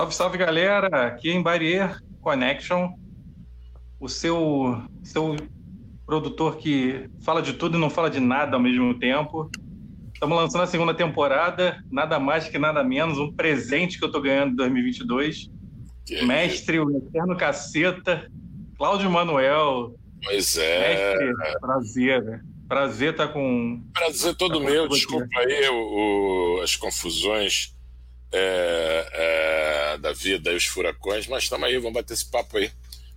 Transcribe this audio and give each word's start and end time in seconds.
Salve, 0.00 0.14
salve 0.14 0.38
galera! 0.38 1.08
Aqui 1.08 1.30
em 1.30 1.42
Barrier 1.42 2.00
Connection, 2.22 2.88
o 4.00 4.08
seu, 4.08 4.82
seu 5.02 5.36
produtor 6.06 6.56
que 6.56 7.10
fala 7.22 7.42
de 7.42 7.52
tudo 7.52 7.76
e 7.76 7.80
não 7.80 7.90
fala 7.90 8.08
de 8.08 8.18
nada 8.18 8.56
ao 8.56 8.62
mesmo 8.62 8.98
tempo. 8.98 9.50
Estamos 10.14 10.38
lançando 10.38 10.62
a 10.62 10.66
segunda 10.66 10.94
temporada, 10.94 11.84
nada 11.90 12.18
mais 12.18 12.48
que 12.48 12.58
nada 12.58 12.82
menos, 12.82 13.18
um 13.18 13.30
presente 13.30 13.98
que 13.98 14.04
eu 14.04 14.06
estou 14.06 14.22
ganhando 14.22 14.52
em 14.52 14.56
2022. 14.56 15.50
Que 16.06 16.24
Mestre, 16.24 16.80
o 16.80 16.96
eterno 16.96 17.36
caceta, 17.36 18.26
Cláudio 18.78 19.10
Manuel. 19.10 19.94
Pois 20.24 20.56
é. 20.56 21.18
Mestre, 21.28 21.58
prazer. 21.60 22.44
Prazer 22.66 23.10
estar 23.10 23.26
tá 23.26 23.32
com. 23.34 23.84
Prazer 23.92 24.34
todo 24.34 24.60
tá 24.60 24.64
meu, 24.64 24.88
desculpa 24.88 25.40
aí 25.40 25.68
o, 25.68 26.62
as 26.62 26.74
confusões 26.74 27.78
é, 28.32 29.08
é, 29.12 29.98
da 29.98 30.12
vida 30.12 30.50
e 30.52 30.56
os 30.56 30.66
furacões, 30.66 31.26
mas 31.26 31.44
estamos 31.44 31.66
aí, 31.66 31.76
vamos 31.78 31.94
bater 31.94 32.14
esse 32.14 32.30
papo 32.30 32.56
aí. 32.56 32.70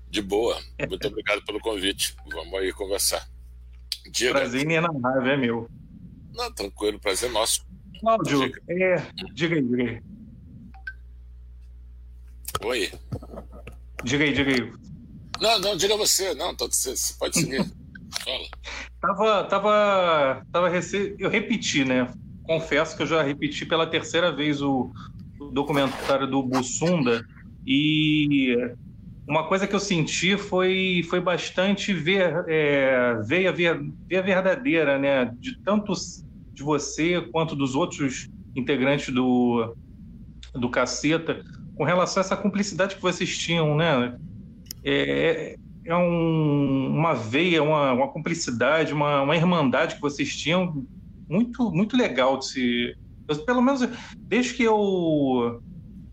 De 0.10 0.22
boa. 0.22 0.62
Muito 0.88 1.08
obrigado 1.08 1.44
pelo 1.44 1.60
convite. 1.60 2.16
Vamos 2.32 2.54
aí 2.60 2.72
conversar. 2.72 3.28
Diga. 4.12 4.34
Prazer 4.34 4.62
inenarrável, 4.62 5.32
é 5.32 5.38
meu. 5.38 5.70
Não, 6.36 6.52
tranquilo, 6.52 7.00
prazer 7.00 7.32
nosso. 7.32 7.66
Cláudio, 8.00 8.40
diga. 8.40 8.62
É, 8.70 8.96
diga 9.34 9.56
aí, 9.56 9.62
diga 9.64 9.84
aí. 9.84 10.02
Oi. 12.64 12.92
Diga 14.04 14.24
aí, 14.24 14.34
diga 14.34 14.52
aí. 14.52 14.74
Não, 15.40 15.60
não, 15.60 15.76
diga 15.76 15.98
você. 15.98 16.34
Não, 16.36 16.56
você, 16.56 16.96
você 16.96 17.14
pode 17.18 17.40
seguir. 17.40 17.64
Fala. 18.24 18.48
Tava, 19.02 19.44
tava, 19.46 20.46
tava 20.52 20.70
rece... 20.70 21.16
Eu 21.18 21.30
repeti, 21.30 21.84
né? 21.84 22.08
Confesso 22.44 22.96
que 22.96 23.04
eu 23.04 23.08
já 23.08 23.24
repeti 23.24 23.66
pela 23.66 23.88
terceira 23.88 24.32
vez 24.32 24.62
o, 24.62 24.92
o 25.40 25.46
documentário 25.46 26.28
do 26.28 26.44
Bussunda 26.44 27.26
e 27.66 28.56
uma 29.28 29.48
coisa 29.48 29.66
que 29.66 29.74
eu 29.74 29.80
senti 29.80 30.38
foi, 30.38 31.06
foi 31.10 31.22
bastante 31.22 31.94
ver, 31.94 32.44
é, 32.48 33.16
ver, 33.26 33.48
a 33.48 33.52
ver, 33.52 33.82
ver 34.08 34.18
a 34.18 34.22
verdadeira, 34.22 35.00
né? 35.00 35.34
De 35.40 35.58
tanto 35.60 35.94
de 36.54 36.62
você 36.62 37.22
quanto 37.32 37.56
dos 37.56 37.74
outros 37.74 38.30
integrantes 38.56 39.14
do, 39.14 39.76
do 40.54 40.70
Caceta, 40.70 41.42
com 41.76 41.84
relação 41.84 42.22
a 42.22 42.26
essa 42.26 42.38
cumplicidade 42.38 42.96
que 42.96 43.02
vocês 43.02 43.38
tinham, 43.38 43.76
né? 43.76 44.18
É, 44.84 45.56
é 45.86 45.96
um, 45.96 46.88
uma 46.88 47.14
veia, 47.14 47.64
uma, 47.64 47.94
uma 47.94 48.08
cumplicidade, 48.10 48.94
uma, 48.94 49.22
uma 49.22 49.36
irmandade 49.36 49.96
que 49.96 50.02
vocês 50.02 50.36
tinham 50.36 50.86
muito, 51.34 51.72
muito 51.72 51.98
legal 51.98 52.38
de 52.38 52.46
se. 52.46 52.96
Eu, 53.28 53.46
pelo 53.46 53.62
menos 53.62 53.82
desde 54.18 54.54
que 54.54 54.64
eu. 54.64 55.60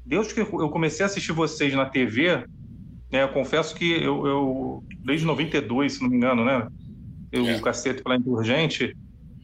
Desde 0.04 0.34
que 0.34 0.40
eu 0.40 0.70
comecei 0.70 1.04
a 1.04 1.06
assistir 1.06 1.32
vocês 1.32 1.72
na 1.74 1.86
TV, 1.86 2.44
né, 3.12 3.22
eu 3.22 3.28
confesso 3.28 3.74
que 3.74 3.92
eu, 4.02 4.26
eu 4.26 4.84
desde 5.04 5.26
92, 5.26 5.92
se 5.92 6.02
não 6.02 6.08
me 6.08 6.16
engano, 6.16 6.44
né? 6.44 6.66
Eu, 7.30 7.46
é. 7.46 7.56
O 7.56 7.62
Cacete 7.62 8.02
Planeta 8.02 8.28
Urgente, 8.28 8.96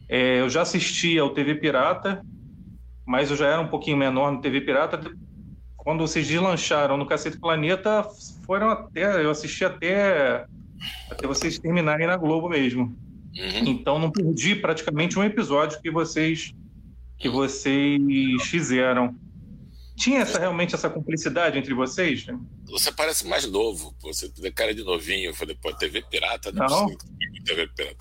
é, 0.09 0.41
eu 0.41 0.49
já 0.49 0.63
assistia 0.63 1.21
ao 1.21 1.33
TV 1.33 1.55
Pirata, 1.55 2.21
mas 3.05 3.31
eu 3.31 3.37
já 3.37 3.47
era 3.47 3.61
um 3.61 3.69
pouquinho 3.69 3.95
menor 3.95 4.31
no 4.31 4.41
TV 4.41 4.59
Pirata. 4.61 4.99
Quando 5.77 6.01
vocês 6.01 6.27
deslancharam 6.27 6.97
no 6.97 7.05
Cacete 7.05 7.39
Planeta, 7.39 8.03
foram 8.45 8.69
até. 8.69 9.23
Eu 9.23 9.29
assisti 9.29 9.63
até, 9.63 10.45
até 11.09 11.25
vocês 11.27 11.59
terminarem 11.59 12.07
na 12.07 12.17
Globo 12.17 12.49
mesmo. 12.49 12.93
Uhum. 13.35 13.67
Então 13.67 13.99
não 13.99 14.11
perdi 14.11 14.55
praticamente 14.55 15.17
um 15.17 15.23
episódio 15.23 15.81
que 15.81 15.91
vocês 15.91 16.53
que 17.17 17.29
vocês 17.29 17.99
fizeram. 18.43 19.15
Tinha 19.95 20.19
essa, 20.19 20.37
realmente 20.37 20.75
essa 20.75 20.89
cumplicidade 20.89 21.57
entre 21.57 21.73
vocês? 21.73 22.27
Você 22.65 22.91
parece 22.91 23.25
mais 23.25 23.49
novo, 23.49 23.95
você 23.99 24.29
tem 24.29 24.51
cara 24.51 24.73
de 24.73 24.83
novinho. 24.83 25.31
Eu 25.31 25.33
falei, 25.33 25.57
pô, 25.59 25.73
TV 25.73 26.03
pirata, 26.03 26.51
não, 26.51 26.67
não. 26.67 26.97
TV 27.43 27.67
pirata. 27.75 27.97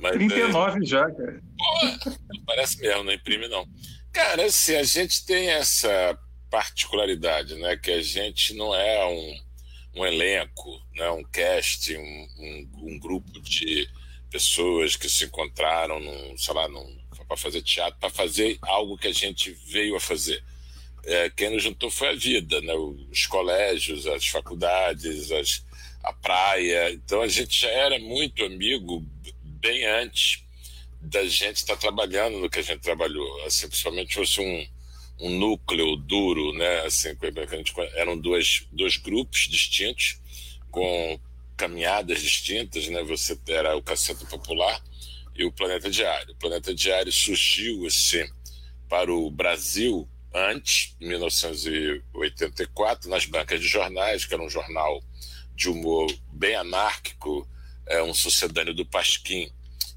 Mas, 0.00 0.12
39 0.12 0.78
é... 0.78 0.86
já, 0.86 1.10
cara. 1.10 1.42
Pô, 1.56 2.12
parece 2.46 2.78
mesmo, 2.78 3.04
não 3.04 3.12
imprime 3.12 3.48
não. 3.48 3.66
Cara, 4.12 4.44
assim, 4.44 4.74
a 4.74 4.82
gente 4.82 5.24
tem 5.24 5.48
essa 5.48 6.18
particularidade, 6.50 7.54
né? 7.54 7.78
Que 7.78 7.92
a 7.92 8.02
gente 8.02 8.52
não 8.52 8.74
é 8.74 9.06
um, 9.06 10.00
um 10.00 10.06
elenco, 10.06 10.70
né, 10.94 11.10
um 11.10 11.24
cast, 11.24 11.96
um, 11.96 12.28
um, 12.38 12.70
um 12.92 12.98
grupo 12.98 13.40
de 13.40 13.88
pessoas 14.30 14.96
que 14.96 15.08
se 15.08 15.24
encontraram, 15.24 16.00
num, 16.00 16.36
sei 16.36 16.54
lá, 16.54 16.68
para 17.26 17.36
fazer 17.36 17.62
teatro, 17.62 17.98
para 18.00 18.10
fazer 18.10 18.58
algo 18.62 18.96
que 18.96 19.08
a 19.08 19.12
gente 19.12 19.52
veio 19.66 19.96
a 19.96 20.00
fazer. 20.00 20.42
É, 21.04 21.30
quem 21.30 21.50
nos 21.50 21.62
juntou 21.62 21.90
foi 21.90 22.08
a 22.08 22.14
vida, 22.14 22.60
né? 22.60 22.74
os 22.74 23.26
colégios, 23.26 24.06
as 24.06 24.26
faculdades, 24.26 25.30
as, 25.30 25.64
a 26.02 26.12
praia. 26.12 26.90
Então 26.92 27.22
a 27.22 27.28
gente 27.28 27.60
já 27.60 27.68
era 27.68 27.98
muito 27.98 28.44
amigo 28.44 29.04
bem 29.42 29.84
antes 29.86 30.42
da 31.00 31.24
gente 31.26 31.56
estar 31.56 31.74
tá 31.74 31.80
trabalhando 31.80 32.38
no 32.38 32.50
que 32.50 32.58
a 32.58 32.62
gente 32.62 32.80
trabalhou. 32.80 33.44
Assim, 33.44 33.68
principalmente 33.68 34.14
fosse 34.14 34.40
um, 34.40 34.66
um 35.20 35.30
núcleo 35.30 35.96
duro, 35.96 36.52
né? 36.54 36.80
Assim, 36.80 37.10
a 37.10 37.56
gente, 37.56 37.72
eram 37.94 38.18
dois, 38.18 38.66
dois 38.72 38.96
grupos 38.96 39.48
distintos, 39.48 40.18
com 40.70 41.20
caminhadas 41.58 42.22
distintas, 42.22 42.88
né? 42.88 43.02
Você 43.02 43.38
era 43.48 43.76
o 43.76 43.82
Caceta 43.82 44.24
Popular 44.24 44.80
e 45.34 45.44
o 45.44 45.52
Planeta 45.52 45.90
Diário. 45.90 46.32
O 46.32 46.36
Planeta 46.36 46.72
Diário 46.72 47.12
surgiu 47.12 47.84
assim 47.84 48.24
para 48.88 49.12
o 49.12 49.28
Brasil 49.30 50.08
antes, 50.32 50.96
em 51.00 51.08
1984, 51.08 53.10
nas 53.10 53.26
bancas 53.26 53.60
de 53.60 53.66
jornais, 53.66 54.24
que 54.24 54.32
era 54.32 54.42
um 54.42 54.48
jornal 54.48 55.02
de 55.54 55.68
humor 55.68 56.10
bem 56.32 56.54
anárquico, 56.54 57.46
é 57.86 58.02
um 58.02 58.14
sucedâneo 58.14 58.72
do 58.72 58.86
Pasquim, 58.86 59.50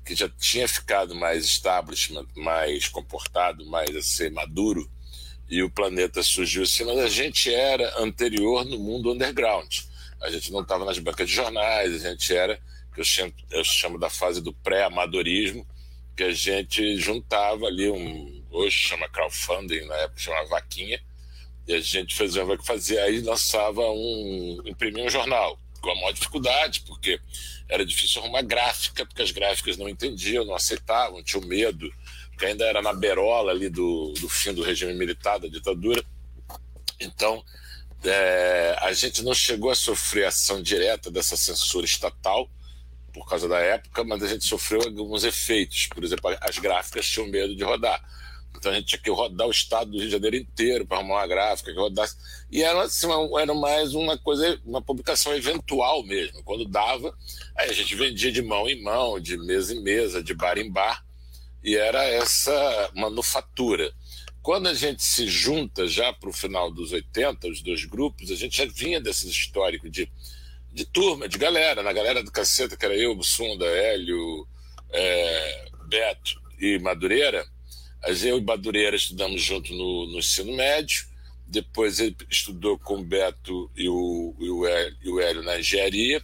que 0.03 0.16
já 0.16 0.28
tinha 0.28 0.67
ficado 0.67 1.13
mais 1.13 1.45
establishment, 1.45 2.25
mais 2.35 2.88
comportado, 2.88 3.63
mais 3.67 3.95
assim, 3.95 4.31
maduro, 4.31 4.89
e 5.47 5.61
o 5.61 5.69
Planeta 5.69 6.23
surgiu 6.23 6.63
assim, 6.63 6.85
mas 6.85 6.97
a 6.97 7.07
gente 7.07 7.53
era 7.53 8.01
anterior 8.01 8.66
no 8.66 8.79
mundo 8.79 9.11
underground 9.11 9.91
a 10.22 10.30
gente 10.30 10.52
não 10.52 10.62
estava 10.62 10.86
nas 10.86 11.00
bancas 11.00 11.28
de 11.28 11.36
jornais, 11.36 12.06
a 12.06 12.09
gente 12.09 12.36
era, 12.36 12.59
que 12.94 13.02
eu 13.02 13.04
chamo, 13.04 13.34
eu 13.50 13.64
chamo 13.64 13.98
da 13.98 14.09
fase 14.09 14.42
do 14.42 14.54
pré-amadorismo, 14.54 15.66
que 16.16 16.24
a 16.24 16.32
gente 16.32 16.98
juntava 16.98 17.66
ali 17.66 17.90
um, 17.90 18.44
hoje 18.52 18.78
chama 18.78 19.09
crowdfunding, 19.09 19.86
na 19.86 19.96
época 19.96 20.20
chama 20.20 20.46
vaquinha, 20.46 21.02
e 21.68 21.74
a 21.74 21.80
gente 21.80 22.16
fazia, 22.16 22.44
fazia 22.64 23.04
aí 23.04 23.22
lançava 23.22 23.82
um, 23.82 24.62
imprimia 24.66 25.04
um 25.04 25.09
jornal, 25.09 25.59
com 25.82 25.90
a 25.90 25.96
maior 25.96 26.12
dificuldade, 26.12 26.82
porque 26.82 27.20
era 27.68 27.86
difícil 27.86 28.22
arrumar 28.22 28.44
gráfica, 28.44 29.06
porque 29.06 29.22
as 29.22 29.32
gráficas 29.32 29.78
não 29.78 29.90
entendiam, 29.90 30.46
não 30.46 30.53
aceitavam, 30.53 31.24
tinham 31.24 31.46
medo, 31.48 31.92
porque 32.30 32.46
ainda 32.46 32.66
era 32.66 32.82
na 32.82 32.94
berola 32.94 33.52
ali 33.52 33.70
do, 33.70 34.14
do 34.20 34.30
fim 34.30 34.53
do 34.53 34.62
regime 34.62 34.94
militar, 34.94 35.40
da 35.40 35.48
ditadura. 35.48 36.03
Então, 37.00 37.44
é, 38.03 38.75
a 38.79 38.94
gente 38.94 39.23
não 39.23 39.34
chegou 39.34 39.69
a 39.69 39.75
sofrer 39.75 40.25
ação 40.25 40.62
direta 40.62 41.12
dessa 41.12 41.38
censura 41.38 41.85
estatal 41.85 42.50
por 43.13 43.28
causa 43.28 43.47
da 43.47 43.59
época, 43.59 44.03
mas 44.03 44.23
a 44.23 44.28
gente 44.28 44.45
sofreu 44.45 44.81
alguns 44.81 45.23
efeitos. 45.23 45.88
Por 45.88 46.03
exemplo, 46.03 46.35
as 46.41 46.57
gráficas 46.57 47.07
tinham 47.07 47.28
medo 47.28 47.56
de 47.56 47.63
rodar. 47.63 48.01
Então 48.56 48.72
a 48.72 48.75
gente 48.75 48.88
tinha 48.88 49.01
que 49.01 49.09
rodar 49.09 49.47
o 49.47 49.51
estado 49.51 49.91
do 49.91 49.97
Rio 49.97 50.06
de 50.06 50.11
Janeiro 50.11 50.35
inteiro 50.35 50.85
para 50.85 50.97
arrumar 50.97 51.16
uma 51.16 51.28
gráfica 51.28 51.72
que 51.72 51.79
rodasse. 51.79 52.16
E 52.51 52.61
era, 52.61 52.84
assim, 52.84 53.07
era 53.40 53.53
mais 53.53 53.94
uma 53.95 54.17
coisa, 54.17 54.59
uma 54.66 54.81
publicação 54.81 55.34
eventual 55.34 56.03
mesmo. 56.03 56.43
Quando 56.43 56.66
dava, 56.66 57.16
aí 57.58 57.70
a 57.70 57.73
gente 57.73 57.96
vendia 57.96 58.31
de 58.31 58.41
mão 58.41 58.70
em 58.70 58.81
mão, 58.81 59.20
de 59.20 59.37
mesa 59.37 59.73
em 59.73 59.81
mesa, 59.81 60.23
de 60.23 60.34
bar 60.34 60.58
em 60.58 60.72
bar. 60.72 61.03
E 61.64 61.76
era 61.76 62.03
essa 62.03 62.91
manufatura. 62.96 63.91
Quando 64.41 64.67
a 64.67 64.73
gente 64.73 65.03
se 65.03 65.28
junta 65.28 65.88
já 65.88 66.11
para 66.11 66.29
o 66.29 66.34
final 66.34 66.72
dos 66.72 66.91
80, 66.91 67.47
os 67.47 67.61
dois 67.61 67.85
grupos, 67.85 68.32
a 68.32 68.35
gente 68.35 68.58
já 68.58 68.66
vinha 68.66 68.99
desses 68.99 69.29
históricos 69.29 69.91
de, 69.91 70.11
de 70.73 70.84
turma, 70.85 71.29
de 71.29 71.38
galera, 71.38 71.84
na 71.84 71.93
galera 71.93 72.23
do 72.23 72.32
caceta, 72.32 72.76
que 72.76 72.84
era 72.84 72.96
eu, 72.96 73.16
Bussunda, 73.16 73.66
Hélio, 73.66 74.47
é, 74.90 75.70
Beto 75.88 76.41
e 76.59 76.79
Madureira. 76.79 77.46
Eu 78.23 78.40
e 78.40 78.41
Madureira 78.41 78.96
estudamos 78.96 79.41
junto 79.43 79.72
no, 79.73 80.08
no 80.08 80.17
ensino 80.17 80.55
médio, 80.55 81.05
depois 81.46 81.99
ele 81.99 82.16
estudou 82.28 82.79
com 82.79 82.96
o 82.96 83.03
Beto 83.03 83.70
e 83.76 83.88
o, 83.88 84.35
e 84.40 84.49
o, 84.49 84.66
Hélio, 84.66 84.97
e 85.03 85.09
o 85.09 85.20
Hélio 85.20 85.43
na 85.43 85.59
engenharia. 85.59 86.23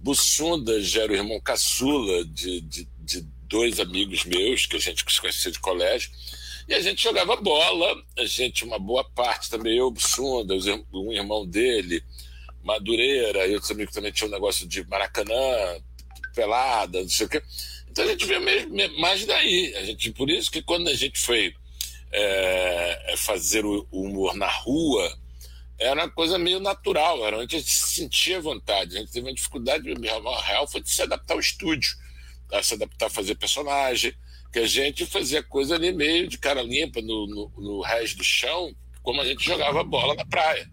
Bussunda 0.00 0.80
já 0.80 1.02
era 1.02 1.12
o 1.12 1.16
irmão 1.16 1.38
caçula 1.38 2.24
de, 2.24 2.62
de, 2.62 2.88
de 2.98 3.20
dois 3.42 3.78
amigos 3.78 4.24
meus, 4.24 4.64
que 4.64 4.76
a 4.76 4.80
gente 4.80 5.04
se 5.06 5.20
conhecia 5.20 5.50
de 5.50 5.58
colégio. 5.58 6.10
E 6.68 6.74
a 6.74 6.80
gente 6.82 7.02
jogava 7.02 7.34
bola, 7.36 7.96
a 8.18 8.26
gente, 8.26 8.62
uma 8.62 8.78
boa 8.78 9.02
parte 9.02 9.48
também, 9.48 9.78
eu, 9.78 9.92
Sunda, 9.96 10.54
um 10.92 11.10
irmão 11.10 11.46
dele, 11.46 12.04
Madureira, 12.62 13.46
e 13.46 13.54
outros 13.54 13.70
amigos 13.70 13.94
também 13.94 14.12
tinham 14.12 14.28
um 14.28 14.34
negócio 14.34 14.68
de 14.68 14.86
Maracanã, 14.86 15.32
pelada, 16.34 17.00
não 17.00 17.08
sei 17.08 17.24
o 17.24 17.28
quê. 17.30 17.42
Então 17.90 18.04
a 18.04 18.08
gente 18.08 18.26
vê 18.26 18.38
mais 18.98 19.24
daí. 19.24 19.74
A 19.76 19.84
gente, 19.84 20.12
por 20.12 20.28
isso 20.28 20.50
que 20.50 20.60
quando 20.60 20.88
a 20.88 20.94
gente 20.94 21.18
foi 21.18 21.54
é, 22.12 23.12
é, 23.12 23.16
fazer 23.16 23.64
o 23.64 23.86
humor 23.90 24.34
na 24.34 24.48
rua, 24.48 25.18
era 25.78 26.04
uma 26.04 26.10
coisa 26.10 26.38
meio 26.38 26.60
natural, 26.60 27.26
era 27.26 27.38
onde 27.38 27.56
a 27.56 27.58
gente 27.58 27.70
se 27.70 27.94
sentia 27.96 28.40
vontade. 28.40 28.96
A 28.96 29.00
gente 29.00 29.10
teve 29.10 29.26
uma 29.26 29.34
dificuldade 29.34 29.90
real 30.44 30.68
foi 30.68 30.82
de 30.82 30.90
se 30.90 31.00
adaptar 31.00 31.32
ao 31.32 31.40
estúdio, 31.40 31.96
a 32.52 32.62
se 32.62 32.74
adaptar 32.74 33.06
a 33.06 33.10
fazer 33.10 33.36
personagem, 33.36 34.14
que 34.52 34.58
a 34.58 34.66
gente 34.66 35.04
fazia 35.06 35.42
coisa 35.42 35.74
ali 35.74 35.92
meio 35.92 36.26
de 36.28 36.38
cara 36.38 36.62
limpa 36.62 37.00
no, 37.00 37.26
no, 37.26 37.52
no 37.56 37.80
resto 37.82 38.18
do 38.18 38.24
chão, 38.24 38.74
como 39.02 39.20
a 39.20 39.24
gente 39.24 39.44
jogava 39.44 39.84
bola 39.84 40.14
na 40.14 40.24
praia. 40.24 40.68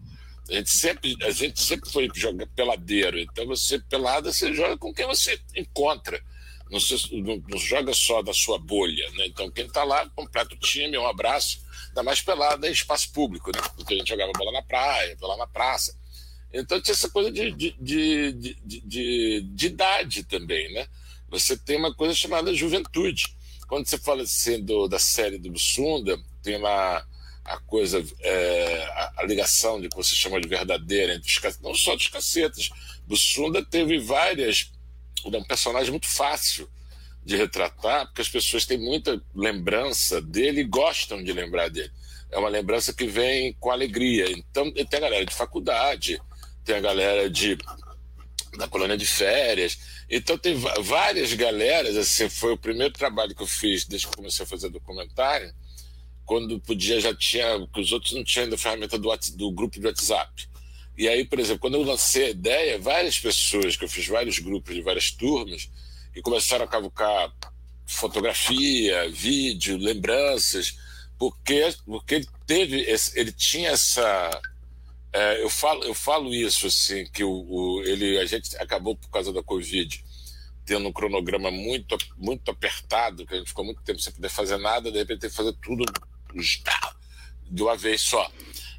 A 0.48 0.54
gente 0.54 0.70
sempre, 0.70 1.16
a 1.22 1.30
gente 1.30 1.60
sempre 1.60 1.90
foi 1.90 2.08
jogar 2.14 2.46
peladeiro. 2.48 3.18
Então 3.18 3.46
você 3.46 3.78
pelada, 3.78 4.32
você 4.32 4.54
joga 4.54 4.76
com 4.78 4.94
quem 4.94 5.06
você 5.06 5.40
encontra. 5.56 6.22
Não, 6.70 6.80
se, 6.80 7.20
não, 7.20 7.42
não 7.48 7.58
joga 7.58 7.92
só 7.92 8.22
da 8.22 8.32
sua 8.32 8.58
bolha. 8.58 9.10
Né? 9.12 9.26
Então 9.26 9.50
quem 9.50 9.66
está 9.66 9.82
lá, 9.84 10.08
completa 10.10 10.54
o 10.54 10.58
time, 10.58 10.96
um 10.96 11.06
abraço. 11.06 11.60
Ainda 11.88 12.02
mais 12.02 12.20
pelada 12.20 12.68
em 12.68 12.72
espaço 12.72 13.10
público, 13.12 13.50
né? 13.54 13.60
Porque 13.74 13.94
a 13.94 13.96
gente 13.96 14.08
jogava 14.08 14.32
bola 14.32 14.52
na 14.52 14.62
praia, 14.62 15.16
bola 15.16 15.36
na 15.36 15.46
praça. 15.46 15.98
Então 16.52 16.80
tinha 16.80 16.92
essa 16.92 17.10
coisa 17.10 17.30
de, 17.30 17.50
de, 17.52 17.74
de, 17.80 18.32
de, 18.32 19.40
de 19.40 19.66
idade 19.66 20.22
também, 20.24 20.72
né? 20.72 20.86
Você 21.28 21.56
tem 21.56 21.76
uma 21.76 21.94
coisa 21.94 22.14
chamada 22.14 22.54
juventude. 22.54 23.34
Quando 23.66 23.86
você 23.86 23.98
fala 23.98 24.22
assim 24.22 24.62
do, 24.62 24.86
da 24.88 24.98
série 24.98 25.38
do 25.38 25.50
Bussunda, 25.50 26.18
tem 26.42 26.58
lá 26.58 27.04
a 27.44 27.58
coisa, 27.58 28.04
é, 28.20 28.84
a, 28.84 29.12
a, 29.18 29.24
ligação 29.24 29.80
de 29.80 29.88
que 29.88 29.96
você 29.96 30.14
chama 30.14 30.40
de 30.40 30.48
verdadeira 30.48 31.14
entre 31.14 31.28
os 31.28 31.60
não 31.60 31.74
só 31.74 31.94
dos 31.94 32.08
cacetas. 32.08 32.70
Bussunda 33.06 33.64
teve 33.64 33.98
várias. 33.98 34.72
É 35.24 35.36
um 35.36 35.44
personagem 35.44 35.90
muito 35.90 36.08
fácil 36.08 36.68
de 37.24 37.36
retratar, 37.36 38.06
porque 38.06 38.22
as 38.22 38.28
pessoas 38.28 38.66
têm 38.66 38.78
muita 38.78 39.20
lembrança 39.34 40.20
dele 40.20 40.60
e 40.60 40.64
gostam 40.64 41.22
de 41.22 41.32
lembrar 41.32 41.68
dele. 41.68 41.90
É 42.30 42.38
uma 42.38 42.48
lembrança 42.48 42.92
que 42.92 43.06
vem 43.06 43.52
com 43.54 43.70
alegria. 43.70 44.30
Então, 44.30 44.70
tem 44.70 44.86
a 44.98 45.00
galera 45.00 45.26
de 45.26 45.34
faculdade, 45.34 46.20
tem 46.64 46.76
a 46.76 46.80
galera 46.80 47.28
de 47.28 47.58
da 48.56 48.68
colônia 48.68 48.96
de 48.96 49.06
férias. 49.06 49.78
Então, 50.08 50.38
tem 50.38 50.54
várias 50.80 51.32
galeras. 51.32 51.96
Assim, 51.96 52.28
foi 52.28 52.52
o 52.52 52.58
primeiro 52.58 52.92
trabalho 52.92 53.34
que 53.34 53.42
eu 53.42 53.46
fiz 53.46 53.84
desde 53.84 54.06
que 54.06 54.16
comecei 54.16 54.44
a 54.44 54.48
fazer 54.48 54.68
documentário 54.68 55.52
quando 56.24 56.58
podia 56.60 57.00
já 57.00 57.14
tinha, 57.14 57.66
que 57.72 57.80
os 57.80 57.92
outros 57.92 58.12
não 58.12 58.24
tinham 58.24 58.44
ainda 58.44 58.56
a 58.56 58.58
ferramenta 58.58 58.98
do, 58.98 59.08
do 59.36 59.50
grupo 59.52 59.78
de 59.78 59.86
WhatsApp. 59.86 60.48
E 60.98 61.08
aí, 61.08 61.24
por 61.24 61.38
exemplo, 61.38 61.60
quando 61.60 61.74
eu 61.74 61.82
lancei 61.82 62.24
a 62.24 62.30
ideia, 62.30 62.78
várias 62.78 63.18
pessoas, 63.18 63.76
que 63.76 63.84
eu 63.84 63.88
fiz 63.88 64.06
vários 64.08 64.38
grupos 64.40 64.74
de 64.74 64.82
várias 64.82 65.10
turmas, 65.10 65.70
e 66.14 66.22
começaram 66.22 66.64
a 66.64 66.68
cavucar 66.68 67.32
fotografia, 67.86 69.08
vídeo, 69.10 69.76
lembranças, 69.76 70.76
porque, 71.18 71.72
porque 71.84 72.16
ele 72.16 72.26
teve, 72.46 72.80
esse, 72.80 73.18
ele 73.18 73.30
tinha 73.30 73.70
essa. 73.70 74.40
É, 75.16 75.42
eu, 75.42 75.48
falo, 75.48 75.82
eu 75.82 75.94
falo 75.94 76.34
isso, 76.34 76.66
assim, 76.66 77.06
que 77.06 77.24
o, 77.24 77.30
o, 77.30 77.82
ele, 77.84 78.18
a 78.18 78.26
gente 78.26 78.54
acabou, 78.58 78.94
por 78.94 79.08
causa 79.08 79.32
da 79.32 79.42
Covid, 79.42 80.04
tendo 80.66 80.86
um 80.86 80.92
cronograma 80.92 81.50
muito, 81.50 81.96
muito 82.18 82.50
apertado, 82.50 83.24
que 83.24 83.32
a 83.32 83.38
gente 83.38 83.48
ficou 83.48 83.64
muito 83.64 83.80
tempo 83.80 83.98
sem 83.98 84.12
poder 84.12 84.28
fazer 84.28 84.58
nada, 84.58 84.92
de 84.92 84.98
repente 84.98 85.20
tem 85.20 85.30
que 85.30 85.36
fazer 85.36 85.54
tudo 85.54 85.86
de 87.50 87.62
uma 87.62 87.74
vez 87.78 88.02
só. 88.02 88.30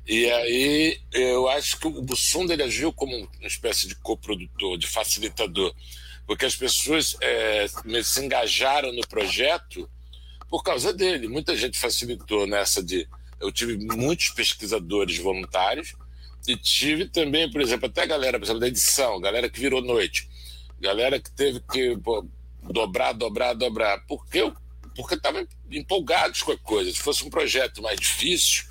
E 0.06 0.30
aí 0.30 1.02
eu 1.12 1.50
acho 1.50 1.80
que 1.80 1.88
o 1.88 2.04
Bussunda 2.04 2.54
ele 2.54 2.62
agiu 2.62 2.94
como 2.94 3.18
uma 3.18 3.48
espécie 3.48 3.88
de 3.88 3.96
coprodutor, 3.96 4.78
de 4.78 4.86
facilitador, 4.86 5.74
porque 6.28 6.46
as 6.46 6.56
pessoas 6.56 7.18
é, 7.20 7.66
se 8.04 8.24
engajaram 8.24 8.94
no 8.94 9.08
projeto 9.08 9.90
por 10.52 10.62
causa 10.62 10.94
dele. 10.94 11.28
Muita 11.28 11.58
gente 11.58 11.80
facilitou 11.80 12.46
nessa 12.46 12.84
de. 12.84 13.10
Eu 13.40 13.52
tive 13.52 13.76
muitos 13.78 14.30
pesquisadores 14.30 15.18
voluntários 15.18 15.96
e 16.48 16.56
tive 16.56 17.06
também, 17.06 17.50
por 17.50 17.62
exemplo, 17.62 17.88
até 17.88 18.04
a 18.04 18.06
galera, 18.06 18.38
por 18.38 18.46
exemplo, 18.46 18.62
da 18.62 18.68
edição, 18.68 19.20
galera 19.20 19.50
que 19.50 19.60
virou 19.60 19.82
noite, 19.82 20.28
galera 20.80 21.20
que 21.20 21.32
teve 21.32 21.62
que 21.72 21.98
pô, 21.98 22.26
dobrar, 22.62 23.14
dobrar, 23.14 23.54
dobrar, 23.54 24.04
porque 24.08 24.42
eu 24.42 24.54
porque 24.98 25.14
estavam 25.14 25.48
empolgados 25.72 26.42
com 26.42 26.52
a 26.52 26.58
coisa. 26.58 26.92
Se 26.92 26.98
fosse 26.98 27.24
um 27.24 27.30
projeto 27.30 27.84
mais 27.84 28.00
difícil, 28.00 28.66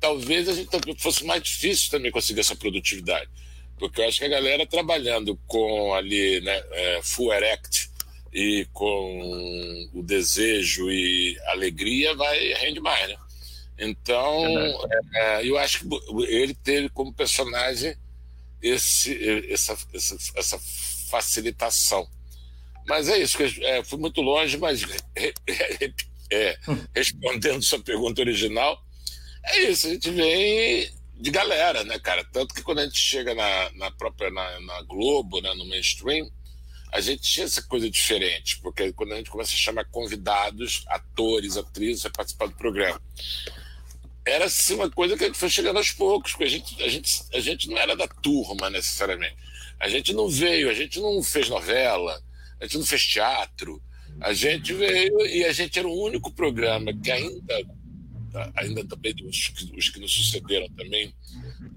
talvez 0.00 0.48
a 0.48 0.54
gente 0.54 0.68
fosse 0.98 1.24
mais 1.24 1.40
difícil 1.40 1.88
também 1.88 2.10
conseguir 2.10 2.40
essa 2.40 2.56
produtividade. 2.56 3.30
Porque 3.78 4.00
eu 4.00 4.08
acho 4.08 4.18
que 4.18 4.24
a 4.24 4.28
galera 4.28 4.66
trabalhando 4.66 5.38
com 5.46 5.94
ali, 5.94 6.40
né, 6.40 6.62
é, 6.72 7.00
full 7.02 7.32
erect 7.32 7.88
e 8.32 8.66
com 8.72 9.88
o 9.94 10.02
desejo 10.02 10.90
e 10.90 11.38
alegria 11.46 12.14
vai 12.16 12.52
rende 12.54 12.80
mais, 12.80 13.08
né? 13.08 13.16
Então, 13.84 14.46
é, 15.14 15.44
eu 15.44 15.58
acho 15.58 15.80
que 15.80 15.88
ele 16.28 16.54
teve 16.54 16.88
como 16.88 17.12
personagem 17.12 17.96
esse, 18.62 19.50
essa, 19.50 19.76
essa, 19.92 20.16
essa 20.36 20.58
facilitação. 21.10 22.08
Mas 22.86 23.08
é 23.08 23.18
isso, 23.18 23.36
é, 23.62 23.82
fui 23.82 23.98
muito 23.98 24.20
longe, 24.20 24.56
mas 24.56 24.82
é, 26.30 26.58
respondendo 26.94 27.60
sua 27.62 27.80
pergunta 27.80 28.20
original, 28.20 28.80
é 29.44 29.62
isso, 29.64 29.88
a 29.88 29.90
gente 29.90 30.10
vem 30.10 30.88
de 31.14 31.30
galera, 31.30 31.82
né, 31.82 31.98
cara? 31.98 32.24
Tanto 32.32 32.54
que 32.54 32.62
quando 32.62 32.78
a 32.78 32.84
gente 32.84 32.98
chega 32.98 33.34
na, 33.34 33.70
na 33.72 33.90
própria 33.90 34.30
na, 34.30 34.60
na, 34.60 34.82
Globo, 34.82 35.40
né, 35.40 35.52
no 35.54 35.66
mainstream, 35.66 36.30
a 36.92 37.00
gente 37.00 37.22
tinha 37.22 37.46
essa 37.46 37.62
coisa 37.62 37.90
diferente, 37.90 38.60
porque 38.60 38.92
quando 38.92 39.12
a 39.12 39.16
gente 39.16 39.30
começa 39.30 39.52
a 39.52 39.56
chamar 39.56 39.84
convidados, 39.86 40.84
atores, 40.86 41.56
atrizes, 41.56 42.06
a 42.06 42.10
participar 42.10 42.46
do 42.46 42.56
programa, 42.56 43.00
era 44.24 44.44
assim 44.44 44.74
uma 44.74 44.90
coisa 44.90 45.16
que 45.16 45.32
foi 45.34 45.48
chegando 45.48 45.78
aos 45.78 45.90
poucos, 45.90 46.32
porque 46.32 46.44
a 46.44 46.48
gente, 46.48 46.82
a 46.82 46.88
gente, 46.88 47.22
a 47.32 47.40
gente 47.40 47.68
não 47.68 47.76
era 47.76 47.96
da 47.96 48.06
turma 48.06 48.70
necessariamente. 48.70 49.36
A 49.80 49.88
gente 49.88 50.12
não 50.12 50.28
veio, 50.28 50.70
a 50.70 50.74
gente 50.74 51.00
não 51.00 51.22
fez 51.22 51.48
novela, 51.48 52.22
a 52.60 52.64
gente 52.64 52.78
não 52.78 52.86
fez 52.86 53.04
teatro. 53.04 53.82
A 54.20 54.32
gente 54.32 54.72
veio 54.72 55.26
e 55.26 55.44
a 55.44 55.52
gente 55.52 55.78
era 55.78 55.88
o 55.88 56.02
único 56.04 56.30
programa 56.30 56.92
que 56.92 57.10
ainda, 57.10 57.66
ainda 58.54 58.84
também 58.84 59.14
os, 59.24 59.52
os 59.76 59.88
que 59.88 59.98
nos 59.98 60.12
sucederam 60.12 60.68
também 60.76 61.12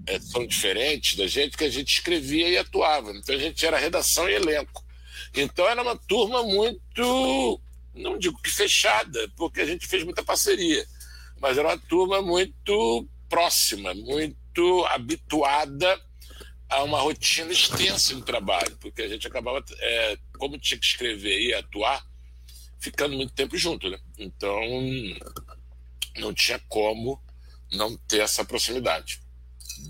é, 0.06 0.20
são 0.20 0.46
diferentes 0.46 1.16
da 1.16 1.26
gente, 1.26 1.56
que 1.56 1.64
a 1.64 1.70
gente 1.70 1.92
escrevia 1.92 2.48
e 2.48 2.58
atuava. 2.58 3.10
Então 3.10 3.34
a 3.34 3.38
gente 3.38 3.66
era 3.66 3.78
redação 3.78 4.28
e 4.28 4.34
elenco. 4.34 4.84
Então 5.34 5.68
era 5.68 5.82
uma 5.82 5.96
turma 5.96 6.42
muito, 6.44 7.60
não 7.94 8.18
digo 8.18 8.40
que 8.40 8.50
fechada, 8.50 9.28
porque 9.36 9.60
a 9.60 9.66
gente 9.66 9.86
fez 9.86 10.04
muita 10.04 10.22
parceria, 10.22 10.86
mas 11.40 11.58
era 11.58 11.68
uma 11.68 11.78
turma 11.78 12.22
muito 12.22 13.06
próxima, 13.28 13.94
muito 13.94 14.84
habituada 14.86 16.00
a 16.68 16.82
uma 16.82 17.00
rotina 17.00 17.52
extensa 17.52 18.14
no 18.14 18.22
trabalho, 18.22 18.76
porque 18.80 19.02
a 19.02 19.08
gente 19.08 19.26
acabava, 19.26 19.64
é, 19.78 20.18
como 20.38 20.58
tinha 20.58 20.78
que 20.78 20.86
escrever 20.86 21.40
e 21.40 21.54
atuar, 21.54 22.04
ficando 22.78 23.16
muito 23.16 23.32
tempo 23.32 23.56
junto, 23.56 23.88
né? 23.88 23.98
Então, 24.18 24.60
não 26.18 26.32
tinha 26.34 26.60
como 26.68 27.20
não 27.72 27.96
ter 27.96 28.20
essa 28.20 28.44
proximidade. 28.44 29.20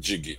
Diga, 0.00 0.36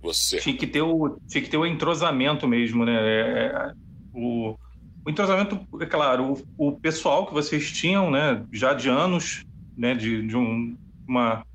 você. 0.00 0.38
Tinha 0.38 0.56
que 0.56 0.66
ter 0.66 0.82
o, 0.82 1.18
tinha 1.28 1.42
que 1.42 1.50
ter 1.50 1.56
o 1.56 1.66
entrosamento 1.66 2.46
mesmo, 2.46 2.84
né? 2.84 2.94
É, 2.94 3.46
é, 3.46 3.72
o, 4.12 4.58
o 5.04 5.10
entrosamento, 5.10 5.66
é 5.80 5.86
claro, 5.86 6.34
o, 6.56 6.68
o 6.68 6.80
pessoal 6.80 7.26
que 7.26 7.32
vocês 7.32 7.70
tinham, 7.70 8.10
né, 8.10 8.44
já 8.52 8.74
de 8.74 8.88
anos, 8.88 9.44
né, 9.78 9.94
de, 9.94 10.26
de 10.26 10.36
um, 10.36 10.76
uma, 11.06 11.46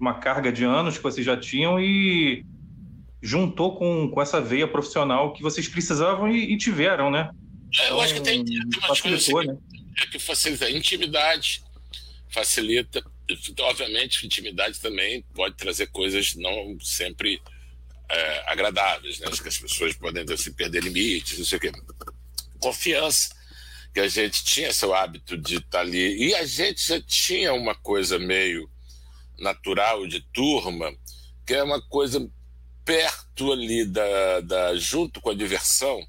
uma 0.00 0.14
carga 0.14 0.50
de 0.50 0.64
anos 0.64 0.96
que 0.96 1.02
vocês 1.02 1.24
já 1.24 1.36
tinham 1.36 1.80
e 1.80 2.44
juntou 3.22 3.76
com, 3.76 4.10
com 4.10 4.20
essa 4.20 4.40
veia 4.40 4.66
profissional 4.66 5.32
que 5.32 5.42
vocês 5.42 5.68
precisavam 5.68 6.28
e, 6.28 6.52
e 6.52 6.58
tiveram, 6.58 7.10
né? 7.10 7.30
É, 7.80 7.90
eu 7.90 8.00
acho 8.00 8.14
que 8.14 8.20
tem, 8.20 8.44
tem 8.44 8.60
umas 8.84 9.00
coisas 9.00 9.28
né? 9.46 9.56
é 10.02 10.06
que 10.06 10.18
facilita 10.18 10.64
a 10.64 10.70
intimidade, 10.70 11.62
facilita. 12.30 13.04
Obviamente, 13.60 14.26
intimidade 14.26 14.80
também 14.80 15.22
pode 15.34 15.54
trazer 15.56 15.88
coisas 15.88 16.34
não 16.34 16.78
sempre 16.80 17.40
é, 18.08 18.50
agradáveis, 18.50 19.18
né? 19.18 19.28
Acho 19.30 19.42
que 19.42 19.48
as 19.48 19.58
pessoas 19.58 19.94
podem 19.94 20.24
assim, 20.32 20.52
perder 20.52 20.82
limites, 20.82 21.38
não 21.38 21.44
sei 21.44 21.58
o 21.58 21.60
quê. 21.60 21.72
Confiança, 22.58 23.34
que 23.92 24.00
a 24.00 24.08
gente 24.08 24.44
tinha 24.44 24.72
seu 24.72 24.94
hábito 24.94 25.36
de 25.36 25.56
estar 25.56 25.80
ali. 25.80 26.28
E 26.28 26.34
a 26.34 26.44
gente 26.44 26.86
já 26.86 27.00
tinha 27.00 27.52
uma 27.54 27.74
coisa 27.74 28.18
meio 28.18 28.70
natural 29.38 30.06
de 30.06 30.20
turma, 30.32 30.92
que 31.46 31.54
é 31.54 31.62
uma 31.62 31.80
coisa 31.80 32.28
perto 32.84 33.52
ali 33.52 33.84
da, 33.84 34.40
da 34.40 34.76
junto 34.76 35.20
com 35.20 35.30
a 35.30 35.34
diversão 35.34 36.00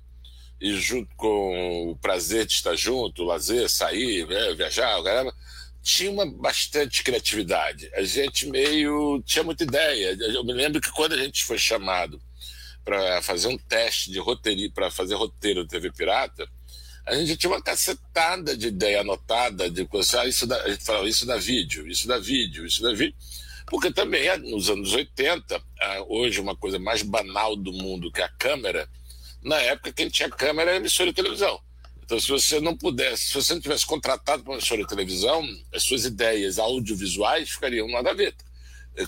e 0.62 0.74
junto 0.76 1.16
com 1.16 1.92
o 1.92 1.96
prazer 1.98 2.46
de 2.46 2.54
estar 2.54 2.76
junto, 2.76 3.24
o 3.24 3.26
lazer, 3.26 3.70
sair, 3.70 4.28
né, 4.28 4.54
viajar, 4.54 5.02
caramba, 5.04 5.34
tinha 5.82 6.12
uma 6.12 6.26
bastante 6.26 7.04
criatividade. 7.04 7.90
A 7.94 8.04
gente 8.04 8.48
meio 8.48 9.22
tinha 9.26 9.44
muita 9.44 9.64
ideia. 9.64 10.18
Eu 10.20 10.44
me 10.44 10.54
lembro 10.54 10.82
que 10.82 10.92
quando 10.92 11.14
a 11.14 11.18
gente 11.18 11.44
foi 11.46 11.58
chamado 11.58 12.22
para 12.84 13.22
fazer 13.22 13.48
um 13.48 13.58
teste 13.58 14.12
de 14.12 14.20
roteiro, 14.20 14.72
para 14.74 14.92
fazer 14.92 15.16
roteiro 15.16 15.68
TV 15.68 15.92
Pirata, 15.92 16.48
a 17.10 17.16
gente 17.16 17.38
tinha 17.38 17.52
uma 17.52 17.62
cacetada 17.62 18.56
de 18.56 18.68
ideia 18.68 19.02
anotada 19.02 19.70
de 19.70 19.84
coisa, 19.86 20.22
ah, 20.22 20.28
isso 20.28 20.52
a 20.54 20.70
gente 20.70 20.84
falava 20.84 21.10
isso 21.10 21.26
dá 21.26 21.38
vídeo, 21.38 21.88
isso 21.88 22.08
dá 22.08 22.20
vídeo, 22.20 22.68
isso 22.68 22.84
dá 22.84 22.94
vídeo 22.94 23.16
Porque 23.66 23.92
também, 23.92 24.38
nos 24.38 24.70
anos 24.70 24.94
80, 24.94 25.60
hoje 26.08 26.40
uma 26.40 26.56
coisa 26.56 26.78
mais 26.78 27.02
banal 27.02 27.56
do 27.56 27.74
mundo 27.74 28.12
que 28.12 28.22
a 28.22 28.30
câmera, 28.30 28.88
na 29.42 29.60
época 29.60 29.92
quem 29.92 30.08
tinha 30.08 30.30
câmera 30.30 30.70
era 30.70 30.80
emissora 30.80 31.10
de 31.10 31.16
televisão. 31.16 31.60
Então, 32.04 32.20
se 32.20 32.30
você 32.30 32.60
não 32.60 32.78
pudesse, 32.78 33.26
se 33.26 33.34
você 33.34 33.54
não 33.56 33.62
tivesse 33.62 33.88
contratado 33.88 34.44
para 34.44 34.52
uma 34.52 34.58
emissora 34.58 34.82
de 34.82 34.88
televisão, 34.88 35.44
as 35.74 35.84
suas 35.84 36.06
ideias 36.06 36.60
audiovisuais 36.60 37.50
ficariam 37.50 37.88
na 37.88 38.04
gaveta, 38.04 38.46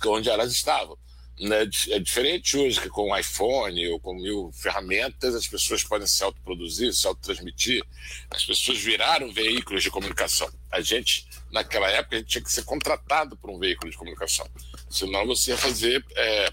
onde 0.07 0.27
elas 0.27 0.51
estavam. 0.51 0.97
Né? 1.39 1.67
É 1.89 1.99
diferente 1.99 2.57
hoje 2.57 2.79
que 2.79 2.89
com 2.89 3.11
o 3.11 3.17
iPhone 3.17 3.87
ou 3.89 3.99
com 3.99 4.13
mil 4.13 4.51
ferramentas 4.53 5.33
as 5.33 5.47
pessoas 5.47 5.83
podem 5.83 6.07
se 6.07 6.23
autoproduzir, 6.23 6.93
se 6.93 7.07
autotransmitir. 7.07 7.83
As 8.29 8.45
pessoas 8.45 8.79
viraram 8.79 9.31
veículos 9.31 9.83
de 9.83 9.89
comunicação. 9.89 10.51
A 10.71 10.81
gente, 10.81 11.27
naquela 11.51 11.89
época, 11.89 12.15
a 12.15 12.19
gente 12.19 12.29
tinha 12.29 12.43
que 12.43 12.51
ser 12.51 12.63
contratado 12.63 13.35
por 13.37 13.49
um 13.49 13.59
veículo 13.59 13.89
de 13.89 13.97
comunicação. 13.97 14.47
Senão 14.89 15.25
você 15.25 15.51
ia 15.51 15.57
fazer, 15.57 16.05
é, 16.15 16.51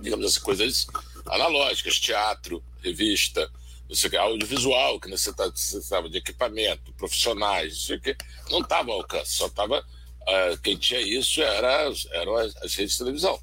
digamos 0.00 0.26
assim, 0.26 0.40
coisas 0.40 0.86
analógicas, 1.26 1.98
teatro, 1.98 2.62
revista, 2.82 3.50
você, 3.88 4.14
audiovisual, 4.16 4.98
que 4.98 5.08
necessitava 5.08 6.08
de 6.08 6.18
equipamento, 6.18 6.92
profissionais, 6.94 7.74
isso 7.74 7.94
aqui, 7.94 8.16
não 8.50 8.60
estava 8.60 8.90
ao 8.90 8.98
alcance, 8.98 9.32
só 9.32 9.46
estava. 9.46 9.80
Uh, 9.80 10.52
é, 10.52 10.56
quem 10.56 10.76
tinha 10.76 11.00
isso 11.00 11.42
era, 11.42 11.92
eram 12.12 12.34
as, 12.36 12.56
as 12.56 12.74
redes 12.74 12.92
de 12.92 12.98
televisão. 12.98 13.38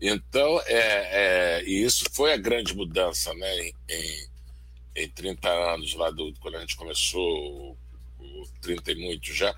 Então, 0.00 0.60
é, 0.66 1.58
é, 1.58 1.64
e 1.64 1.82
isso 1.82 2.04
foi 2.12 2.32
a 2.32 2.36
grande 2.36 2.74
mudança 2.74 3.34
né, 3.34 3.60
em, 3.60 3.74
em, 3.88 4.28
em 4.96 5.08
30 5.08 5.48
anos, 5.48 5.94
lá 5.94 6.10
do, 6.10 6.32
quando 6.40 6.56
a 6.56 6.60
gente 6.60 6.76
começou, 6.76 7.76
o, 8.18 8.48
30 8.60 8.92
e 8.92 8.94
muito 8.94 9.32
já, 9.32 9.54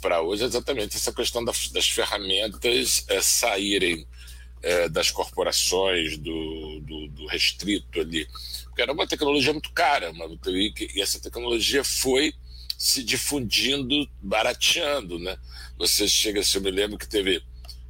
para 0.00 0.20
hoje, 0.20 0.44
exatamente 0.44 0.96
essa 0.96 1.12
questão 1.12 1.44
das, 1.44 1.68
das 1.68 1.88
ferramentas 1.88 3.04
é, 3.08 3.20
saírem 3.20 4.06
é, 4.62 4.88
das 4.88 5.10
corporações, 5.10 6.18
do, 6.18 6.80
do, 6.80 7.08
do, 7.08 7.26
restrito 7.26 8.00
ali. 8.00 8.28
Porque 8.64 8.82
era 8.82 8.92
uma 8.92 9.06
tecnologia 9.06 9.52
muito 9.52 9.72
cara, 9.72 10.10
uma, 10.10 10.26
e 10.46 11.00
essa 11.00 11.20
tecnologia 11.20 11.82
foi 11.82 12.32
se 12.78 13.02
difundindo, 13.02 14.08
barateando. 14.20 15.18
Né? 15.18 15.36
Você 15.78 16.06
chega, 16.06 16.42
se 16.42 16.56
eu 16.56 16.62
me 16.62 16.70
lembro 16.70 16.98
que 16.98 17.08
teve 17.08 17.42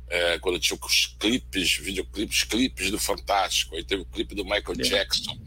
é, 0.08 0.38
quando 0.38 0.58
tinha 0.58 0.78
os 0.80 1.16
clipes, 1.18 1.76
videoclipes, 1.76 2.44
clipes 2.44 2.90
do 2.90 2.98
Fantástico. 2.98 3.74
Aí 3.76 3.84
teve 3.84 4.02
o 4.02 4.06
clipe 4.06 4.34
do 4.34 4.44
Michael 4.44 4.76
Jackson, 4.76 5.38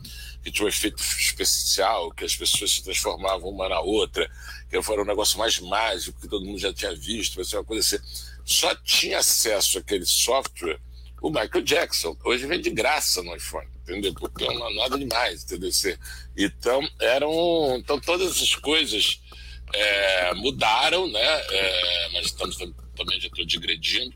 que 0.44 0.52
tinha 0.52 0.66
um 0.66 0.70
efeito 0.70 1.02
especial, 1.02 2.12
que 2.12 2.26
as 2.26 2.36
pessoas 2.36 2.72
se 2.72 2.84
transformavam 2.84 3.50
uma 3.50 3.70
na 3.70 3.80
outra, 3.80 4.30
que 4.70 4.82
foi 4.82 5.00
um 5.00 5.06
negócio 5.06 5.38
mais 5.38 5.60
mágico, 5.60 6.20
que 6.20 6.28
todo 6.28 6.46
mundo 6.46 6.60
já 6.60 6.74
tinha 6.74 6.96
visto, 6.96 7.36
vai 7.36 7.46
ser 7.46 7.58
uma 7.58 7.64
coisa 7.64 7.96
assim. 7.96 8.04
Só 8.46 8.74
tinha 8.76 9.20
acesso 9.20 9.78
àquele 9.78 10.06
software 10.06 10.80
o 11.22 11.30
Michael 11.30 11.64
Jackson. 11.64 12.16
Hoje 12.24 12.46
vem 12.46 12.62
de 12.62 12.70
graça 12.70 13.24
no 13.24 13.36
iPhone, 13.36 13.68
entendeu? 13.82 14.14
Porque 14.14 14.46
não 14.46 14.70
é 14.70 14.76
nada 14.76 14.98
demais, 14.98 15.44
entendeu? 15.44 15.70
Então, 16.36 16.88
eram. 17.00 17.76
Então, 17.78 18.00
todas 18.00 18.36
essas 18.36 18.56
coisas 18.56 19.20
é, 19.74 20.34
mudaram, 20.36 21.08
né? 21.08 21.42
É, 21.52 22.10
nós 22.14 22.28
estamos 22.28 22.56
também, 22.56 23.20
já 23.20 23.28
estou 23.28 23.46
digredindo 23.46 24.16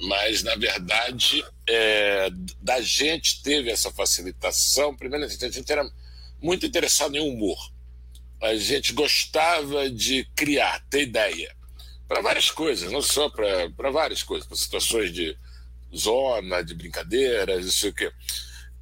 mas 0.00 0.42
na 0.42 0.56
verdade 0.56 1.44
é, 1.68 2.30
da 2.60 2.80
gente 2.80 3.42
teve 3.42 3.70
essa 3.70 3.90
facilitação. 3.90 4.96
Primeiro, 4.96 5.24
a 5.24 5.28
gente 5.28 5.72
era 5.72 5.88
muito 6.42 6.66
interessado 6.66 7.16
em 7.16 7.20
humor. 7.20 7.58
A 8.42 8.54
gente 8.56 8.92
gostava 8.92 9.90
de 9.90 10.24
criar, 10.36 10.84
ter 10.90 11.02
ideia 11.02 11.54
para 12.06 12.20
várias 12.20 12.50
coisas, 12.50 12.92
não 12.92 13.00
só 13.00 13.30
para 13.30 13.90
várias 13.90 14.22
coisas, 14.22 14.46
para 14.46 14.56
situações 14.56 15.12
de 15.12 15.36
zona, 15.96 16.62
de 16.62 16.74
brincadeiras, 16.74 17.64
isso 17.64 17.88
o 17.88 17.92
quê. 17.92 18.12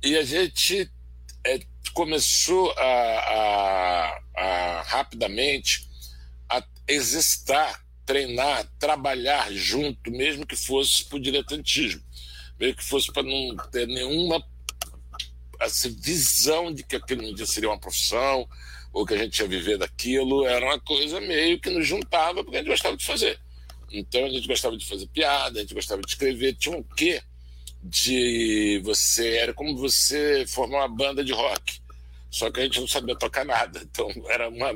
E 0.03 0.17
a 0.17 0.25
gente 0.25 0.91
é, 1.47 1.61
começou 1.95 2.73
a, 2.73 2.85
a, 2.85 4.21
a 4.37 4.83
rapidamente 4.83 5.89
a 6.49 6.65
exercitar 6.89 7.82
treinar, 8.05 8.67
trabalhar 8.79 9.53
junto, 9.53 10.11
mesmo 10.11 10.47
que 10.47 10.57
fosse 10.57 11.05
por 11.05 11.21
diletantismo, 11.21 12.03
mesmo 12.59 12.77
que 12.77 12.85
fosse 12.85 13.13
para 13.13 13.23
não 13.23 13.57
ter 13.71 13.87
nenhuma 13.87 14.45
assim, 15.61 15.95
visão 16.01 16.73
de 16.73 16.83
que 16.83 16.97
aquilo 16.97 17.27
um 17.27 17.35
dia 17.35 17.47
seria 17.47 17.69
uma 17.69 17.79
profissão 17.79 18.49
ou 18.93 19.07
que 19.07 19.15
a 19.15 19.19
gente 19.19 19.39
ia 19.39 19.49
viver 19.49 19.79
daquilo, 19.79 20.47
era 20.47 20.65
uma 20.65 20.79
coisa 20.81 21.21
meio 21.21 21.59
que 21.61 21.71
nos 21.71 21.87
juntava 21.87 22.43
porque 22.43 22.57
a 22.57 22.61
gente 22.61 22.71
gostava 22.71 22.97
de 22.97 23.05
fazer. 23.05 23.39
Então 23.91 24.25
a 24.25 24.29
gente 24.29 24.47
gostava 24.47 24.77
de 24.77 24.87
fazer 24.87 25.07
piada, 25.09 25.59
a 25.59 25.63
gente 25.63 25.75
gostava 25.75 26.03
de 26.03 26.09
escrever, 26.09 26.55
tinha 26.55 26.77
um 26.77 26.83
quê 26.83 27.23
de 27.83 28.81
você, 28.85 29.37
era 29.37 29.53
como 29.53 29.77
você 29.77 30.45
formar 30.47 30.79
uma 30.79 30.89
banda 30.89 31.25
de 31.25 31.33
rock 31.33 31.82
só 32.33 32.51
que 32.51 32.61
a 32.61 32.63
gente 32.65 32.81
não 32.81 32.89
sabia 32.89 33.15
tocar 33.15 33.45
nada. 33.45 33.81
Então 33.93 34.11
era 34.29 34.49
uma. 34.49 34.73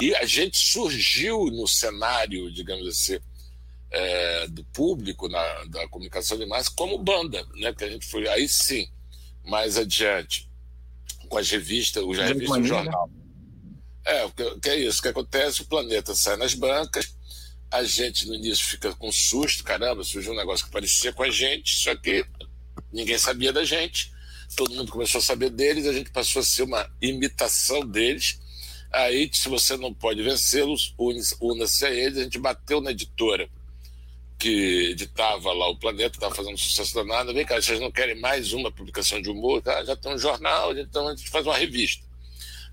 E 0.00 0.14
a 0.14 0.24
gente 0.24 0.56
surgiu 0.56 1.46
no 1.46 1.66
cenário, 1.66 2.50
digamos 2.52 2.86
assim, 2.86 3.18
é, 3.90 4.46
do 4.46 4.64
público, 4.66 5.28
na, 5.28 5.64
da 5.64 5.88
comunicação 5.88 6.38
de 6.38 6.46
massa, 6.46 6.70
como 6.76 6.96
banda, 6.96 7.44
né? 7.56 7.74
Que 7.74 7.84
a 7.84 7.90
gente 7.90 8.06
foi. 8.06 8.28
Aí 8.28 8.48
sim, 8.48 8.88
mais 9.44 9.76
adiante, 9.76 10.48
com 11.28 11.36
as 11.36 11.50
revistas, 11.50 12.04
os 12.04 12.16
revistas 12.16 12.58
do 12.58 12.66
jornal. 12.66 13.10
É, 14.04 14.24
o 14.24 14.30
que, 14.30 14.60
que 14.60 14.70
é 14.70 14.76
isso? 14.76 15.00
O 15.00 15.02
que 15.02 15.08
acontece? 15.08 15.62
O 15.62 15.66
planeta 15.66 16.14
sai 16.14 16.36
nas 16.36 16.54
bancas, 16.54 17.16
a 17.68 17.82
gente 17.82 18.28
no 18.28 18.34
início 18.36 18.64
fica 18.64 18.94
com 18.94 19.10
susto, 19.10 19.64
caramba, 19.64 20.04
surgiu 20.04 20.32
um 20.32 20.36
negócio 20.36 20.64
que 20.64 20.70
parecia 20.70 21.12
com 21.12 21.24
a 21.24 21.30
gente, 21.30 21.74
só 21.78 21.96
que 21.96 22.24
ninguém 22.92 23.18
sabia 23.18 23.52
da 23.52 23.64
gente 23.64 24.14
todo 24.54 24.74
mundo 24.74 24.92
começou 24.92 25.18
a 25.18 25.22
saber 25.22 25.50
deles, 25.50 25.86
a 25.86 25.92
gente 25.92 26.10
passou 26.10 26.40
a 26.40 26.44
ser 26.44 26.62
uma 26.62 26.88
imitação 27.00 27.80
deles. 27.80 28.38
Aí, 28.92 29.28
se 29.32 29.48
você 29.48 29.76
não 29.76 29.92
pode 29.92 30.22
vencê-los, 30.22 30.94
una-se 31.40 31.84
a 31.84 31.90
eles. 31.90 32.18
A 32.18 32.22
gente 32.22 32.38
bateu 32.38 32.80
na 32.80 32.90
editora 32.90 33.48
que 34.38 34.90
editava 34.90 35.52
lá 35.52 35.68
o 35.68 35.76
Planeta, 35.76 36.16
estava 36.16 36.34
fazendo 36.34 36.54
um 36.54 36.58
sucesso 36.58 36.94
danado. 36.94 37.32
Vem 37.32 37.44
cá, 37.44 37.60
vocês 37.60 37.80
não 37.80 37.90
querem 37.90 38.20
mais 38.20 38.52
uma 38.52 38.70
publicação 38.70 39.20
de 39.20 39.30
humor? 39.30 39.62
Tá? 39.62 39.84
Já 39.84 39.96
tem 39.96 40.14
um 40.14 40.18
jornal, 40.18 40.76
então 40.76 41.08
a 41.08 41.14
gente 41.14 41.28
faz 41.30 41.46
uma 41.46 41.56
revista. 41.56 42.04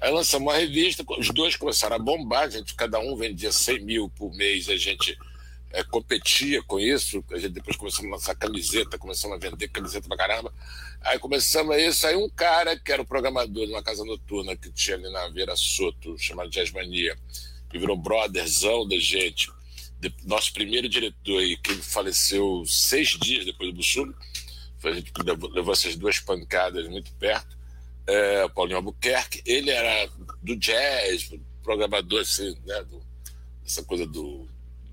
Aí 0.01 0.11
lançamos 0.11 0.45
uma 0.51 0.57
revista, 0.57 1.03
os 1.17 1.29
dois 1.29 1.55
começaram 1.55 1.95
a 1.95 1.99
bombar, 1.99 2.43
a 2.43 2.49
gente, 2.49 2.75
cada 2.75 2.99
um 2.99 3.15
vendia 3.15 3.53
100 3.53 3.79
mil 3.79 4.09
por 4.09 4.33
mês, 4.35 4.67
a 4.67 4.75
gente 4.75 5.17
é, 5.73 5.83
competia 5.83 6.61
com 6.63 6.79
isso. 6.79 7.25
A 7.31 7.39
gente 7.39 7.53
depois 7.53 7.75
começamos 7.75 8.11
a 8.11 8.15
lançar 8.15 8.35
camiseta, 8.35 8.97
começamos 8.97 9.35
a 9.35 9.39
vender 9.49 9.67
camiseta 9.69 10.07
pra 10.07 10.15
caramba. 10.15 10.53
Aí 11.01 11.17
começamos 11.17 11.75
isso. 11.77 12.05
Aí 12.05 12.15
um 12.15 12.29
cara 12.29 12.79
que 12.79 12.91
era 12.91 13.01
o 13.01 13.05
programador 13.05 13.65
de 13.65 13.73
uma 13.73 13.81
casa 13.81 14.05
noturna 14.05 14.55
que 14.55 14.71
tinha 14.71 14.95
ali 14.95 15.11
na 15.11 15.27
Vera 15.29 15.55
Soto, 15.55 16.15
chamado 16.17 16.51
Jazzmania, 16.51 17.17
que 17.69 17.79
virou 17.79 17.97
brotherzão 17.97 18.87
da 18.87 18.97
gente. 18.99 19.51
De, 19.99 20.13
nosso 20.25 20.53
primeiro 20.53 20.87
diretor, 20.87 21.41
e 21.41 21.57
que 21.57 21.73
faleceu 21.75 22.63
seis 22.67 23.09
dias 23.19 23.45
depois 23.45 23.71
do 23.71 23.77
Bussum, 23.77 24.13
a 24.83 24.91
gente 24.91 25.11
levou 25.53 25.73
essas 25.73 25.95
duas 25.95 26.19
pancadas 26.19 26.87
muito 26.87 27.11
perto. 27.13 27.57
É, 28.05 28.47
Paulinho 28.49 28.77
Albuquerque, 28.77 29.41
ele 29.45 29.71
era 29.71 30.11
do 30.41 30.55
jazz, 30.57 31.33
programador 31.63 32.19
assim, 32.19 32.53
né, 32.65 32.83
do, 32.83 33.01
essa 33.65 33.81
coisa 33.81 34.05
do 34.05 34.45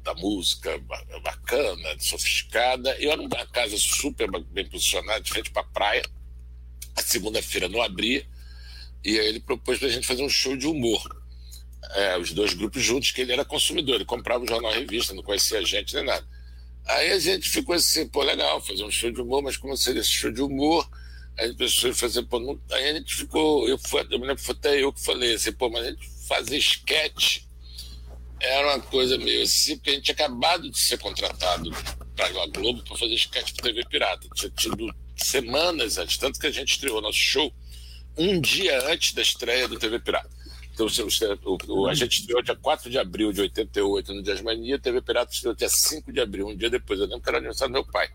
da 0.02 0.14
música 0.14 0.78
bacana, 1.22 1.96
sofisticada. 1.98 2.96
Eu 2.98 3.12
era 3.12 3.20
uma 3.20 3.46
casa 3.46 3.76
super 3.76 4.30
bem 4.44 4.68
posicionada, 4.68 5.20
de 5.20 5.30
frente 5.30 5.50
para 5.50 5.62
a 5.62 5.66
praia. 5.66 6.02
A 6.96 7.02
segunda-feira 7.02 7.68
não 7.68 7.82
abria. 7.82 8.26
E 9.04 9.18
aí 9.18 9.26
ele 9.26 9.40
propôs 9.40 9.78
para 9.78 9.88
a 9.88 9.90
gente 9.90 10.06
fazer 10.06 10.22
um 10.22 10.28
show 10.28 10.56
de 10.56 10.66
humor. 10.66 11.02
É, 11.94 12.18
os 12.18 12.32
dois 12.32 12.54
grupos 12.54 12.82
juntos, 12.82 13.10
que 13.10 13.20
ele 13.20 13.32
era 13.32 13.44
consumidor, 13.44 13.96
ele 13.96 14.04
comprava 14.04 14.44
o 14.44 14.46
jornal 14.46 14.72
revista, 14.72 15.14
não 15.14 15.22
conhecia 15.22 15.58
a 15.58 15.62
gente 15.62 15.94
nem 15.94 16.04
nada. 16.04 16.26
Aí 16.86 17.12
a 17.12 17.18
gente 17.18 17.48
ficou 17.48 17.74
assim, 17.74 18.06
pô, 18.06 18.22
legal, 18.22 18.60
fazer 18.60 18.84
um 18.84 18.90
show 18.90 19.10
de 19.10 19.20
humor, 19.20 19.42
mas 19.42 19.56
como 19.56 19.76
seria 19.76 20.00
esse 20.00 20.10
show 20.10 20.30
de 20.30 20.42
humor? 20.42 20.88
Aí 21.38 21.56
a 21.58 21.88
em 21.88 21.94
fazer, 21.94 22.22
pô, 22.24 22.38
não... 22.38 22.60
aí 22.70 22.90
a 22.90 22.94
gente 22.94 23.14
ficou, 23.14 23.66
eu, 23.68 23.78
fui, 23.78 24.00
eu 24.02 24.18
me 24.18 24.26
lembro 24.26 24.36
que 24.36 24.42
foi 24.42 24.54
até 24.54 24.82
eu 24.82 24.92
que 24.92 25.00
falei 25.00 25.34
assim, 25.34 25.52
pô, 25.52 25.70
mas 25.70 25.86
a 25.86 25.90
gente 25.90 26.08
fazer 26.26 26.58
esquete 26.58 27.49
era 28.40 28.68
uma 28.68 28.80
coisa 28.80 29.18
meio 29.18 29.42
assim, 29.42 29.76
porque 29.76 29.90
a 29.90 29.92
gente 29.94 30.04
tinha 30.04 30.14
acabado 30.14 30.70
de 30.70 30.78
ser 30.78 30.98
contratado 30.98 31.70
para 32.16 32.26
a 32.26 32.46
Globo 32.48 32.82
para 32.82 32.96
fazer 32.96 33.14
sketch 33.14 33.52
para 33.54 33.64
TV 33.64 33.84
Pirata. 33.86 34.28
Tinha 34.34 34.50
tido 34.50 34.94
semanas 35.16 35.98
antes, 35.98 36.16
tanto 36.16 36.40
que 36.40 36.46
a 36.46 36.50
gente 36.50 36.72
estreou 36.72 37.00
nosso 37.00 37.18
show 37.18 37.52
um 38.16 38.40
dia 38.40 38.90
antes 38.90 39.12
da 39.12 39.22
estreia 39.22 39.68
do 39.68 39.78
TV 39.78 39.98
Pirata. 39.98 40.30
Então, 40.72 40.86
o, 40.86 41.58
o, 41.68 41.88
a 41.88 41.94
gente 41.94 42.20
estreou 42.20 42.42
dia 42.42 42.56
4 42.56 42.90
de 42.90 42.98
abril 42.98 43.32
de 43.32 43.42
88 43.42 44.14
no 44.14 44.22
Dias 44.22 44.40
Mania, 44.40 44.78
TV 44.78 45.02
Pirata 45.02 45.32
estreou 45.32 45.54
dia 45.54 45.68
5 45.68 46.12
de 46.12 46.20
abril, 46.20 46.48
um 46.48 46.56
dia 46.56 46.70
depois. 46.70 46.98
Eu 46.98 47.06
lembro 47.06 47.22
que 47.22 47.28
era 47.28 47.38
aniversário 47.38 47.72
do 47.72 47.76
meu 47.76 47.84
pai. 47.84 48.08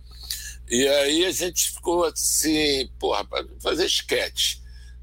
E 0.67 0.87
aí 0.87 1.25
a 1.25 1.31
gente 1.31 1.73
ficou 1.73 2.03
assim, 2.05 2.89
porra, 2.99 3.27
fazer 3.61 3.85
sketch 3.85 4.57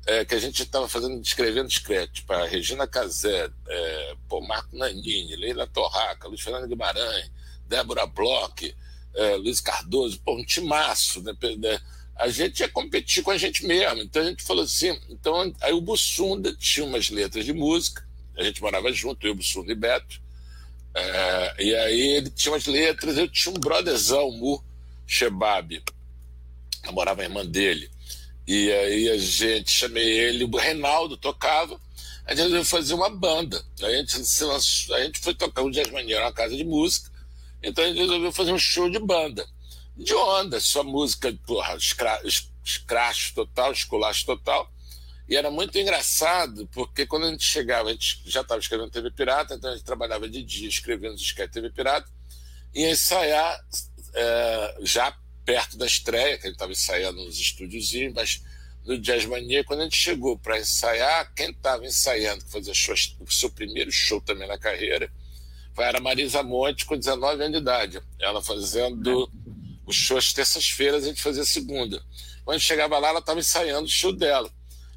é, 0.06 0.24
que 0.24 0.34
a 0.34 0.38
gente 0.38 0.62
estava 0.62 0.88
fazendo, 0.88 1.20
escrevendo 1.22 1.70
sketch 1.70 2.22
para 2.26 2.46
Regina 2.46 2.86
Casé, 2.86 3.50
é, 3.68 4.16
pô, 4.28 4.40
Marco 4.40 4.76
Nanini, 4.76 5.36
Leila 5.36 5.66
Torraca, 5.66 6.28
Luiz 6.28 6.40
Fernando 6.40 6.68
Guimarães, 6.68 7.30
Débora 7.68 8.06
Bloch, 8.06 8.74
é, 9.14 9.36
Luiz 9.36 9.60
Cardoso, 9.60 10.20
pô, 10.24 10.36
um 10.36 10.44
timaço, 10.44 11.22
né? 11.22 11.32
né? 11.58 11.80
A 12.16 12.28
gente 12.28 12.60
ia 12.60 12.68
competir 12.68 13.22
com 13.22 13.30
a 13.30 13.38
gente 13.38 13.64
mesmo. 13.64 14.02
Então 14.02 14.22
a 14.22 14.26
gente 14.26 14.42
falou 14.42 14.64
assim. 14.64 14.98
Então, 15.08 15.54
aí 15.60 15.72
o 15.72 15.80
Bussunda 15.80 16.52
tinha 16.54 16.84
umas 16.84 17.08
letras 17.10 17.44
de 17.44 17.52
música, 17.52 18.06
a 18.36 18.42
gente 18.42 18.60
morava 18.60 18.92
junto, 18.92 19.26
eu, 19.26 19.34
Bussunda 19.34 19.72
e 19.72 19.74
Beto. 19.74 20.20
É, 20.94 21.64
e 21.64 21.74
aí 21.74 22.00
ele 22.16 22.30
tinha 22.30 22.52
umas 22.52 22.66
letras, 22.66 23.16
eu 23.16 23.28
tinha 23.28 23.54
um 23.54 23.58
brotherzão, 23.58 24.30
Mu 24.32 24.62
Shebab, 25.06 25.82
namorava 26.84 27.22
a 27.22 27.24
irmã 27.24 27.46
dele. 27.46 27.90
E 28.46 28.72
aí 28.72 29.10
a 29.10 29.18
gente, 29.18 29.70
chamei 29.70 30.04
ele, 30.04 30.44
o 30.44 30.56
Reinaldo 30.56 31.16
tocava, 31.16 31.80
a 32.24 32.30
gente 32.30 32.42
resolveu 32.42 32.64
fazer 32.64 32.94
uma 32.94 33.10
banda. 33.10 33.62
A 33.82 33.90
gente, 33.90 34.16
lançou, 34.44 34.94
a 34.96 35.02
gente 35.04 35.20
foi 35.20 35.34
tocar 35.34 35.62
um 35.62 35.70
Jazz 35.70 35.90
Mania 35.90 36.20
na 36.20 36.32
casa 36.32 36.56
de 36.56 36.64
música, 36.64 37.10
então 37.62 37.84
a 37.84 37.88
gente 37.88 37.98
resolveu 37.98 38.32
fazer 38.32 38.52
um 38.52 38.58
show 38.58 38.90
de 38.90 38.98
banda. 38.98 39.46
De 39.96 40.14
onda, 40.14 40.58
só 40.60 40.82
música, 40.82 41.32
porra, 41.46 41.76
escracho 41.76 43.34
total, 43.34 43.72
esculacho 43.72 44.26
total. 44.26 44.72
E 45.28 45.36
era 45.36 45.50
muito 45.50 45.78
engraçado, 45.78 46.68
porque 46.72 47.06
quando 47.06 47.26
a 47.26 47.30
gente 47.30 47.44
chegava, 47.44 47.88
a 47.88 47.92
gente 47.92 48.22
já 48.26 48.40
estava 48.40 48.60
escrevendo 48.60 48.90
TV 48.90 49.10
Pirata, 49.10 49.54
então 49.54 49.70
a 49.70 49.74
gente 49.74 49.84
trabalhava 49.84 50.28
de 50.28 50.42
dia 50.42 50.68
escrevendo 50.68 51.14
sketches 51.14 51.52
TV 51.52 51.70
Pirata, 51.70 52.10
e 52.74 52.84
ensaiar 52.84 53.58
é, 54.14 54.78
já 54.80 55.16
perto 55.44 55.76
da 55.76 55.86
estreia, 55.86 56.38
que 56.38 56.46
a 56.46 56.48
gente 56.48 56.56
estava 56.56 56.72
ensaiando 56.72 57.24
nos 57.24 57.38
estúdiozinhos, 57.38 58.14
mas 58.14 58.42
no 58.84 58.98
Jazz 58.98 59.24
Mania, 59.26 59.64
quando 59.64 59.80
a 59.80 59.84
gente 59.84 59.96
chegou 59.96 60.38
para 60.38 60.58
ensaiar, 60.58 61.32
quem 61.34 61.50
estava 61.50 61.84
ensaiando, 61.84 62.44
que 62.44 62.50
fazia 62.50 62.74
show, 62.74 62.94
o 63.20 63.30
seu 63.30 63.50
primeiro 63.50 63.90
show 63.90 64.20
também 64.20 64.48
na 64.48 64.58
carreira, 64.58 65.10
foi 65.74 65.84
a 65.84 66.00
Marisa 66.00 66.42
Monte, 66.42 66.84
com 66.84 66.98
19 66.98 67.34
anos 67.42 67.52
de 67.52 67.58
idade. 67.58 68.00
Ela 68.20 68.42
fazendo 68.42 69.30
os 69.86 69.96
shows 69.96 70.32
terças-feiras, 70.32 71.04
a 71.04 71.08
gente 71.08 71.22
fazia 71.22 71.44
segunda. 71.44 72.02
Quando 72.44 72.56
a 72.56 72.58
gente 72.58 72.66
chegava 72.66 72.98
lá, 72.98 73.08
ela 73.08 73.20
estava 73.20 73.40
ensaiando 73.40 73.86
o 73.86 73.90
show 73.90 74.12
dela. 74.12 74.50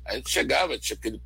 A 0.03 0.15
gente 0.15 0.29
chegava, 0.29 0.77
tinha 0.77 0.97
aquele 0.97 1.21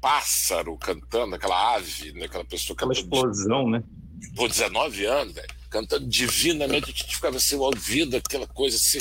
pássaro 0.00 0.76
cantando, 0.78 1.34
aquela 1.34 1.74
ave, 1.74 2.12
né? 2.12 2.26
aquela 2.26 2.44
pessoa 2.44 2.76
Aquela 2.76 2.92
explosão, 2.92 3.68
né? 3.68 3.82
Por 4.34 4.48
19 4.48 5.04
anos, 5.04 5.34
velho, 5.34 5.55
cantando 5.68 6.06
divinamente, 6.06 6.84
a 6.84 6.94
gente 6.94 7.14
ficava 7.14 7.36
assim, 7.36 7.56
ouvindo 7.56 8.16
aquela 8.16 8.46
coisa 8.46 8.76
assim, 8.76 8.98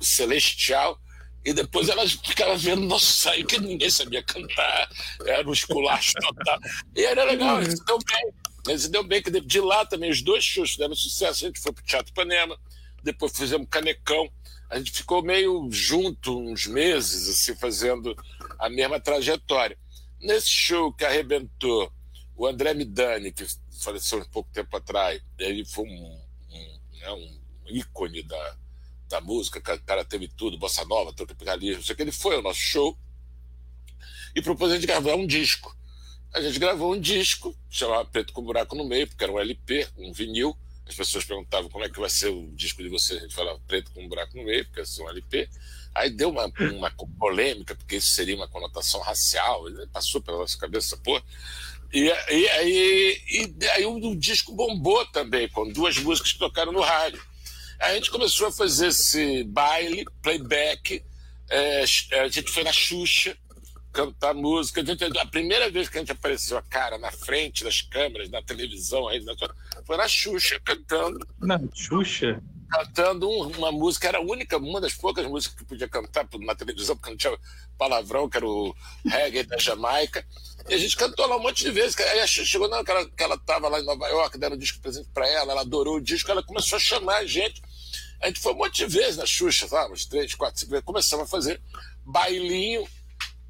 celestial. 0.00 1.00
E 1.44 1.52
depois 1.52 1.88
ela 1.88 2.06
ficava 2.06 2.56
vendo 2.56 2.82
nosso 2.82 3.28
aí 3.28 3.44
que 3.44 3.58
ninguém 3.58 3.88
sabia 3.88 4.22
cantar, 4.22 4.90
era 5.24 5.48
um 5.48 5.52
esculacho 5.52 6.12
total. 6.14 6.58
E 6.94 7.04
era 7.04 7.24
legal, 7.24 7.62
isso 7.62 7.82
deu 7.84 7.98
bem. 7.98 8.32
Mas 8.66 8.88
deu 8.88 9.02
bem 9.02 9.22
que 9.22 9.30
de 9.30 9.60
lá 9.60 9.86
também 9.86 10.10
os 10.10 10.20
dois 10.20 10.44
shows 10.44 10.76
deram 10.76 10.94
sucesso. 10.94 11.44
A 11.44 11.48
gente 11.48 11.60
foi 11.60 11.72
pro 11.72 11.84
Teatro 11.84 12.12
Panema, 12.12 12.58
depois 13.02 13.32
fizemos 13.34 13.66
Canecão. 13.70 14.30
A 14.68 14.76
gente 14.76 14.92
ficou 14.92 15.22
meio 15.22 15.68
junto 15.70 16.38
uns 16.38 16.66
meses, 16.66 17.28
assim, 17.28 17.54
fazendo 17.56 18.14
a 18.58 18.68
mesma 18.68 19.00
trajetória. 19.00 19.78
Nesse 20.20 20.50
show 20.50 20.92
que 20.92 21.04
arrebentou, 21.04 21.90
o 22.36 22.46
André 22.46 22.74
Midani, 22.74 23.32
que 23.32 23.46
faleceu 23.78 24.18
um 24.18 24.24
pouco 24.24 24.50
tempo 24.52 24.76
atrás, 24.76 25.20
ele 25.38 25.64
foi 25.64 25.84
um, 25.84 26.20
um, 26.50 26.78
né, 26.98 27.12
um 27.12 27.38
ícone 27.66 28.22
da, 28.22 28.56
da 29.08 29.20
música, 29.20 29.58
o 29.58 29.80
cara 29.82 30.04
teve 30.04 30.28
tudo, 30.28 30.58
bossa 30.58 30.84
nova, 30.84 31.12
tropicalismo, 31.12 31.82
sei 31.82 31.94
que 31.94 32.02
ele 32.02 32.12
foi 32.12 32.36
ao 32.36 32.42
nosso 32.42 32.60
show 32.60 32.98
e 34.34 34.42
propôs 34.42 34.72
a 34.72 34.74
gente 34.76 34.86
gravar 34.86 35.14
um 35.14 35.26
disco. 35.26 35.76
A 36.32 36.40
gente 36.40 36.58
gravou 36.58 36.94
um 36.94 37.00
disco, 37.00 37.56
chamava 37.70 38.04
Preto 38.04 38.32
com 38.32 38.42
Buraco 38.42 38.76
no 38.76 38.84
Meio, 38.84 39.08
porque 39.08 39.24
era 39.24 39.32
um 39.32 39.38
LP, 39.38 39.88
um 39.96 40.12
vinil. 40.12 40.56
As 40.86 40.94
pessoas 40.94 41.24
perguntavam 41.24 41.70
como 41.70 41.84
é 41.84 41.88
que 41.88 41.98
vai 41.98 42.10
ser 42.10 42.28
o 42.28 42.50
disco 42.54 42.82
de 42.82 42.88
vocês. 42.88 43.18
A 43.18 43.22
gente 43.22 43.34
falava 43.34 43.58
Preto 43.66 43.90
com 43.92 44.06
Buraco 44.06 44.36
no 44.36 44.44
Meio, 44.44 44.64
porque 44.66 44.80
é 44.80 45.02
um 45.02 45.08
LP. 45.08 45.48
Aí 45.94 46.10
deu 46.10 46.30
uma, 46.30 46.52
uma 46.72 46.90
polêmica, 47.18 47.74
porque 47.74 47.96
isso 47.96 48.08
seria 48.08 48.36
uma 48.36 48.46
conotação 48.46 49.00
racial. 49.00 49.64
Passou 49.90 50.20
pela 50.20 50.38
nossa 50.38 50.56
cabeça, 50.58 50.96
pô. 50.98 51.20
E, 51.92 52.04
e, 52.04 52.48
aí, 52.48 53.22
e 53.30 53.66
aí 53.68 53.86
o, 53.86 54.14
disco 54.14 54.54
bombou 54.54 55.06
também, 55.06 55.48
com 55.48 55.70
duas 55.72 55.96
músicas 55.98 56.32
que 56.32 56.38
tocaram 56.38 56.72
no 56.72 56.80
rádio. 56.80 57.20
A 57.80 57.94
gente 57.94 58.10
começou 58.10 58.48
a 58.48 58.52
fazer 58.52 58.88
esse 58.88 59.44
baile, 59.44 60.04
playback. 60.20 61.02
É, 61.48 61.84
a 62.20 62.28
gente 62.28 62.50
foi 62.50 62.64
na 62.64 62.72
Xuxa 62.72 63.36
cantar 63.92 64.34
música. 64.34 64.80
A, 64.80 64.84
gente, 64.84 65.04
a, 65.04 65.26
primeira 65.26 65.70
vez 65.70 65.88
que 65.88 65.96
a 65.96 66.00
gente 66.00 66.12
apareceu 66.12 66.58
a 66.58 66.62
cara 66.62 66.98
na 66.98 67.10
frente 67.10 67.64
das 67.64 67.80
câmeras, 67.80 68.28
na 68.30 68.42
televisão, 68.42 69.08
aí, 69.08 69.24
foi 69.86 69.96
na 69.96 70.06
Xuxa 70.08 70.60
cantando. 70.64 71.26
Na 71.40 71.58
Xuxa? 71.74 72.42
Cantando 72.70 73.30
uma 73.30 73.72
música, 73.72 74.08
era 74.08 74.18
a 74.18 74.20
única, 74.20 74.58
uma 74.58 74.80
das 74.80 74.92
poucas 74.92 75.26
músicas 75.26 75.58
que 75.58 75.64
podia 75.64 75.88
cantar 75.88 76.28
na 76.40 76.54
televisão, 76.54 76.94
porque 76.96 77.10
não 77.10 77.16
tinha 77.16 77.38
palavrão, 77.78 78.28
que 78.28 78.36
era 78.36 78.46
o 78.46 78.74
reggae 79.06 79.42
da 79.44 79.56
Jamaica. 79.56 80.24
E 80.68 80.74
a 80.74 80.78
gente 80.78 80.96
cantou 80.96 81.26
lá 81.26 81.36
um 81.36 81.42
monte 81.42 81.64
de 81.64 81.70
vezes. 81.70 81.96
Aí 81.98 82.26
chegou, 82.28 82.68
não, 82.68 82.84
que 82.84 82.90
ela, 82.90 83.08
que 83.08 83.22
ela 83.22 83.38
tava 83.38 83.68
lá 83.68 83.80
em 83.80 83.84
Nova 83.84 84.06
York, 84.08 84.38
deram 84.38 84.56
um 84.56 84.58
disco 84.58 84.80
presente 84.80 85.08
para 85.12 85.26
ela, 85.28 85.52
ela 85.52 85.60
adorou 85.62 85.96
o 85.96 86.00
disco, 86.00 86.30
ela 86.30 86.42
começou 86.42 86.76
a 86.76 86.80
chamar 86.80 87.18
a 87.18 87.26
gente. 87.26 87.62
A 88.20 88.26
gente 88.26 88.40
foi 88.40 88.52
um 88.52 88.56
monte 88.56 88.78
de 88.78 88.86
vezes 88.86 89.16
na 89.16 89.26
Xuxa, 89.26 89.68
sabe? 89.68 89.92
Uns 89.92 90.04
três, 90.04 90.34
quatro, 90.34 90.58
cinco 90.58 90.72
vezes. 90.72 90.84
Começamos 90.84 91.26
a 91.26 91.28
fazer 91.28 91.60
bailinho, 92.04 92.86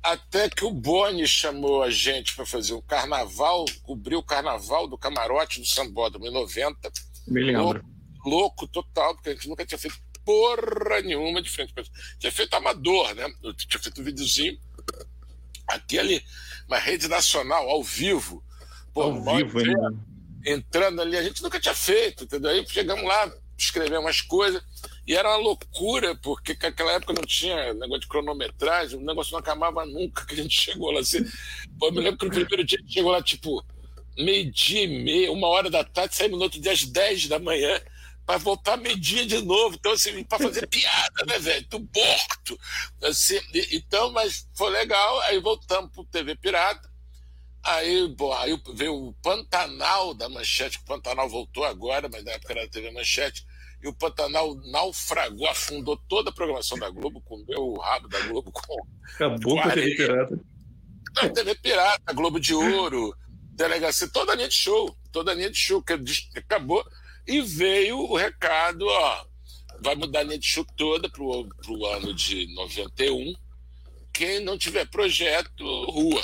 até 0.03 0.49
que 0.49 0.65
o 0.65 0.71
Boni 0.71 1.27
chamou 1.27 1.83
a 1.83 1.91
gente 1.91 2.37
para 2.37 2.47
fazer 2.47 2.75
o 2.75 2.83
carnaval, 2.83 3.65
cobrir 3.83 4.17
o 4.17 4.23
carnaval 4.23 4.87
do 4.87 4.97
camarote 4.97 5.61
do 5.61 5.67
Sambódromo 5.67 6.27
em 6.27 6.33
90. 6.33 6.93
Me 7.27 7.43
lembro. 7.43 7.63
Louco, 7.63 7.85
louco, 8.25 8.69
total, 8.69 9.15
porque 9.15 9.31
a 9.31 9.35
gente 9.35 9.49
nunca 9.49 9.67
tinha 9.67 9.79
feito 9.79 9.99
porra 10.25 11.01
nenhuma 11.03 11.41
de 11.41 11.51
frente. 11.51 11.73
Tinha 12.19 12.31
feito 12.31 12.55
amador, 12.55 13.15
né? 13.15 13.27
Eu 13.43 13.55
tinha 13.55 13.81
feito 13.81 14.01
um 14.01 14.05
videozinho. 14.05 14.59
Aquele, 15.67 16.23
uma 16.69 16.79
rede 16.79 17.09
nacional, 17.09 17.69
ao 17.69 17.83
vivo. 17.83 18.45
Pô, 18.93 19.03
ao 19.03 19.23
vivo, 19.23 19.59
ainda. 19.59 19.95
Entrando 20.45 21.01
ali, 21.01 21.17
a 21.17 21.23
gente 21.23 21.43
nunca 21.43 21.59
tinha 21.59 21.75
feito, 21.75 22.25
entendeu? 22.25 22.51
Aí 22.51 22.65
chegamos 22.69 23.05
lá, 23.05 23.33
escrever 23.57 23.99
umas 23.99 24.21
coisas. 24.21 24.63
E 25.07 25.17
era 25.17 25.29
uma 25.31 25.39
loucura, 25.39 26.15
porque 26.17 26.57
naquela 26.61 26.93
época 26.93 27.15
não 27.15 27.23
tinha 27.23 27.73
negócio 27.73 28.03
de 28.03 28.09
cronometragem, 28.09 28.99
o 28.99 29.05
negócio 29.05 29.33
não 29.33 29.39
acabava 29.39 29.85
nunca 29.87 30.27
que 30.27 30.35
a 30.35 30.37
gente 30.37 30.55
chegou 30.61 30.91
lá. 30.91 31.01
Assim, 31.01 31.25
pô, 31.79 31.87
eu 31.89 31.93
me 31.93 32.01
lembro 32.01 32.19
que 32.19 32.27
no 32.27 32.31
primeiro 32.31 32.65
dia 32.65 32.79
a 32.79 32.81
gente 32.83 32.93
chegou 32.93 33.11
lá, 33.11 33.23
tipo, 33.23 33.65
meio-dia 34.17 34.85
e 34.85 35.03
meia, 35.03 35.33
uma 35.33 35.49
hora 35.49 35.71
da 35.71 35.83
tarde, 35.83 36.15
saímos 36.15 36.39
no 36.39 36.45
outro 36.45 36.61
dia 36.61 36.73
às 36.73 36.85
10 36.85 37.29
da 37.29 37.39
manhã, 37.39 37.81
para 38.29 38.37
voltar 38.37 38.77
meio-dia 38.77 39.25
de 39.25 39.41
novo. 39.41 39.75
Então, 39.75 39.93
assim, 39.93 40.23
para 40.23 40.39
fazer 40.39 40.67
piada, 40.69 41.25
né, 41.27 41.39
velho? 41.39 41.67
Do 41.69 41.79
morto. 41.79 42.61
Assim, 43.03 43.41
então, 43.73 44.13
mas 44.13 44.47
foi 44.55 44.69
legal, 44.69 45.19
aí 45.23 45.41
voltamos 45.41 45.91
pro 45.93 46.05
TV 46.05 46.37
Pirata. 46.37 46.87
Aí, 47.65 48.15
pô, 48.17 48.35
aí 48.35 48.61
veio 48.75 48.95
o 48.95 49.15
Pantanal 49.15 50.13
da 50.13 50.29
Manchete, 50.29 50.77
o 50.77 50.85
Pantanal 50.85 51.27
voltou 51.27 51.65
agora, 51.65 52.07
mas 52.13 52.23
na 52.23 52.33
época 52.33 52.53
era 52.53 52.65
a 52.65 52.69
TV 52.69 52.91
Manchete 52.91 53.47
e 53.83 53.89
o 53.89 53.95
Pantanal 53.95 54.55
naufragou, 54.71 55.49
afundou 55.49 55.97
toda 56.07 56.29
a 56.29 56.33
programação 56.33 56.79
da 56.79 56.91
Globo, 56.91 57.23
comeu 57.23 57.61
o 57.61 57.81
rabo 57.81 58.09
da 58.09 58.21
Globo 58.27 58.53
com. 58.53 58.77
Acabou 59.15 59.55
com 59.55 59.69
a 59.69 59.73
TV 59.73 59.97
Pirata. 59.97 60.41
Não, 61.17 61.33
TV 61.33 61.55
Pirata, 61.55 62.13
Globo 62.13 62.39
de 62.39 62.55
Ouro, 62.55 63.17
Delegacia, 63.55 64.07
toda 64.07 64.33
a 64.33 64.37
linha 64.37 64.49
de 64.49 64.55
show, 64.55 64.95
toda 65.11 65.33
a 65.33 65.35
linha 65.35 65.51
de 65.51 65.57
show, 65.57 65.83
que 65.83 65.95
acabou. 66.37 66.85
E 67.29 67.43
veio 67.43 67.99
o 67.99 68.17
recado, 68.17 68.87
ó, 68.87 69.27
vai 69.83 69.95
mudar 69.95 70.21
a 70.21 70.23
linha 70.23 70.39
de 70.39 70.47
show 70.47 70.65
toda 70.77 71.11
para 71.11 71.23
o 71.23 71.87
ano 71.87 72.15
de 72.15 72.47
91. 72.55 73.35
Quem 74.15 74.41
não 74.41 74.57
tiver 74.57 74.89
projeto, 74.89 75.63
rua. 75.91 76.23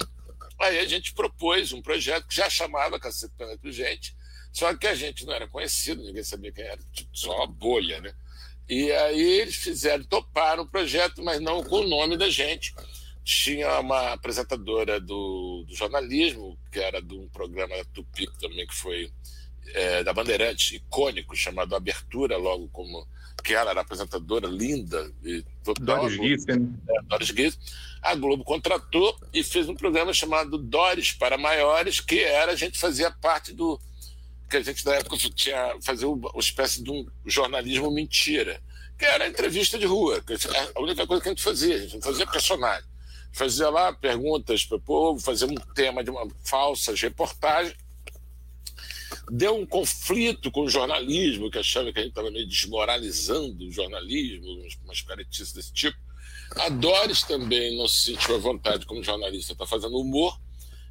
Aí 0.59 0.79
a 0.79 0.87
gente 0.87 1.13
propôs 1.13 1.75
um 1.75 1.83
projeto 1.83 2.27
que 2.27 2.35
já 2.35 2.49
chamava 2.49 2.99
Cacete 2.99 3.35
Planeta 3.37 3.71
Gente, 3.71 4.17
só 4.51 4.75
que 4.75 4.87
a 4.87 4.95
gente 4.95 5.27
não 5.27 5.35
era 5.35 5.47
conhecido, 5.47 6.03
ninguém 6.03 6.25
sabia 6.25 6.51
quem 6.51 6.65
era, 6.65 6.81
tipo, 6.91 7.11
só 7.13 7.37
uma 7.37 7.47
bolha, 7.49 8.01
né? 8.01 8.15
E 8.67 8.91
aí 8.91 9.41
eles 9.41 9.57
fizeram, 9.57 10.05
toparam 10.05 10.63
o 10.63 10.71
projeto, 10.71 11.23
mas 11.23 11.39
não 11.39 11.63
com 11.63 11.81
o 11.81 11.89
nome 11.89 12.17
da 12.17 12.31
gente. 12.31 12.75
Tinha 13.23 13.79
uma 13.79 14.15
apresentadora 14.15 14.99
do, 14.99 15.65
do 15.69 15.75
jornalismo, 15.75 16.59
que 16.73 16.79
era 16.79 17.03
de 17.03 17.15
um 17.15 17.29
programa 17.29 17.77
da 17.77 17.85
Tupi 17.85 18.27
também, 18.39 18.67
que 18.67 18.75
foi 18.75 19.13
é, 19.73 20.05
da 20.05 20.13
Bandeirantes, 20.13 20.73
icônico, 20.73 21.37
chamado 21.37 21.75
Abertura, 21.75 22.37
logo 22.37 22.69
como 22.69 23.07
que 23.45 23.55
ela 23.55 23.71
era 23.71 23.83
apresentadora, 23.83 24.49
linda. 24.49 25.13
E 25.23 25.45
Doris 25.81 26.47
né? 26.47 26.55
É, 26.89 27.03
Doris 27.03 27.31
Guiz. 27.31 27.59
A 28.01 28.15
Globo 28.15 28.43
contratou 28.43 29.17
e 29.33 29.45
fez 29.45 29.69
um 29.69 29.75
programa 29.75 30.13
chamado 30.13 30.57
Doris 30.57 31.13
para 31.13 31.37
Maiores, 31.37 32.01
que 32.01 32.21
era, 32.21 32.53
a 32.53 32.57
gente 32.57 32.79
fazia 32.79 33.11
parte 33.11 33.53
do 33.53 33.79
que 34.49 34.57
a 34.57 34.63
gente 34.63 34.85
na 34.85 34.95
época 34.95 35.17
tinha 35.17 35.77
fazer 35.83 36.07
uma 36.07 36.31
espécie 36.39 36.83
de 36.83 36.91
um 36.91 37.07
jornalismo 37.27 37.91
mentira, 37.91 38.61
que 38.99 39.05
era 39.05 39.29
entrevista 39.29 39.79
de 39.79 39.87
rua. 39.87 40.23
A 40.75 40.81
única 40.81 41.07
coisa 41.07 41.23
que 41.23 41.29
a 41.29 41.33
gente 41.33 41.43
fazia, 41.43 41.75
a 41.75 41.79
gente 41.79 41.95
não 41.95 42.03
fazia 42.03 42.27
personagem. 42.27 42.89
Fazia 43.33 43.69
lá 43.69 43.93
perguntas 43.93 44.65
para 44.65 44.77
o 44.77 44.81
povo, 44.81 45.21
fazia 45.21 45.49
um 45.49 45.55
tema 45.75 46.05
de 46.05 46.11
uma 46.11 46.27
falsas 46.45 47.01
reportagem. 47.01 47.75
Deu 49.31 49.57
um 49.57 49.67
conflito 49.67 50.51
com 50.51 50.63
o 50.63 50.71
jornalismo, 50.71 51.51
que 51.51 51.59
achava 51.59 51.93
que 51.93 51.99
a 51.99 52.03
gente 52.03 52.11
estava 52.11 52.31
meio 52.31 52.47
desmoralizando 52.47 53.67
o 53.67 53.71
jornalismo, 53.71 54.47
umas 54.85 55.01
caretices 55.03 55.53
desse 55.53 55.73
tipo. 55.73 55.99
A 56.57 56.69
Doris 56.69 57.23
também 57.23 57.77
não 57.77 57.89
se 57.89 58.13
sentiu 58.13 58.37
à 58.37 58.39
vontade 58.39 58.87
como 58.87 59.03
jornalista, 59.03 59.53
está 59.53 59.67
fazendo 59.67 59.99
humor. 59.99 60.39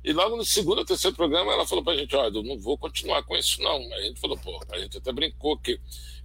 E 0.03 0.11
logo 0.11 0.35
no 0.35 0.43
segundo 0.43 0.79
ou 0.79 0.85
terceiro 0.85 1.15
programa 1.15 1.53
ela 1.53 1.65
falou 1.65 1.83
para 1.83 1.93
a 1.93 1.97
gente, 1.97 2.13
olha, 2.15 2.35
eu 2.35 2.43
não 2.43 2.59
vou 2.59 2.77
continuar 2.77 3.23
com 3.23 3.35
isso 3.37 3.61
não. 3.61 3.77
A 3.93 4.01
gente 4.01 4.19
falou, 4.19 4.37
pô, 4.37 4.59
a 4.69 4.77
gente 4.77 4.97
até 4.97 5.13
brincou 5.13 5.57
que 5.57 5.79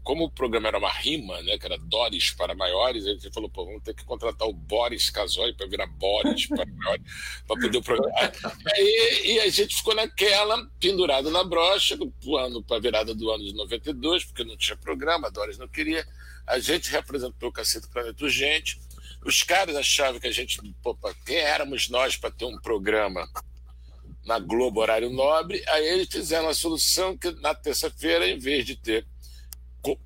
como 0.08 0.24
o 0.24 0.30
programa 0.30 0.68
era 0.68 0.78
uma 0.78 0.90
rima, 0.90 1.42
né, 1.42 1.58
que 1.58 1.66
era 1.66 1.76
Doris 1.76 2.30
para 2.30 2.54
maiores, 2.54 3.04
a 3.04 3.10
gente 3.10 3.30
falou, 3.30 3.50
pô, 3.50 3.66
vamos 3.66 3.82
ter 3.82 3.92
que 3.92 4.06
contratar 4.06 4.48
o 4.48 4.54
Boris 4.54 5.10
Casoy 5.10 5.52
para 5.52 5.66
virar 5.66 5.86
Boris 5.86 6.46
para 6.46 6.64
maiores, 6.72 7.04
para 7.46 7.60
poder 7.60 7.76
o 7.76 7.82
programa. 7.82 8.32
Aí, 8.74 9.20
e 9.26 9.40
a 9.40 9.50
gente 9.50 9.76
ficou 9.76 9.94
naquela, 9.94 10.66
pendurado 10.80 11.30
na 11.30 11.44
brocha, 11.44 11.94
ano 12.38 12.62
para 12.62 12.80
virada 12.80 13.14
do 13.14 13.30
ano 13.30 13.44
de 13.44 13.52
92, 13.52 14.24
porque 14.24 14.44
não 14.44 14.56
tinha 14.56 14.78
programa, 14.78 15.28
a 15.28 15.30
Doris 15.30 15.58
não 15.58 15.68
queria. 15.68 16.02
A 16.46 16.58
gente 16.58 16.90
representou 16.90 17.50
o 17.50 17.52
Cacete 17.52 17.86
Planeta 17.88 18.24
Urgente. 18.24 18.80
Os 19.26 19.42
caras 19.42 19.76
achavam 19.76 20.18
que 20.18 20.26
a 20.26 20.32
gente, 20.32 20.58
pô, 20.82 20.96
quem 21.26 21.36
éramos 21.36 21.90
nós 21.90 22.16
para 22.16 22.30
ter 22.30 22.46
um 22.46 22.58
programa 22.58 23.28
na 24.24 24.38
Globo 24.38 24.80
Horário 24.80 25.10
Nobre? 25.10 25.62
Aí 25.68 25.86
eles 25.86 26.08
fizeram 26.10 26.48
a 26.48 26.54
solução 26.54 27.14
que 27.14 27.30
na 27.42 27.54
terça-feira, 27.54 28.26
em 28.26 28.38
vez 28.38 28.64
de 28.64 28.74
ter 28.74 29.06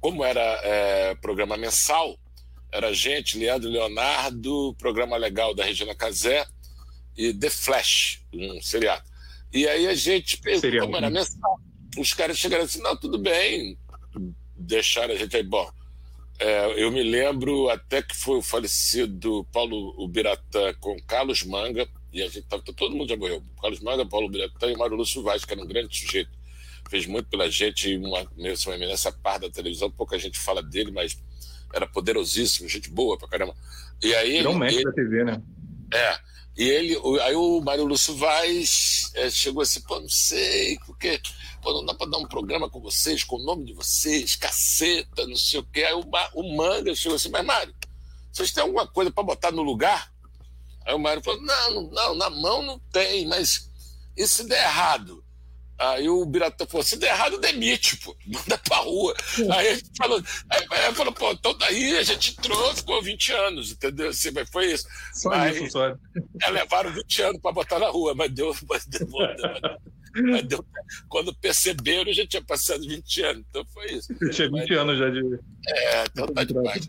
como 0.01 0.25
era 0.25 0.41
é, 0.63 1.15
programa 1.17 1.57
mensal, 1.57 2.19
era 2.71 2.93
gente, 2.93 3.39
Leandro 3.39 3.69
Leonardo, 3.69 4.75
programa 4.79 5.17
legal 5.17 5.55
da 5.55 5.65
Regina 5.65 5.95
Casé 5.95 6.47
e 7.17 7.33
The 7.33 7.51
Flash, 7.51 8.23
um 8.33 8.61
seriado. 8.63 9.05
E 9.53 9.69
aí 9.69 9.87
a 9.87 9.95
gente 9.95 10.39
perguntou 10.39 10.81
como 10.81 10.97
era 10.97 11.11
mensal. 11.11 11.61
Os 11.99 12.15
caras 12.15 12.39
chegaram 12.39 12.65
assim, 12.65 12.81
não, 12.81 12.97
tudo 12.97 13.19
bem, 13.19 13.77
deixaram 14.57 15.13
a 15.15 15.17
gente 15.17 15.37
aí. 15.37 15.43
Bom, 15.43 15.71
é, 16.39 16.83
eu 16.83 16.91
me 16.91 17.03
lembro 17.03 17.69
até 17.69 18.03
que 18.03 18.17
foi 18.17 18.39
o 18.39 18.43
falecido 18.43 19.47
Paulo 19.53 19.95
Ubiratã 20.03 20.73
com 20.81 20.97
Carlos 21.03 21.43
Manga, 21.43 21.87
e 22.13 22.23
a 22.23 22.29
gente 22.29 22.47
tava, 22.47 22.63
todo 22.63 22.97
mundo 22.97 23.09
já 23.09 23.17
morreu. 23.17 23.43
Carlos 23.61 23.81
Manga, 23.81 24.07
Paulo 24.07 24.27
Ubiratã 24.27 24.71
e 24.71 24.77
Mário 24.77 24.97
Lúcio 24.97 25.23
Vaz, 25.23 25.45
que 25.45 25.53
era 25.53 25.63
um 25.63 25.67
grande 25.67 25.97
sujeito 25.97 26.31
fez 26.89 27.07
muito 27.07 27.29
pela 27.29 27.51
gente, 27.51 27.97
uma, 27.97 28.27
mesmo 28.37 28.71
uma 28.71 28.77
eminência 28.77 29.13
par 29.13 29.39
da 29.39 29.51
televisão, 29.51 29.91
pouca 29.91 30.19
gente 30.19 30.39
fala 30.39 30.63
dele, 30.63 30.91
mas 30.91 31.19
era 31.73 31.87
poderosíssimo, 31.87 32.69
gente 32.69 32.91
boa 32.91 33.19
pra 33.19 33.29
caramba. 33.29 33.55
E 34.03 34.15
aí 34.15 34.37
ele, 34.37 34.83
da 34.85 34.93
TV, 34.93 35.25
né? 35.25 35.43
É. 35.93 36.19
E 36.57 36.69
ele, 36.69 36.99
aí 37.23 37.35
o 37.35 37.61
Mário 37.63 37.85
Lúcio 37.85 38.15
Vaz 38.15 39.11
é, 39.15 39.31
chegou 39.31 39.63
assim, 39.63 39.81
pô, 39.81 39.99
não 39.99 40.09
sei, 40.09 40.79
porque 40.85 41.19
pô, 41.63 41.73
não 41.73 41.87
dá 41.87 41.95
pra 41.95 42.07
dar 42.07 42.19
um 42.19 42.27
programa 42.27 42.69
com 42.69 42.79
vocês, 42.79 43.25
com 43.25 43.37
o 43.37 43.43
nome 43.43 43.65
de 43.65 43.73
vocês, 43.73 44.37
caceta, 44.37 45.27
não 45.27 45.37
sei 45.37 45.61
o 45.61 45.65
quê. 45.65 45.85
Aí 45.85 45.95
o, 45.95 46.05
o 46.35 46.57
Manga 46.57 46.95
chegou 46.95 47.17
assim, 47.17 47.31
mas 47.31 47.45
Mário, 47.45 47.75
vocês 48.31 48.53
têm 48.53 48.63
alguma 48.63 48.87
coisa 48.87 49.11
para 49.11 49.25
botar 49.25 49.51
no 49.51 49.63
lugar? 49.63 50.13
Aí 50.85 50.95
o 50.95 50.99
Mário 50.99 51.23
falou, 51.23 51.41
não, 51.41 51.91
não, 51.91 52.15
na 52.17 52.29
mão 52.29 52.63
não 52.63 52.79
tem, 52.91 53.27
mas 53.27 53.71
e 54.17 54.27
se 54.27 54.47
der 54.47 54.65
errado? 54.65 55.22
Aí 55.83 56.09
o 56.09 56.25
Biratã 56.25 56.65
falou: 56.65 56.85
se 56.85 56.97
der 56.97 57.09
errado, 57.09 57.39
demite, 57.39 57.97
pô, 57.97 58.17
manda 58.27 58.57
pra 58.59 58.77
rua. 58.77 59.15
Aí 59.53 59.69
a 59.69 59.75
gente 59.75 59.91
falou, 59.97 60.23
aí, 60.49 60.67
aí 60.71 60.95
falou, 60.95 61.13
pô, 61.13 61.33
então 61.33 61.57
daí 61.59 61.97
a 61.97 62.03
gente 62.05 62.37
trouxe, 62.37 62.77
ficou 62.77 63.03
20 63.03 63.33
anos, 63.33 63.73
entendeu? 63.73 64.09
Assim, 64.09 64.31
mas 64.31 64.49
foi 64.49 64.73
isso. 64.73 64.87
Só 65.13 65.31
mas, 65.31 65.57
isso, 65.57 65.73
só. 65.73 65.89
É, 66.41 66.51
levaram 66.51 66.93
20 66.93 67.23
anos 67.23 67.41
para 67.41 67.53
botar 67.53 67.81
na 67.81 67.89
rua, 67.89 68.15
mas 68.15 68.31
deu, 68.31 68.55
mas 68.69 68.87
deu, 68.87 69.09
mas 70.23 70.43
deu, 70.45 70.65
quando 71.09 71.35
perceberam, 71.35 72.13
já 72.13 72.25
tinha 72.27 72.45
passado 72.45 72.87
20 72.87 73.23
anos. 73.23 73.45
Então 73.51 73.65
foi 73.73 73.93
isso. 73.93 74.15
Tinha 74.31 74.49
20 74.49 74.53
mas, 74.53 74.71
anos 74.71 74.99
já 74.99 75.11
de. 75.11 75.41
É, 75.67 76.05
então 76.05 76.27
tá 76.29 76.45
demais. 76.45 76.89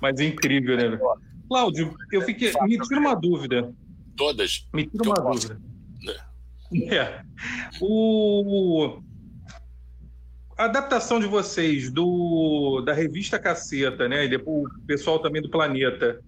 Mas 0.00 0.18
é 0.18 0.24
incrível, 0.24 0.76
né? 0.76 0.98
Cláudio, 1.48 1.94
eu 2.10 2.22
fiquei. 2.22 2.52
Me 2.62 2.80
tira 2.80 2.98
uma 2.98 3.14
dúvida. 3.14 3.72
Todas. 4.16 4.66
Me 4.74 4.86
tira 4.86 5.04
uma 5.04 5.32
dúvida. 5.32 5.54
Né? 5.54 5.73
É. 6.72 7.22
O... 7.80 9.00
A 10.56 10.64
adaptação 10.64 11.18
de 11.18 11.26
vocês 11.26 11.90
do 11.90 12.80
da 12.82 12.92
revista 12.92 13.38
Caceta, 13.38 14.08
né? 14.08 14.24
E 14.24 14.28
depois 14.28 14.72
o 14.72 14.86
pessoal 14.86 15.18
também 15.18 15.42
do 15.42 15.50
Planeta, 15.50 16.20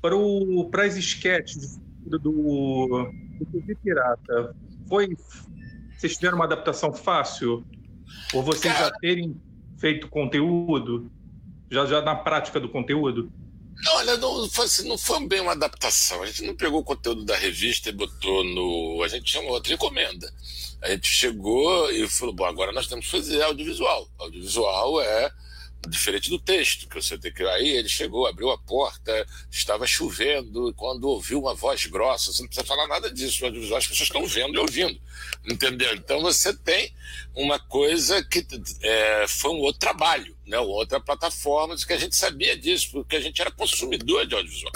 para 0.00 0.84
as 0.84 0.96
esquetes 0.96 1.78
do, 2.06 2.18
do, 2.18 3.12
do 3.40 3.76
Pirata, 3.82 4.56
foi. 4.88 5.16
Vocês 5.96 6.16
tiveram 6.16 6.38
uma 6.38 6.44
adaptação 6.44 6.92
fácil? 6.92 7.64
Ou 8.32 8.42
vocês 8.42 8.72
Cara... 8.72 8.86
já 8.86 8.92
terem 9.00 9.36
feito 9.78 10.08
conteúdo? 10.08 11.10
Já, 11.70 11.84
já 11.84 12.00
na 12.00 12.14
prática 12.14 12.58
do 12.58 12.68
conteúdo? 12.68 13.30
Olha, 13.86 14.16
não 14.16 14.48
foi, 14.48 14.64
assim, 14.64 14.88
não 14.88 14.98
foi 14.98 15.26
bem 15.26 15.40
uma 15.40 15.52
adaptação. 15.52 16.22
A 16.22 16.26
gente 16.26 16.42
não 16.42 16.56
pegou 16.56 16.80
o 16.80 16.84
conteúdo 16.84 17.24
da 17.24 17.36
revista 17.36 17.88
e 17.88 17.92
botou 17.92 18.44
no. 18.44 19.02
A 19.04 19.08
gente 19.08 19.38
uma 19.38 19.50
outra 19.52 19.72
encomenda. 19.72 20.32
A 20.82 20.90
gente 20.90 21.08
chegou 21.08 21.90
e 21.90 22.08
falou: 22.08 22.34
bom, 22.34 22.44
agora 22.44 22.72
nós 22.72 22.86
temos 22.86 23.04
que 23.04 23.12
fazer 23.12 23.42
audiovisual. 23.42 24.08
Audiovisual 24.18 25.00
é 25.00 25.32
diferente 25.86 26.30
do 26.30 26.38
texto, 26.38 26.88
que 26.88 27.00
você 27.00 27.16
tem 27.18 27.32
que. 27.32 27.42
Aí 27.44 27.68
ele 27.68 27.88
chegou, 27.88 28.26
abriu 28.26 28.50
a 28.50 28.58
porta, 28.58 29.26
estava 29.50 29.86
chovendo, 29.86 30.72
quando 30.74 31.08
ouviu 31.08 31.40
uma 31.40 31.54
voz 31.54 31.86
grossa, 31.86 32.32
você 32.32 32.42
não 32.42 32.48
precisa 32.48 32.66
falar 32.66 32.86
nada 32.88 33.12
disso. 33.12 33.44
As 33.46 33.86
pessoas 33.86 34.00
estão 34.00 34.26
vendo 34.26 34.54
e 34.54 34.58
ouvindo. 34.58 34.98
Entendeu? 35.48 35.94
Então 35.94 36.20
você 36.20 36.52
tem 36.52 36.92
uma 37.34 37.58
coisa 37.58 38.22
que 38.24 38.46
é, 38.82 39.26
foi 39.28 39.50
um 39.50 39.60
outro 39.60 39.80
trabalho 39.80 40.38
né, 40.48 40.58
outra 40.58 40.98
plataforma, 40.98 41.76
que 41.76 41.92
a 41.92 41.98
gente 41.98 42.16
sabia 42.16 42.56
disso, 42.56 42.88
porque 42.90 43.16
a 43.16 43.20
gente 43.20 43.40
era 43.40 43.50
consumidor 43.50 44.26
de 44.26 44.34
audiovisual. 44.34 44.72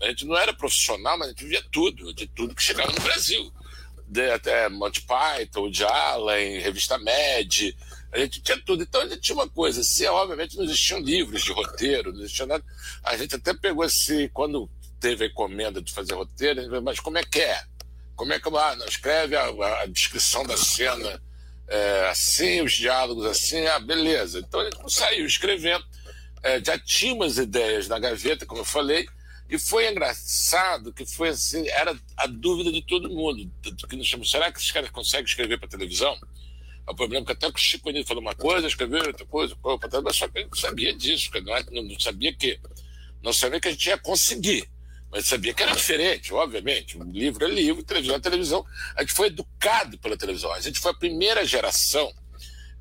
A 0.00 0.06
gente 0.06 0.24
não 0.24 0.36
era 0.36 0.54
profissional, 0.54 1.18
mas 1.18 1.28
a 1.28 1.30
gente 1.30 1.44
via 1.44 1.62
tudo, 1.70 2.14
de 2.14 2.28
tudo 2.28 2.54
que 2.54 2.62
chegava 2.62 2.92
no 2.92 3.00
Brasil. 3.00 3.52
De, 4.06 4.30
até 4.30 4.68
Monty 4.68 5.02
Python, 5.02 5.68
de 5.68 5.82
Allen, 5.82 6.60
Revista 6.60 6.96
Med, 6.96 7.76
a 8.16 8.20
gente 8.20 8.40
tinha 8.40 8.58
tudo. 8.64 8.82
Então 8.82 9.02
a 9.02 9.06
gente 9.06 9.20
tinha 9.20 9.36
uma 9.36 9.48
coisa, 9.48 9.82
se 9.82 10.06
obviamente 10.06 10.56
não 10.56 10.64
existiam 10.64 11.00
livros 11.00 11.44
de 11.44 11.52
roteiro, 11.52 12.12
não 12.12 12.20
existia 12.20 12.46
nada. 12.46 12.64
A 13.04 13.16
gente 13.16 13.34
até 13.34 13.52
pegou 13.52 13.84
esse, 13.84 14.28
quando 14.30 14.70
teve 14.98 15.24
a 15.24 15.28
encomenda 15.28 15.82
de 15.82 15.92
fazer 15.92 16.14
roteiro, 16.14 16.60
a 16.60 16.62
gente 16.62 16.70
falou, 16.70 16.84
mas 16.84 16.98
como 16.98 17.18
é 17.18 17.22
que 17.22 17.40
é? 17.40 17.62
Como 18.14 18.32
é 18.32 18.40
que 18.40 18.48
ah, 18.48 18.76
não 18.76 18.86
escreve 18.86 19.36
a, 19.36 19.48
a 19.82 19.86
descrição 19.86 20.44
da 20.44 20.56
cena 20.56 21.20
é, 21.68 22.08
assim, 22.08 22.62
os 22.62 22.72
diálogos 22.72 23.26
assim, 23.26 23.66
ah, 23.66 23.78
beleza. 23.78 24.38
Então 24.38 24.60
a 24.60 24.64
gente 24.64 24.92
saiu 24.92 25.26
escrevendo, 25.26 25.84
é, 26.42 26.62
já 26.64 26.78
tinha 26.78 27.12
umas 27.12 27.36
ideias 27.36 27.86
na 27.88 27.98
gaveta, 27.98 28.46
como 28.46 28.62
eu 28.62 28.64
falei, 28.64 29.06
e 29.48 29.58
foi 29.58 29.90
engraçado 29.90 30.92
que 30.92 31.04
foi 31.04 31.28
assim, 31.28 31.68
era 31.68 31.96
a 32.16 32.26
dúvida 32.26 32.72
de 32.72 32.82
todo 32.82 33.10
mundo, 33.10 33.50
que 33.88 33.96
nos 33.96 34.06
chamou, 34.06 34.24
será 34.24 34.50
que 34.50 34.58
esses 34.58 34.72
caras 34.72 34.90
conseguem 34.90 35.26
escrever 35.26 35.58
para 35.58 35.68
televisão? 35.68 36.16
O 36.88 36.94
problema 36.94 37.24
é 37.24 37.26
que 37.26 37.32
até 37.32 37.48
o 37.48 37.56
Chico 37.56 37.88
Anísio 37.88 38.06
falou 38.06 38.22
uma 38.22 38.34
coisa, 38.34 38.66
escreveu 38.66 39.04
outra 39.06 39.26
coisa, 39.26 39.56
mas 40.04 40.16
só 40.16 40.28
que 40.28 40.38
gente 40.38 40.50
não 40.50 40.58
sabia 40.58 40.94
disso, 40.94 41.30
não, 41.72 41.82
não 41.82 42.00
sabia 42.00 42.32
que 42.32 42.60
não 43.22 43.32
sabia 43.32 43.60
que 43.60 43.68
a 43.68 43.70
gente 43.72 43.88
ia 43.88 43.98
conseguir 43.98 44.68
mas 45.10 45.26
sabia 45.26 45.54
que 45.54 45.62
era 45.62 45.72
diferente, 45.74 46.34
obviamente. 46.34 46.98
O 46.98 47.04
livro 47.04 47.44
é 47.44 47.48
livro, 47.48 47.82
televisão 47.82 48.16
é 48.16 48.20
televisão. 48.20 48.66
A 48.96 49.00
gente 49.00 49.14
foi 49.14 49.28
educado 49.28 49.96
pela 49.98 50.16
televisão. 50.16 50.52
A 50.52 50.60
gente 50.60 50.78
foi 50.78 50.90
a 50.90 50.94
primeira 50.94 51.44
geração 51.46 52.12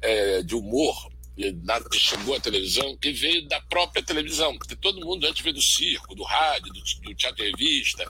é, 0.01 0.41
de 0.43 0.55
humor 0.55 0.95
que 1.89 1.99
chegou 1.99 2.35
à 2.35 2.39
televisão 2.39 2.95
que 2.97 3.11
veio 3.11 3.45
da 3.47 3.59
própria 3.61 4.01
televisão, 4.01 4.57
porque 4.57 4.75
todo 4.75 5.05
mundo 5.05 5.27
antes 5.27 5.41
veio 5.43 5.55
do 5.55 5.61
circo, 5.61 6.15
do 6.15 6.23
rádio, 6.23 6.71
do, 6.71 7.15
teatro 7.15 7.43
revista. 7.43 8.09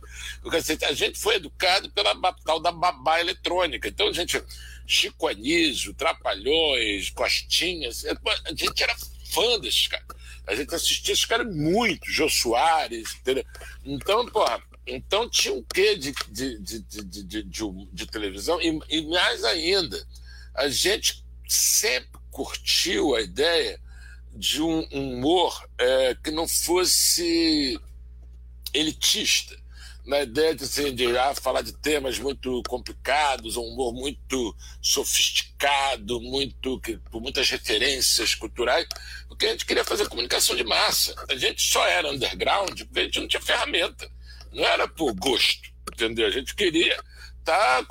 A 0.87 0.93
gente 0.93 1.17
foi 1.17 1.35
educado 1.35 1.89
pela 1.89 2.13
tal 2.45 2.59
da 2.59 2.71
babá 2.71 3.19
eletrônica. 3.19 3.87
Então 3.87 4.09
a 4.09 4.13
gente, 4.13 4.41
Chico 4.85 5.27
Anísio, 5.27 5.93
Trapalhões, 5.93 7.09
Costinhas, 7.09 8.05
a 8.05 8.53
gente 8.53 8.83
era 8.83 8.95
fã 9.31 9.59
desses 9.59 9.87
caras. 9.87 10.07
A 10.47 10.55
gente 10.55 10.73
assistia 10.73 11.13
esses 11.13 11.25
caras 11.25 11.53
muito, 11.53 12.09
Jô 12.11 12.29
Soares, 12.29 13.15
entendeu? 13.15 13.45
Então, 13.83 14.25
porra, 14.27 14.61
então 14.85 15.29
tinha 15.29 15.53
um 15.53 15.63
quê 15.63 15.95
de, 15.95 16.13
de, 16.29 16.59
de, 16.59 17.43
de, 17.91 18.05
televisão, 18.05 18.61
e, 18.61 18.79
e 18.89 19.01
mais 19.07 19.43
ainda, 19.43 20.07
a 20.53 20.69
gente 20.69 21.23
sempre 21.47 22.19
curtiu 22.29 23.15
a 23.15 23.21
ideia 23.21 23.79
de 24.33 24.61
um 24.61 24.81
humor 24.91 25.67
é, 25.77 26.15
que 26.23 26.29
não 26.29 26.47
fosse 26.47 27.79
elitista 28.73 29.55
na 30.05 30.21
ideia 30.21 30.53
de, 30.53 30.91
de 30.91 31.17
ah, 31.17 31.33
falar 31.33 31.61
de 31.61 31.73
temas 31.73 32.19
muito 32.19 32.61
complicados, 32.67 33.57
um 33.57 33.63
humor 33.63 33.93
muito 33.93 34.55
sofisticado, 34.81 36.21
muito 36.21 36.79
com 37.11 37.19
muitas 37.19 37.49
referências 37.49 38.35
culturais, 38.35 38.87
porque 39.27 39.47
a 39.47 39.51
gente 39.51 39.65
queria 39.65 39.83
fazer 39.83 40.07
comunicação 40.07 40.55
de 40.55 40.63
massa. 40.63 41.15
A 41.29 41.35
gente 41.35 41.61
só 41.61 41.85
era 41.87 42.11
underground 42.11 42.79
porque 42.83 42.99
a 42.99 43.03
gente 43.03 43.19
não 43.19 43.27
tinha 43.27 43.41
ferramenta. 43.41 44.09
Não 44.53 44.63
era 44.63 44.87
por 44.87 45.13
gosto, 45.15 45.69
entendeu? 45.91 46.27
A 46.27 46.31
gente 46.31 46.55
queria 46.55 46.97
tá. 47.45 47.85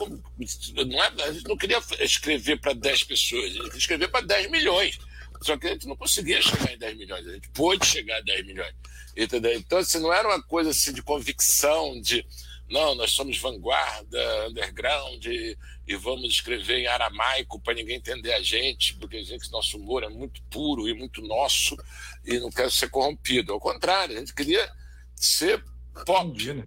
Não 0.87 1.03
é, 1.03 1.13
a 1.23 1.33
gente 1.33 1.49
não 1.49 1.57
queria 1.57 1.81
escrever 2.01 2.61
para 2.61 2.75
10 2.75 3.05
pessoas, 3.05 3.45
a 3.45 3.49
gente 3.49 3.63
queria 3.63 3.79
escrever 3.79 4.09
para 4.09 4.27
10 4.27 4.51
milhões. 4.51 4.99
Só 5.41 5.57
que 5.57 5.67
a 5.67 5.71
gente 5.71 5.87
não 5.87 5.97
conseguia 5.97 6.41
chegar 6.43 6.73
em 6.73 6.79
10 6.79 6.97
milhões, 6.97 7.27
a 7.27 7.33
gente 7.33 7.49
pôde 7.51 7.87
chegar 7.87 8.19
a 8.19 8.21
10 8.23 8.47
milhões. 8.47 8.75
Entendeu? 9.17 9.55
Então, 9.55 9.79
assim, 9.79 10.01
não 10.01 10.13
era 10.13 10.29
uma 10.29 10.43
coisa 10.43 10.71
assim 10.71 10.93
de 10.93 11.03
convicção, 11.03 12.01
de 12.01 12.27
não, 12.69 12.95
nós 12.95 13.13
somos 13.13 13.39
vanguarda, 13.39 14.49
underground, 14.49 15.25
e, 15.27 15.57
e 15.87 15.97
vamos 15.97 16.33
escrever 16.33 16.79
em 16.79 16.87
aramaico 16.87 17.61
para 17.61 17.75
ninguém 17.75 17.97
entender 17.97 18.33
a 18.33 18.43
gente, 18.43 18.95
porque 18.95 19.19
a 19.19 19.23
gente, 19.23 19.51
nosso 19.51 19.77
humor 19.77 20.03
é 20.03 20.09
muito 20.09 20.43
puro 20.45 20.89
e 20.89 20.95
muito 20.95 21.21
nosso, 21.23 21.77
e 22.25 22.39
não 22.41 22.51
quer 22.51 22.71
ser 22.71 22.89
corrompido. 22.89 23.53
Ao 23.53 23.61
contrário, 23.61 24.17
a 24.17 24.19
gente 24.19 24.35
queria 24.35 24.69
ser 25.15 25.63
pop. 26.07 26.53
Né? 26.53 26.67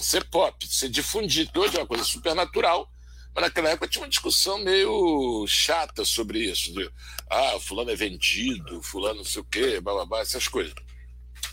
Ser 0.00 0.24
pop, 0.24 0.66
ser 0.66 0.88
difundido. 0.88 1.60
Hoje 1.60 1.76
é 1.76 1.80
uma 1.80 1.86
coisa 1.86 2.04
super 2.04 2.34
natural, 2.34 2.90
mas 3.34 3.44
naquela 3.44 3.70
época 3.70 3.88
tinha 3.88 4.02
uma 4.02 4.10
discussão 4.10 4.58
meio 4.58 5.46
chata 5.46 6.04
sobre 6.04 6.40
isso. 6.40 6.72
De, 6.74 6.90
ah, 7.30 7.58
fulano 7.58 7.90
é 7.90 7.96
vendido, 7.96 8.82
fulano 8.82 9.16
não 9.16 9.24
sei 9.24 9.40
o 9.40 9.44
quê, 9.44 9.80
blá, 9.80 9.94
blá, 9.94 10.06
blá 10.06 10.20
essas 10.20 10.46
coisas. 10.46 10.74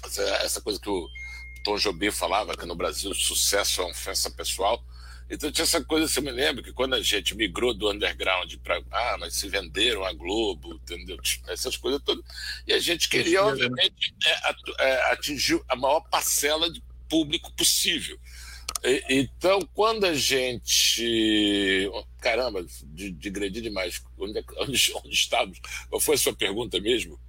Essa, 0.04 0.22
essa 0.22 0.62
coisa 0.62 0.80
que 0.80 0.90
o 0.90 1.10
Tom 1.64 1.78
Jobim 1.78 2.12
falava, 2.12 2.56
que 2.56 2.66
no 2.66 2.76
Brasil 2.76 3.14
sucesso 3.14 3.82
é 3.82 3.86
uma 3.86 3.92
ofensa 3.92 4.30
pessoal. 4.32 4.84
Então 5.30 5.52
tinha 5.52 5.64
essa 5.64 5.84
coisa, 5.84 6.08
você 6.08 6.22
me 6.22 6.32
lembra, 6.32 6.64
que 6.64 6.74
quando 6.74 6.96
a 6.96 7.02
gente 7.02 7.36
migrou 7.36 7.74
do 7.74 7.92
underground 7.92 8.52
para. 8.64 8.82
Ah, 8.92 9.18
mas 9.20 9.36
se 9.36 9.48
venderam 9.48 10.04
a 10.04 10.12
Globo, 10.12 10.74
entendeu? 10.74 11.18
Essas 11.48 11.78
coisas 11.78 12.02
todas. 12.04 12.26
E 12.66 12.74
a 12.74 12.80
gente 12.80 13.08
queria, 13.08 13.44
obviamente, 13.44 14.16
é, 14.26 14.56
é, 14.80 15.12
atingir 15.12 15.62
a 15.70 15.76
maior 15.76 16.02
parcela 16.02 16.72
de 16.72 16.82
público 17.08 17.52
possível. 17.54 18.18
E, 18.84 19.04
então, 19.08 19.60
quando 19.74 20.06
a 20.06 20.16
gente. 20.16 21.92
Caramba, 22.20 22.66
digredi 22.84 23.62
demais. 23.62 24.02
Onde, 24.18 24.44
onde, 24.58 24.94
onde 24.98 25.14
estávamos? 25.14 25.60
Qual 25.90 26.02
foi 26.02 26.16
a 26.16 26.20
sua 26.20 26.34
pergunta 26.34 26.80
mesmo? 26.80 27.20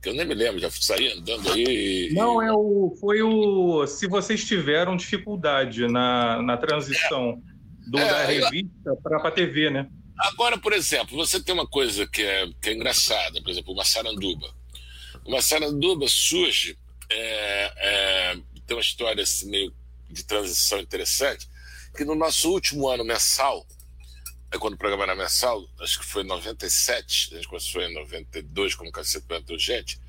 Que 0.00 0.08
eu 0.08 0.14
nem 0.14 0.26
me 0.26 0.34
lembro, 0.34 0.58
já 0.58 0.70
saí 0.70 1.12
andando 1.12 1.52
aí. 1.52 2.08
E... 2.10 2.14
Não, 2.14 2.42
é 2.42 2.52
o, 2.52 2.96
foi 2.98 3.22
o. 3.22 3.86
Se 3.86 4.06
vocês 4.06 4.44
tiveram 4.44 4.96
dificuldade 4.96 5.86
na, 5.86 6.40
na 6.42 6.56
transição 6.56 7.42
do, 7.86 7.98
é, 7.98 8.08
da 8.08 8.24
revista 8.24 8.96
para 9.02 9.18
a 9.18 9.30
TV, 9.30 9.70
né? 9.70 9.88
Agora, 10.18 10.58
por 10.58 10.72
exemplo, 10.72 11.16
você 11.16 11.42
tem 11.42 11.54
uma 11.54 11.66
coisa 11.66 12.06
que 12.06 12.22
é, 12.22 12.48
que 12.60 12.70
é 12.70 12.72
engraçada, 12.74 13.40
por 13.42 13.50
exemplo, 13.50 13.72
uma 13.72 13.84
saranduba. 13.84 14.48
Uma 15.24 15.42
saranduba 15.42 16.06
surge, 16.08 16.78
é, 17.10 17.72
é, 17.76 18.38
tem 18.66 18.76
uma 18.76 18.82
história 18.82 19.22
assim, 19.22 19.50
meio 19.50 19.72
de 20.10 20.24
transição 20.24 20.78
interessante, 20.78 21.48
que 21.96 22.04
no 22.04 22.14
nosso 22.14 22.50
último 22.50 22.88
ano 22.88 23.04
mensal, 23.04 23.66
é 23.68 23.79
quando 24.58 24.74
o 24.74 24.78
programa 24.78 25.04
era 25.04 25.14
mensal, 25.14 25.64
acho 25.80 26.00
que 26.00 26.04
foi 26.04 26.22
em 26.22 26.26
97, 26.26 27.30
a 27.32 27.36
gente 27.36 27.48
começou 27.48 27.82
em 27.82 27.94
92 27.94 28.74
como 28.74 28.90
Cacete 28.90 29.26
Plantou 29.26 29.58
Gente, 29.58 30.00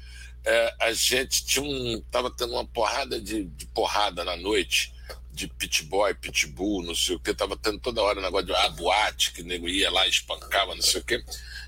é, 0.44 0.76
a 0.80 0.94
gente 0.94 1.46
tinha 1.46 1.64
um, 1.64 2.02
tava 2.10 2.32
tendo 2.32 2.54
uma 2.54 2.66
porrada 2.66 3.22
de, 3.22 3.44
de 3.46 3.66
porrada 3.68 4.24
na 4.24 4.36
noite, 4.36 4.92
de 5.32 5.48
pitboy, 5.48 6.14
pitbull, 6.16 6.84
não 6.84 6.96
sei 6.96 7.16
o 7.16 7.20
que, 7.20 7.34
tava 7.34 7.56
tendo 7.56 7.80
toda 7.80 8.02
hora 8.02 8.20
um 8.20 8.24
negócio 8.24 8.48
de 8.48 8.54
ah, 8.54 8.70
boate, 8.70 9.32
que 9.32 9.44
nego 9.44 9.70
ia 9.70 9.92
lá, 9.92 10.08
espancava, 10.08 10.74
não 10.76 10.82
sei 10.82 11.02
o 11.02 11.04
que, 11.04 11.24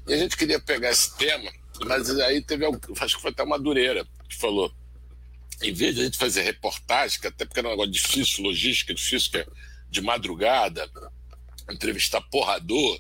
e 0.07 0.13
a 0.13 0.17
gente 0.17 0.36
queria 0.36 0.59
pegar 0.59 0.89
esse 0.89 1.15
tema, 1.15 1.51
mas 1.86 2.09
aí 2.19 2.41
teve, 2.41 2.65
acho 2.99 3.15
que 3.15 3.21
foi 3.21 3.31
até 3.31 3.43
uma 3.43 3.57
Madureira 3.57 4.05
que 4.27 4.36
falou, 4.36 4.73
em 5.62 5.71
vez 5.71 5.95
de 5.95 6.01
a 6.01 6.03
gente 6.05 6.17
fazer 6.17 6.41
reportagem, 6.41 7.19
que 7.19 7.27
até 7.27 7.45
porque 7.45 7.59
era 7.59 7.67
um 7.67 7.71
negócio 7.71 7.91
difícil, 7.91 8.43
logística 8.43 8.93
difícil, 8.93 9.31
que 9.31 9.38
é 9.38 9.47
de 9.89 10.01
madrugada, 10.01 10.89
entrevistar 11.71 12.21
porrador. 12.21 12.99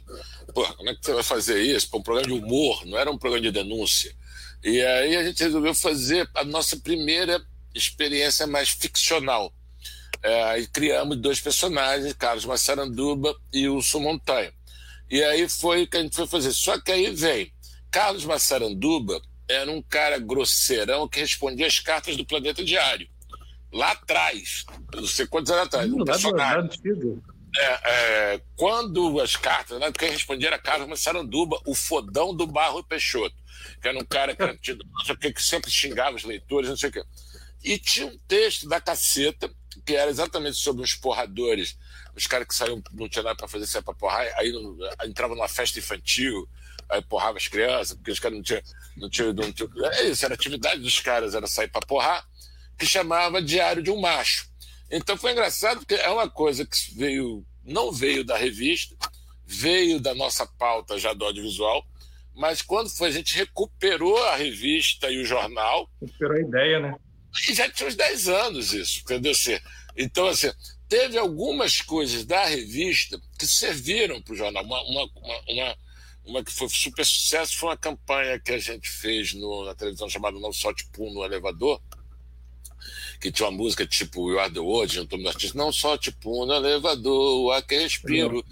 Porra, 0.53 0.73
como 0.75 0.89
é 0.89 0.95
que 0.95 1.05
você 1.05 1.13
vai 1.13 1.23
fazer 1.23 1.61
isso? 1.61 1.89
Para 1.89 1.99
um 1.99 2.03
programa 2.03 2.27
de 2.27 2.43
humor, 2.43 2.85
não 2.85 2.97
era 2.97 3.11
um 3.11 3.17
programa 3.17 3.43
de 3.43 3.51
denúncia. 3.51 4.15
E 4.63 4.81
aí 4.81 5.15
a 5.17 5.23
gente 5.23 5.43
resolveu 5.43 5.73
fazer 5.73 6.29
a 6.35 6.43
nossa 6.43 6.77
primeira 6.77 7.43
experiência 7.75 8.47
mais 8.47 8.69
ficcional. 8.69 9.53
É, 10.21 10.43
aí 10.43 10.67
criamos 10.67 11.17
dois 11.17 11.41
personagens, 11.41 12.13
Carlos 12.13 12.45
Massaranduba 12.45 13.35
e 13.51 13.67
Wilson 13.67 13.99
Montanha. 13.99 14.53
E 15.09 15.21
aí 15.21 15.49
foi 15.49 15.85
que 15.85 15.97
a 15.97 16.01
gente 16.01 16.15
foi 16.15 16.27
fazer. 16.27 16.53
Só 16.53 16.79
que 16.79 16.91
aí 16.91 17.11
vem, 17.11 17.51
Carlos 17.91 18.23
Massaranduba 18.23 19.21
era 19.49 19.69
um 19.69 19.81
cara 19.81 20.17
grosseirão 20.17 21.07
que 21.07 21.19
respondia 21.19 21.67
as 21.67 21.79
cartas 21.79 22.15
do 22.15 22.25
Planeta 22.25 22.63
Diário. 22.63 23.07
Lá 23.71 23.91
atrás, 23.91 24.65
não 24.93 25.05
sei 25.05 25.27
quantos 25.27 25.51
anos 25.51 25.65
atrás, 25.65 25.91
um 25.91 26.05
personagem. 26.05 26.69
É, 27.55 28.33
é, 28.33 28.41
quando 28.55 29.19
as 29.19 29.35
cartas, 29.35 29.79
né, 29.79 29.91
quem 29.91 30.09
respondia 30.09 30.47
era 30.47 30.57
Carlos 30.57 30.99
Saranduba, 30.99 31.61
o 31.65 31.75
fodão 31.75 32.35
do 32.35 32.47
Barro 32.47 32.83
Peixoto, 32.83 33.35
que 33.81 33.87
era 33.87 33.97
um 33.97 34.05
cara 34.05 34.35
que, 34.35 34.41
era 34.41 34.57
tido, 34.57 34.83
que, 35.19 35.31
que 35.31 35.41
sempre 35.41 35.69
xingava 35.69 36.15
os 36.15 36.23
leitores, 36.23 36.69
não 36.69 36.77
sei 36.77 36.89
o 36.89 36.91
quê. 36.91 37.03
E 37.63 37.77
tinha 37.77 38.07
um 38.07 38.17
texto 38.27 38.67
da 38.67 38.81
caceta, 38.81 39.49
que 39.85 39.95
era 39.95 40.09
exatamente 40.09 40.57
sobre 40.57 40.83
os 40.83 40.95
porradores, 40.95 41.77
os 42.15 42.27
caras 42.27 42.47
que 42.47 42.55
saíam, 42.55 42.81
não 42.91 43.07
tinha 43.07 43.23
nada 43.23 43.35
para 43.35 43.47
fazer, 43.47 43.67
saia 43.67 43.83
para 43.83 43.93
porrar, 43.93 44.27
aí, 44.37 44.51
entrava 45.05 45.35
numa 45.35 45.47
festa 45.47 45.79
infantil, 45.79 46.47
aí 46.89 47.01
porrava 47.03 47.37
as 47.37 47.47
crianças, 47.47 47.95
porque 47.95 48.11
os 48.11 48.19
caras 48.19 48.37
não 48.37 48.43
tinham. 48.43 48.61
Não 48.95 49.09
tinha, 49.09 49.33
não 49.33 49.51
tinha, 49.51 49.69
é 49.93 50.09
isso, 50.09 50.25
era 50.25 50.35
atividade 50.35 50.81
dos 50.81 50.99
caras, 50.99 51.33
era 51.33 51.47
sair 51.47 51.67
para 51.67 51.85
porrar, 51.85 52.27
que 52.77 52.85
chamava 52.85 53.41
Diário 53.41 53.81
de 53.81 53.89
um 53.89 53.99
Macho. 53.99 54.51
Então 54.89 55.17
foi 55.17 55.31
engraçado 55.31 55.79
porque 55.79 55.95
é 55.95 56.09
uma 56.09 56.29
coisa 56.29 56.65
que 56.65 56.95
veio, 56.95 57.45
não 57.63 57.91
veio 57.91 58.23
da 58.23 58.37
revista, 58.37 58.95
veio 59.45 59.99
da 59.99 60.13
nossa 60.13 60.45
pauta 60.45 60.97
já 60.97 61.13
do 61.13 61.25
audiovisual, 61.25 61.85
mas 62.35 62.61
quando 62.61 62.89
foi, 62.89 63.09
a 63.09 63.11
gente 63.11 63.35
recuperou 63.35 64.17
a 64.25 64.35
revista 64.35 65.09
e 65.11 65.21
o 65.21 65.25
jornal. 65.25 65.89
Recuperou 66.01 66.37
a 66.37 66.41
ideia, 66.41 66.79
né? 66.79 66.95
E 67.49 67.53
já 67.53 67.69
tinha 67.69 67.87
uns 67.87 67.95
10 67.95 68.27
anos 68.27 68.73
isso, 68.73 68.99
entendeu? 69.01 69.31
Assim, 69.31 69.57
então, 69.95 70.27
assim, 70.27 70.51
teve 70.87 71.17
algumas 71.17 71.81
coisas 71.81 72.25
da 72.25 72.45
revista 72.45 73.19
que 73.37 73.45
serviram 73.45 74.21
para 74.21 74.33
o 74.33 74.37
jornal. 74.37 74.63
Uma, 74.63 74.81
uma, 74.83 75.09
uma, 75.47 75.77
uma, 76.25 76.43
que 76.43 76.51
foi 76.51 76.69
super 76.69 77.05
sucesso 77.05 77.57
foi 77.57 77.69
uma 77.69 77.77
campanha 77.77 78.39
que 78.39 78.51
a 78.51 78.59
gente 78.59 78.89
fez 78.89 79.33
no, 79.33 79.65
na 79.65 79.75
televisão 79.75 80.09
chamada 80.09 80.39
Não 80.39 80.53
Solte 80.53 80.87
Pum 80.91 81.13
no 81.13 81.23
Elevador, 81.23 81.81
que 83.19 83.31
tinha 83.31 83.47
uma 83.47 83.57
música 83.57 83.85
tipo 83.85 84.29
You 84.29 84.39
Are 84.39 84.53
the 84.53 84.59
World, 84.59 85.07
no 85.11 85.27
artista, 85.27 85.57
não 85.57 85.71
só 85.71 85.97
tipo 85.97 86.45
no 86.45 86.53
elevador, 86.53 87.53
a 87.53 87.61
que 87.61 87.77
respiro. 87.77 88.43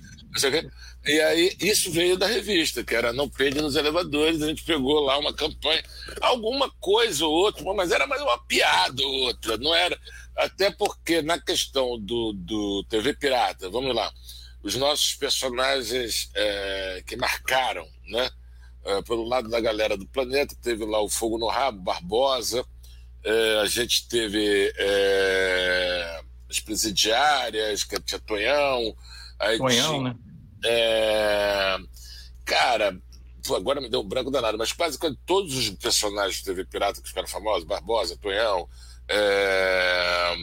E 1.03 1.19
aí 1.19 1.57
isso 1.59 1.91
veio 1.91 2.15
da 2.15 2.27
revista, 2.27 2.83
que 2.83 2.95
era 2.95 3.11
Não 3.11 3.27
Pede 3.27 3.59
nos 3.59 3.75
Elevadores, 3.75 4.41
a 4.41 4.47
gente 4.47 4.63
pegou 4.63 4.99
lá 4.99 5.17
uma 5.17 5.33
campanha, 5.33 5.83
alguma 6.21 6.69
coisa 6.79 7.25
ou 7.25 7.33
outra, 7.33 7.63
mas 7.73 7.91
era 7.91 8.05
mais 8.05 8.21
uma 8.21 8.37
piada 8.45 9.01
ou 9.03 9.13
outra, 9.25 9.57
não 9.57 9.73
era. 9.73 9.99
Até 10.37 10.69
porque 10.69 11.21
na 11.23 11.39
questão 11.39 11.99
do, 11.99 12.33
do 12.33 12.83
TV 12.87 13.13
Pirata, 13.15 13.67
vamos 13.69 13.95
lá, 13.95 14.11
os 14.61 14.75
nossos 14.75 15.15
personagens 15.15 16.29
é, 16.35 17.03
que 17.05 17.15
marcaram, 17.15 17.87
né? 18.07 18.29
É, 18.83 19.01
pelo 19.03 19.27
lado 19.27 19.49
da 19.49 19.59
galera 19.59 19.97
do 19.97 20.07
planeta, 20.07 20.55
teve 20.61 20.85
lá 20.85 21.01
o 21.01 21.09
Fogo 21.09 21.37
no 21.37 21.47
Rabo, 21.47 21.81
Barbosa, 21.81 22.65
é, 23.23 23.59
a 23.59 23.65
gente 23.65 24.07
teve 24.07 24.73
é, 24.77 26.21
as 26.49 26.59
presidiárias, 26.59 27.83
que 27.83 27.99
tinha 28.01 28.19
Tonhão. 28.19 28.95
Aí 29.39 29.57
Tonhão, 29.57 29.99
tinha, 29.99 30.13
né? 30.13 30.15
É, 30.63 31.77
cara, 32.45 32.99
agora 33.55 33.81
me 33.81 33.89
deu 33.89 34.01
um 34.01 34.07
branco 34.07 34.31
danado, 34.31 34.57
mas 34.57 34.71
quase 34.73 34.97
todos 35.25 35.55
os 35.55 35.69
personagens 35.71 36.37
de 36.37 36.45
TV 36.45 36.65
Pirata 36.65 37.01
que 37.01 37.07
ficaram 37.07 37.27
famosos, 37.27 37.63
Barbosa, 37.63 38.17
Tonhão, 38.17 38.67
é, 39.07 40.35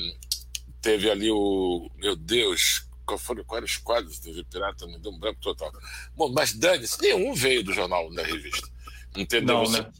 teve 0.80 1.10
ali 1.10 1.30
o. 1.30 1.90
Meu 1.96 2.16
Deus, 2.16 2.86
qual 3.04 3.18
foram, 3.18 3.44
eram 3.52 3.64
os 3.64 3.76
quadros 3.76 4.16
de 4.16 4.22
TV 4.22 4.44
Pirata? 4.44 4.86
Me 4.86 4.98
deu 4.98 5.12
um 5.12 5.18
branco 5.18 5.40
total. 5.40 5.72
Bom, 6.14 6.30
mas 6.30 6.52
dane-se, 6.52 7.00
nenhum 7.00 7.34
veio 7.34 7.64
do 7.64 7.72
jornal 7.72 8.12
da 8.12 8.22
revista. 8.22 8.68
Entendeu? 9.16 9.62
Não, 9.62 9.70
né? 9.70 9.90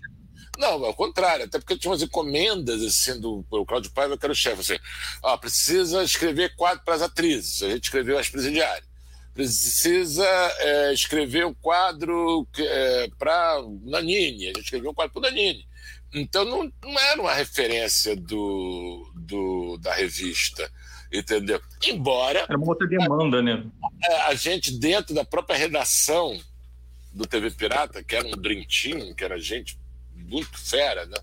Não, 0.59 0.85
ao 0.85 0.93
contrário, 0.93 1.45
até 1.45 1.57
porque 1.61 1.79
tinha 1.79 1.93
umas 1.93 2.03
encomendas 2.03 2.83
assim 2.83 3.21
do, 3.21 3.45
do 3.49 3.65
Cláudio 3.65 3.93
Paiva, 3.93 4.19
que 4.19 4.27
era 4.27 4.33
o 4.33 4.37
chefe, 4.37 4.61
assim, 4.61 4.83
ó, 5.23 5.37
precisa 5.37 6.03
escrever 6.03 6.57
quadro 6.57 6.85
para 6.85 6.95
as 6.95 7.03
atrizes, 7.03 7.63
a 7.63 7.69
gente 7.71 7.85
escreveu 7.85 8.19
as 8.19 8.29
presidiárias. 8.29 8.89
Precisa 9.33 10.27
é, 10.59 10.93
escrever 10.93 11.47
um 11.47 11.55
quadro 11.55 12.45
é, 12.59 13.09
para 13.17 13.63
Nanini, 13.85 14.47
a 14.47 14.49
gente 14.49 14.65
escreveu 14.65 14.91
um 14.91 14.95
quadro 14.95 15.13
para 15.13 15.31
Nanini. 15.31 15.65
Então 16.13 16.45
não, 16.45 16.73
não 16.83 16.99
era 16.99 17.21
uma 17.21 17.33
referência 17.33 18.17
do, 18.17 19.09
do, 19.15 19.79
da 19.79 19.95
revista, 19.95 20.69
entendeu? 21.13 21.61
Embora. 21.87 22.41
Era 22.41 22.59
uma 22.59 22.67
outra 22.67 22.89
demanda, 22.89 23.41
né? 23.41 23.65
A, 24.03 24.27
a 24.31 24.35
gente, 24.35 24.77
dentro 24.77 25.15
da 25.15 25.25
própria 25.25 25.57
redação 25.57 26.37
do 27.13 27.25
TV 27.27 27.53
Pirata, 27.53 28.03
que 28.03 28.17
era 28.17 28.27
um 28.27 28.33
Team, 28.33 29.15
que 29.15 29.23
era 29.23 29.39
gente 29.39 29.79
muito 30.29 30.59
fera, 30.59 31.07
né? 31.07 31.19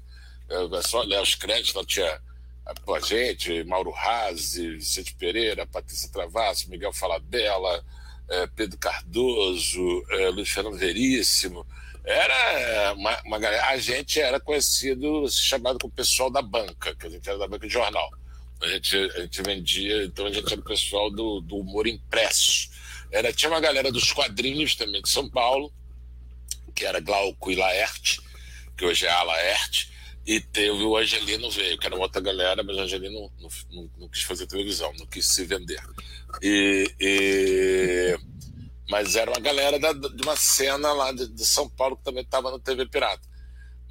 É 0.49 0.81
só 0.81 1.01
olhar 1.01 1.21
os 1.21 1.35
créditos, 1.35 1.73
lá 1.73 1.85
tinha 1.85 2.21
a 2.65 2.99
gente, 2.99 3.63
Mauro 3.63 3.91
Razzi, 3.91 4.75
Vicente 4.75 5.13
Pereira, 5.15 5.67
Patrícia 5.67 6.09
Travasso, 6.09 6.69
Miguel 6.69 6.91
Falabella, 6.91 7.83
é, 8.27 8.47
Pedro 8.47 8.77
Cardoso, 8.79 10.03
é, 10.09 10.29
Luiz 10.29 10.49
Fernando 10.49 10.77
Veríssimo. 10.77 11.65
Era 12.03 12.93
uma, 12.93 13.39
galera. 13.39 13.67
A 13.69 13.77
gente 13.77 14.19
era 14.19 14.39
conhecido, 14.39 15.27
chamado 15.29 15.79
como 15.79 15.93
pessoal 15.93 16.29
da 16.29 16.41
banca, 16.41 16.95
que 16.95 17.07
a 17.07 17.09
gente 17.09 17.27
era 17.27 17.37
da 17.37 17.47
banca 17.47 17.67
de 17.67 17.73
jornal. 17.73 18.11
A 18.61 18.67
gente, 18.67 18.95
a 18.95 19.21
gente 19.21 19.41
vendia, 19.43 20.03
então 20.03 20.25
a 20.25 20.31
gente 20.31 20.51
era 20.51 20.61
o 20.61 20.63
pessoal 20.63 21.11
do, 21.11 21.41
do 21.41 21.57
humor 21.57 21.87
impresso. 21.87 22.69
Era, 23.11 23.31
tinha 23.31 23.51
uma 23.51 23.59
galera 23.59 23.91
dos 23.91 24.11
quadrinhos 24.11 24.75
também 24.75 25.01
de 25.01 25.09
São 25.09 25.29
Paulo, 25.29 25.71
que 26.73 26.85
era 26.85 26.99
Glauco 26.99 27.51
e 27.51 27.55
Laerte, 27.55 28.21
que 28.75 28.85
hoje 28.85 29.05
é 29.05 29.11
a 29.11 29.23
Laerte, 29.23 29.91
e 30.25 30.39
teve 30.39 30.83
o 30.83 30.97
Angelino 30.97 31.49
veio, 31.51 31.77
que 31.77 31.85
era 31.85 31.95
uma 31.95 32.05
outra 32.05 32.19
galera, 32.19 32.63
mas 32.63 32.75
o 32.75 32.81
Angelino 32.81 33.31
não, 33.39 33.49
não, 33.71 33.89
não 33.99 34.09
quis 34.09 34.23
fazer 34.23 34.47
televisão, 34.47 34.91
não 34.97 35.05
quis 35.05 35.27
se 35.27 35.45
vender. 35.45 35.81
E, 36.41 36.91
e... 36.99 38.19
Mas 38.89 39.15
era 39.15 39.29
uma 39.29 39.39
galera 39.39 39.79
da, 39.79 39.93
de 39.93 40.23
uma 40.23 40.35
cena 40.35 40.91
lá 40.93 41.11
de, 41.11 41.27
de 41.27 41.45
São 41.45 41.69
Paulo 41.69 41.95
que 41.95 42.03
também 42.03 42.23
estava 42.23 42.49
no 42.49 42.59
TV 42.59 42.87
Pirata. 42.87 43.27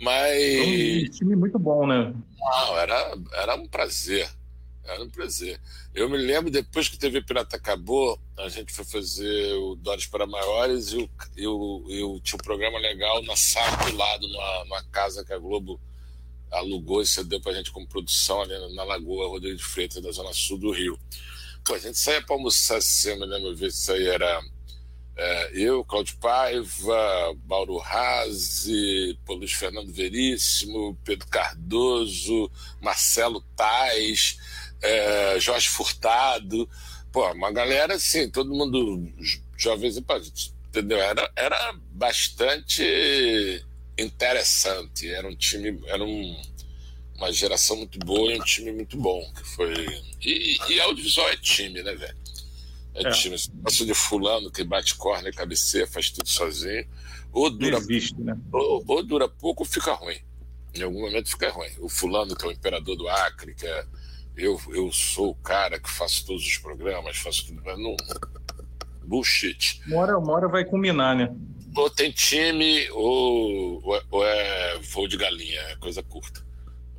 Mas. 0.00 1.06
Um 1.06 1.10
time 1.10 1.36
muito 1.36 1.58
bom, 1.58 1.86
né? 1.86 2.12
Não, 2.38 2.78
era, 2.78 3.16
era 3.34 3.54
um 3.54 3.66
prazer. 3.66 4.28
Era 4.84 5.02
um 5.02 5.08
prazer. 5.08 5.60
Eu 5.94 6.08
me 6.08 6.16
lembro, 6.16 6.50
depois 6.50 6.88
que 6.88 6.96
o 6.96 6.98
TV 6.98 7.22
Pirata 7.22 7.56
acabou, 7.56 8.20
a 8.36 8.48
gente 8.48 8.72
foi 8.72 8.84
fazer 8.84 9.54
o 9.54 9.76
Dóris 9.76 10.06
para 10.06 10.26
Maiores 10.26 10.92
e 10.92 11.08
eu, 11.36 11.84
eu, 11.88 12.20
tinha 12.20 12.36
um 12.36 12.44
programa 12.44 12.80
legal 12.80 13.22
na 13.22 13.36
sala 13.36 13.76
do 13.88 13.96
lado, 13.96 14.26
numa, 14.26 14.64
numa 14.64 14.84
casa 14.86 15.24
que 15.24 15.32
a 15.32 15.38
Globo 15.38 15.80
alugou 16.50 17.00
e 17.00 17.06
cedeu 17.06 17.40
para 17.40 17.52
a 17.52 17.54
gente 17.54 17.70
como 17.70 17.86
produção 17.86 18.42
ali 18.42 18.74
na 18.74 18.82
Lagoa 18.82 19.28
Rodrigo 19.28 19.56
de 19.56 19.62
Freitas, 19.62 20.02
da 20.02 20.10
Zona 20.10 20.32
Sul 20.32 20.58
do 20.58 20.72
Rio. 20.72 20.98
Pô, 21.64 21.74
a 21.74 21.78
gente 21.78 21.96
saía 21.96 22.20
para 22.20 22.34
almoçar 22.34 22.78
assim, 22.78 23.10
eu 23.10 23.20
me 23.20 23.26
lembro 23.26 23.54
ver 23.54 23.70
se 23.70 23.92
aí 23.92 24.08
era 24.08 24.42
é, 25.16 25.50
eu, 25.54 25.84
Cláudio 25.84 26.16
Paiva, 26.16 27.36
Mauro 27.46 27.78
Razzi, 27.78 29.16
Luiz 29.28 29.52
Fernando 29.52 29.92
Veríssimo, 29.92 30.98
Pedro 31.04 31.28
Cardoso, 31.28 32.50
Marcelo 32.80 33.40
Tais 33.54 34.38
é, 34.84 35.40
Jorge 35.40 35.68
Furtado, 35.68 36.68
pô, 37.10 37.30
uma 37.32 37.50
galera 37.50 37.94
assim, 37.94 38.28
todo 38.30 38.54
mundo 38.54 39.10
jovens, 39.56 39.96
entendeu? 40.68 40.98
Era, 40.98 41.30
era 41.34 41.74
bastante 41.90 43.64
interessante, 43.98 45.08
era 45.08 45.26
um 45.26 45.34
time, 45.34 45.80
era 45.86 46.04
um, 46.04 46.42
uma 47.16 47.32
geração 47.32 47.76
muito 47.78 47.98
boa 48.00 48.32
e 48.32 48.38
um 48.38 48.44
time 48.44 48.72
muito 48.72 48.98
bom, 48.98 49.24
que 49.34 49.44
foi... 49.44 50.02
E, 50.20 50.58
e 50.68 50.80
audiovisual 50.80 51.28
é 51.30 51.36
time, 51.36 51.82
né, 51.82 51.94
velho? 51.94 52.16
É, 52.94 53.08
é. 53.08 53.10
time, 53.10 53.36
esse 53.36 53.86
de 53.86 53.94
fulano 53.94 54.50
que 54.50 54.62
bate 54.62 54.94
corna 54.96 55.30
e 55.30 55.32
cabeceia, 55.32 55.86
faz 55.86 56.10
tudo 56.10 56.28
sozinho, 56.28 56.86
ou 57.32 57.48
dura, 57.48 57.78
existe, 57.78 58.20
né? 58.20 58.36
ou, 58.52 58.84
ou 58.86 59.02
dura 59.02 59.28
pouco 59.28 59.62
ou 59.62 59.68
fica 59.68 59.92
ruim. 59.92 60.18
Em 60.74 60.82
algum 60.82 61.00
momento 61.00 61.30
fica 61.30 61.50
ruim. 61.50 61.70
O 61.78 61.88
fulano 61.88 62.36
que 62.36 62.44
é 62.44 62.48
o 62.48 62.52
imperador 62.52 62.96
do 62.96 63.08
Acre, 63.08 63.54
que 63.54 63.66
é 63.66 63.86
eu, 64.36 64.60
eu 64.68 64.90
sou 64.92 65.30
o 65.30 65.34
cara 65.34 65.78
que 65.78 65.90
faço 65.90 66.26
todos 66.26 66.44
os 66.44 66.58
programas, 66.58 67.16
faço 67.16 67.46
tudo, 67.46 67.62
não. 67.76 67.96
Bullshit. 69.04 69.80
Uma 69.86 69.98
hora, 69.98 70.18
uma 70.18 70.32
hora 70.32 70.48
vai 70.48 70.64
culminar, 70.64 71.14
né? 71.16 71.34
Ou 71.76 71.90
tem 71.90 72.10
time, 72.10 72.88
ou, 72.90 73.80
ou, 73.84 73.96
é, 73.96 74.02
ou 74.10 74.24
é 74.24 74.78
voo 74.78 75.08
de 75.08 75.16
galinha, 75.16 75.60
é 75.60 75.76
coisa 75.76 76.02
curta. 76.02 76.44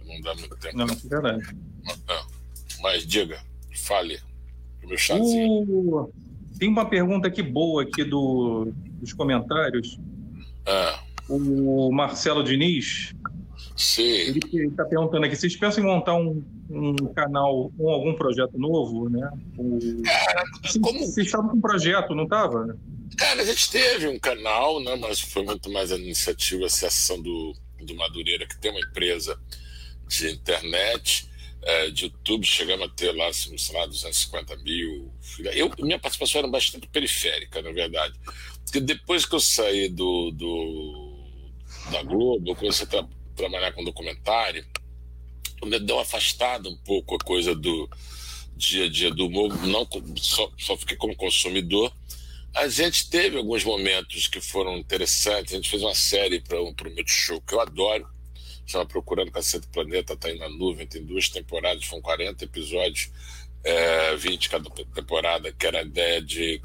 Não 0.06 0.22
dá 0.22 0.36
muito 0.36 0.56
tempo. 0.58 0.78
Não, 0.78 0.86
é 0.86 1.10
verdade. 1.10 1.58
Mas, 1.84 2.78
mas 2.82 3.08
diga, 3.08 3.42
fale. 3.74 4.20
Meu 4.84 4.98
chazinho. 4.98 5.64
Uh, 5.64 6.14
tem 6.60 6.70
uma 6.70 6.88
pergunta 6.88 7.28
aqui 7.28 7.42
boa 7.42 7.84
aqui 7.84 8.04
do, 8.04 8.72
dos 9.00 9.14
comentários. 9.14 10.00
Ah. 10.66 11.00
O 11.28 11.92
Marcelo 11.92 12.44
Diniz 12.44 13.16
Sim. 13.76 14.04
Ele 14.04 14.68
está 14.68 14.86
perguntando 14.86 15.26
aqui: 15.26 15.36
vocês 15.36 15.56
pensam 15.56 15.84
em 15.84 15.88
montar 15.88 16.16
um, 16.16 16.44
um 16.70 16.96
canal 17.14 17.72
com 17.78 17.90
algum 17.90 18.14
projeto 18.14 18.58
novo, 18.58 19.10
né? 19.10 19.30
O... 19.58 20.02
Cara, 20.04 20.44
vocês, 20.62 20.78
como... 20.82 21.00
vocês 21.00 21.26
estavam 21.28 21.50
com 21.50 21.58
um 21.58 21.62
projeto, 21.62 22.16
não 22.16 22.24
estava? 22.24 22.78
Cara, 23.18 23.42
a 23.42 23.46
gente 23.46 23.70
teve 23.70 24.08
um 24.08 24.18
canal, 24.18 24.82
né? 24.82 24.96
Mas 24.96 25.20
foi 25.20 25.44
muito 25.44 25.70
mais 25.70 25.92
a 25.92 25.98
iniciativa, 25.98 26.64
a 26.64 26.68
Associação 26.68 27.22
do, 27.22 27.54
do 27.82 27.96
Madureira, 27.96 28.48
que 28.48 28.58
tem 28.58 28.72
uma 28.72 28.80
empresa 28.80 29.38
de 30.08 30.32
internet, 30.32 31.30
é, 31.62 31.90
de 31.90 32.06
YouTube, 32.06 32.46
chegamos 32.46 32.86
a 32.86 32.90
ter 32.90 33.12
lá, 33.12 33.32
sei 33.34 33.76
lá, 33.76 33.86
250 33.86 34.56
mil. 34.58 35.12
Eu, 35.54 35.70
minha 35.80 36.00
participação 36.00 36.40
era 36.40 36.48
bastante 36.48 36.88
periférica, 36.88 37.62
na 37.62 37.72
verdade. 37.72 38.14
Porque 38.64 38.80
depois 38.80 39.26
que 39.26 39.36
eu 39.36 39.40
saí 39.40 39.90
do, 39.90 40.32
do 40.32 41.16
da 41.92 42.04
Globo, 42.04 42.52
eu 42.52 42.56
comecei 42.56 42.86
a 42.86 42.90
trabalhar 43.36 43.72
com 43.74 43.84
documentário, 43.84 44.66
me 45.64 45.80
deu 45.80 46.00
afastado 46.00 46.70
um 46.70 46.78
pouco 46.78 47.16
a 47.16 47.20
coisa 47.20 47.56
do 47.56 47.90
dia 48.56 48.86
a 48.86 48.90
dia 48.90 49.12
do 49.12 49.28
humor, 49.28 49.54
não 49.66 49.88
só, 50.18 50.52
só 50.58 50.78
fiquei 50.78 50.96
como 50.96 51.16
consumidor. 51.16 51.92
A 52.56 52.68
gente 52.70 53.10
teve 53.10 53.38
alguns 53.38 53.64
momentos 53.64 54.28
que 54.28 54.40
foram 54.40 54.78
interessantes. 54.78 55.54
A 55.54 55.58
gente 55.58 55.70
fez 55.70 55.82
uma 55.82 55.94
série 55.94 56.40
para 56.40 56.62
um, 56.62 56.70
o 56.70 56.96
Multishow 56.96 57.42
que 57.42 57.54
eu 57.54 57.60
adoro, 57.60 58.08
chama 58.66 58.86
Procurando 58.86 59.32
Cacete 59.32 59.68
Planeta, 59.68 60.14
está 60.14 60.30
aí 60.30 60.38
na 60.38 60.48
nuvem, 60.50 60.88
tem 60.88 61.04
duas 61.04 61.28
temporadas, 61.30 61.84
foram 61.84 62.02
40 62.02 62.46
episódios, 62.46 63.12
é, 63.64 64.16
20 64.16 64.50
cada 64.50 64.70
temporada, 64.70 65.52
que 65.52 65.68
era 65.68 65.80
a 65.80 65.84
ideia 65.84 66.22
de 66.22 66.62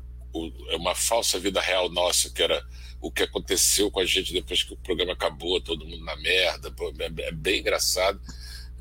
é 0.69 0.77
uma 0.77 0.95
falsa 0.95 1.41
vida 1.41 1.61
real 1.61 1.89
nossa, 1.89 2.31
que 2.31 2.41
era 2.41 2.65
o 3.01 3.11
que 3.11 3.23
aconteceu 3.23 3.91
com 3.91 4.01
a 4.01 4.05
gente 4.05 4.33
depois 4.33 4.63
que 4.63 4.75
o 4.75 4.77
programa 4.77 5.13
acabou, 5.13 5.61
todo 5.61 5.87
mundo 5.87 6.05
na 6.05 6.17
merda, 6.17 6.71
pô, 6.71 6.93
é, 6.99 7.29
é, 7.29 7.33
bem 7.33 7.61
engraçado. 7.61 8.21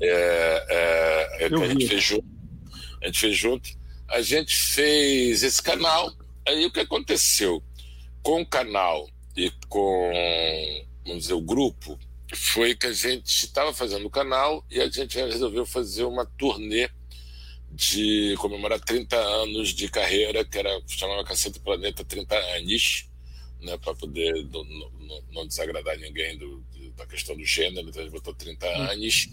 É, 0.00 0.66
é, 1.38 1.44
é 1.44 1.46
a 1.46 1.68
gente 1.68 1.88
fez 1.88 2.04
junto. 2.04 2.28
A 3.02 3.06
gente 3.06 3.20
fez 3.20 3.36
junto. 3.36 3.70
A 4.08 4.22
gente 4.22 4.54
fez 4.54 5.42
esse 5.42 5.62
canal. 5.62 6.12
Aí 6.46 6.66
o 6.66 6.70
que 6.70 6.80
aconteceu 6.80 7.62
com 8.22 8.42
o 8.42 8.46
canal 8.46 9.08
e 9.36 9.50
com, 9.68 10.12
vamos 11.04 11.22
dizer, 11.22 11.34
o 11.34 11.40
grupo, 11.40 11.98
foi 12.34 12.74
que 12.74 12.86
a 12.86 12.92
gente 12.92 13.26
estava 13.26 13.72
fazendo 13.72 14.06
o 14.06 14.10
canal 14.10 14.64
e 14.70 14.80
a 14.80 14.88
gente 14.88 15.16
resolveu 15.16 15.64
fazer 15.64 16.04
uma 16.04 16.26
turnê 16.26 16.90
de 17.72 18.34
comemorar 18.38 18.80
30 18.80 19.16
anos 19.16 19.70
de 19.70 19.88
carreira, 19.88 20.44
que 20.44 20.58
era 20.58 20.80
chamava 20.86 21.24
Cacete 21.24 21.60
Planeta 21.60 22.04
30 22.04 22.36
anos 22.36 23.09
né, 23.62 23.76
para 23.78 23.94
poder 23.94 24.32
não, 24.46 24.64
não, 24.64 25.22
não, 25.32 25.46
desagradar 25.46 25.98
ninguém 25.98 26.36
do, 26.38 26.64
da 26.96 27.06
questão 27.06 27.36
do 27.36 27.44
gênero, 27.44 27.88
então 27.88 28.00
a 28.00 28.04
gente 28.04 28.12
botou 28.12 28.34
30 28.34 28.66
hum. 28.66 28.82
anos. 28.90 29.28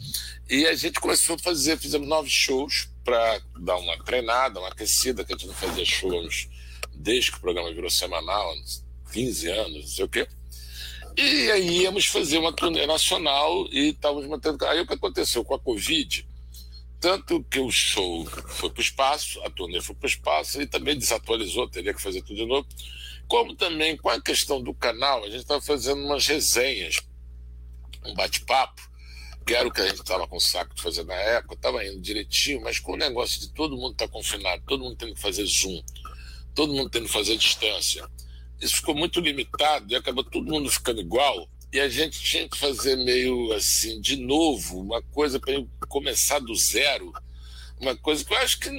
E 0.49 0.65
a 0.65 0.75
gente 0.75 0.99
começou 0.99 1.35
a 1.35 1.39
fazer, 1.39 1.77
fizemos 1.77 2.07
nove 2.07 2.29
shows 2.29 2.89
para 3.03 3.41
dar 3.59 3.77
uma 3.77 3.97
treinada, 4.03 4.59
uma 4.59 4.69
aquecida, 4.69 5.23
que 5.23 5.33
a 5.33 5.37
gente 5.37 5.47
não 5.47 5.53
fazia 5.53 5.85
shows 5.85 6.49
desde 6.93 7.31
que 7.31 7.37
o 7.37 7.41
programa 7.41 7.73
virou 7.73 7.89
semanal, 7.89 8.53
15 9.11 9.49
anos, 9.49 9.81
não 9.81 9.87
sei 9.87 10.05
o 10.05 10.09
quê. 10.09 10.27
E 11.17 11.51
aí 11.51 11.81
íamos 11.81 12.05
fazer 12.05 12.37
uma 12.37 12.53
turnê 12.53 12.85
nacional 12.85 13.67
e 13.71 13.89
estávamos 13.89 14.27
mantendo. 14.27 14.63
Aí 14.65 14.81
o 14.81 14.87
que 14.87 14.93
aconteceu 14.93 15.43
com 15.43 15.55
a 15.55 15.59
Covid? 15.59 16.27
Tanto 16.99 17.43
que 17.43 17.59
o 17.59 17.71
show 17.71 18.25
foi 18.25 18.69
para 18.69 18.79
o 18.79 18.83
espaço, 18.83 19.41
a 19.43 19.49
turnê 19.49 19.81
foi 19.81 19.95
para 19.95 20.05
o 20.05 20.09
espaço 20.09 20.61
e 20.61 20.67
também 20.67 20.97
desatualizou, 20.97 21.67
teria 21.67 21.93
que 21.93 22.01
fazer 22.01 22.21
tudo 22.21 22.35
de 22.35 22.45
novo 22.45 22.67
como 23.27 23.55
também 23.55 23.97
com 23.97 24.09
a 24.09 24.21
questão 24.21 24.61
do 24.61 24.73
canal, 24.73 25.23
a 25.23 25.29
gente 25.29 25.41
estava 25.41 25.61
fazendo 25.61 26.03
umas 26.03 26.25
resenhas, 26.25 27.01
um 28.05 28.13
bate-papo, 28.13 28.81
que 29.45 29.53
era 29.53 29.67
o 29.67 29.71
que 29.71 29.81
a 29.81 29.87
gente 29.87 29.99
estava 29.99 30.27
com 30.27 30.39
saco 30.39 30.75
de 30.75 30.81
fazer 30.81 31.05
na 31.05 31.15
época, 31.15 31.55
estava 31.55 31.85
indo 31.85 32.01
direitinho, 32.01 32.61
mas 32.61 32.79
com 32.79 32.93
o 32.93 32.97
negócio 32.97 33.39
de 33.39 33.53
todo 33.53 33.77
mundo 33.77 33.93
estar 33.93 34.07
tá 34.07 34.11
confinado, 34.11 34.63
todo 34.65 34.83
mundo 34.83 34.97
tendo 34.97 35.13
que 35.13 35.21
fazer 35.21 35.45
Zoom, 35.45 35.81
todo 36.53 36.73
mundo 36.73 36.89
tendo 36.89 37.05
que 37.05 37.13
fazer 37.13 37.37
distância, 37.37 38.07
isso 38.59 38.77
ficou 38.77 38.95
muito 38.95 39.19
limitado 39.19 39.91
e 39.91 39.95
acabou 39.95 40.23
todo 40.23 40.51
mundo 40.51 40.69
ficando 40.69 40.99
igual. 40.99 41.47
E 41.71 41.79
a 41.79 41.89
gente 41.89 42.19
tinha 42.21 42.47
que 42.47 42.57
fazer 42.57 42.95
meio 42.95 43.51
assim, 43.53 44.01
de 44.01 44.15
novo, 44.15 44.79
uma 44.79 45.01
coisa 45.01 45.39
para 45.39 45.53
começar 45.87 46.39
do 46.39 46.55
zero, 46.55 47.11
uma 47.79 47.95
coisa 47.95 48.23
que 48.23 48.33
eu 48.33 48.37
acho 48.37 48.59
que 48.59 48.69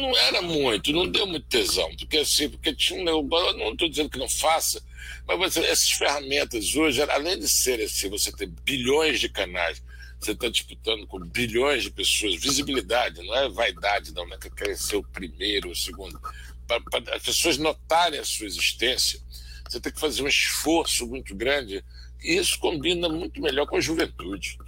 não 0.00 0.16
era 0.16 0.42
muito, 0.42 0.92
não 0.92 1.08
deu 1.08 1.26
muito 1.26 1.46
tesão, 1.46 1.94
porque 1.96 2.18
assim, 2.18 2.48
porque 2.48 2.74
tinha 2.74 3.00
um 3.00 3.04
não 3.04 3.72
estou 3.72 3.88
dizendo 3.88 4.10
que 4.10 4.18
não 4.18 4.28
faça, 4.28 4.82
mas 5.26 5.56
essas 5.56 5.90
ferramentas 5.92 6.74
hoje, 6.74 7.02
além 7.02 7.38
de 7.38 7.48
ser 7.48 7.80
assim, 7.80 8.08
você 8.08 8.32
ter 8.32 8.46
bilhões 8.46 9.20
de 9.20 9.28
canais, 9.28 9.82
você 10.20 10.32
está 10.32 10.48
disputando 10.48 11.06
com 11.06 11.18
bilhões 11.18 11.82
de 11.82 11.90
pessoas, 11.90 12.36
visibilidade, 12.36 13.22
não 13.22 13.34
é 13.34 13.48
vaidade, 13.48 14.12
não, 14.12 14.26
não 14.26 14.34
é 14.36 14.38
que 14.38 14.50
quer 14.50 14.76
ser 14.76 14.96
o 14.96 15.02
primeiro, 15.02 15.70
o 15.70 15.76
segundo, 15.76 16.20
para 16.66 17.16
as 17.16 17.22
pessoas 17.22 17.58
notarem 17.58 18.20
a 18.20 18.24
sua 18.24 18.46
existência, 18.46 19.20
você 19.68 19.80
tem 19.80 19.92
que 19.92 20.00
fazer 20.00 20.22
um 20.22 20.28
esforço 20.28 21.06
muito 21.06 21.34
grande 21.34 21.84
isso 22.24 22.58
combina 22.58 23.08
muito 23.08 23.40
melhor 23.40 23.66
com 23.66 23.76
a 23.76 23.80
juventude. 23.80 24.58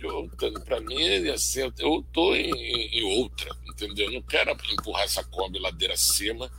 Para 0.64 0.80
mim, 0.80 1.28
assim, 1.28 1.60
eu 1.78 2.00
estou 2.00 2.34
em, 2.34 2.50
em, 2.52 3.02
outra, 3.04 3.54
entendeu? 3.68 4.06
Eu 4.06 4.12
não 4.12 4.22
quero 4.22 4.56
empurrar 4.72 5.04
essa 5.04 5.22
Kombi 5.24 5.58
ladeira 5.58 5.94
acima 5.94 6.50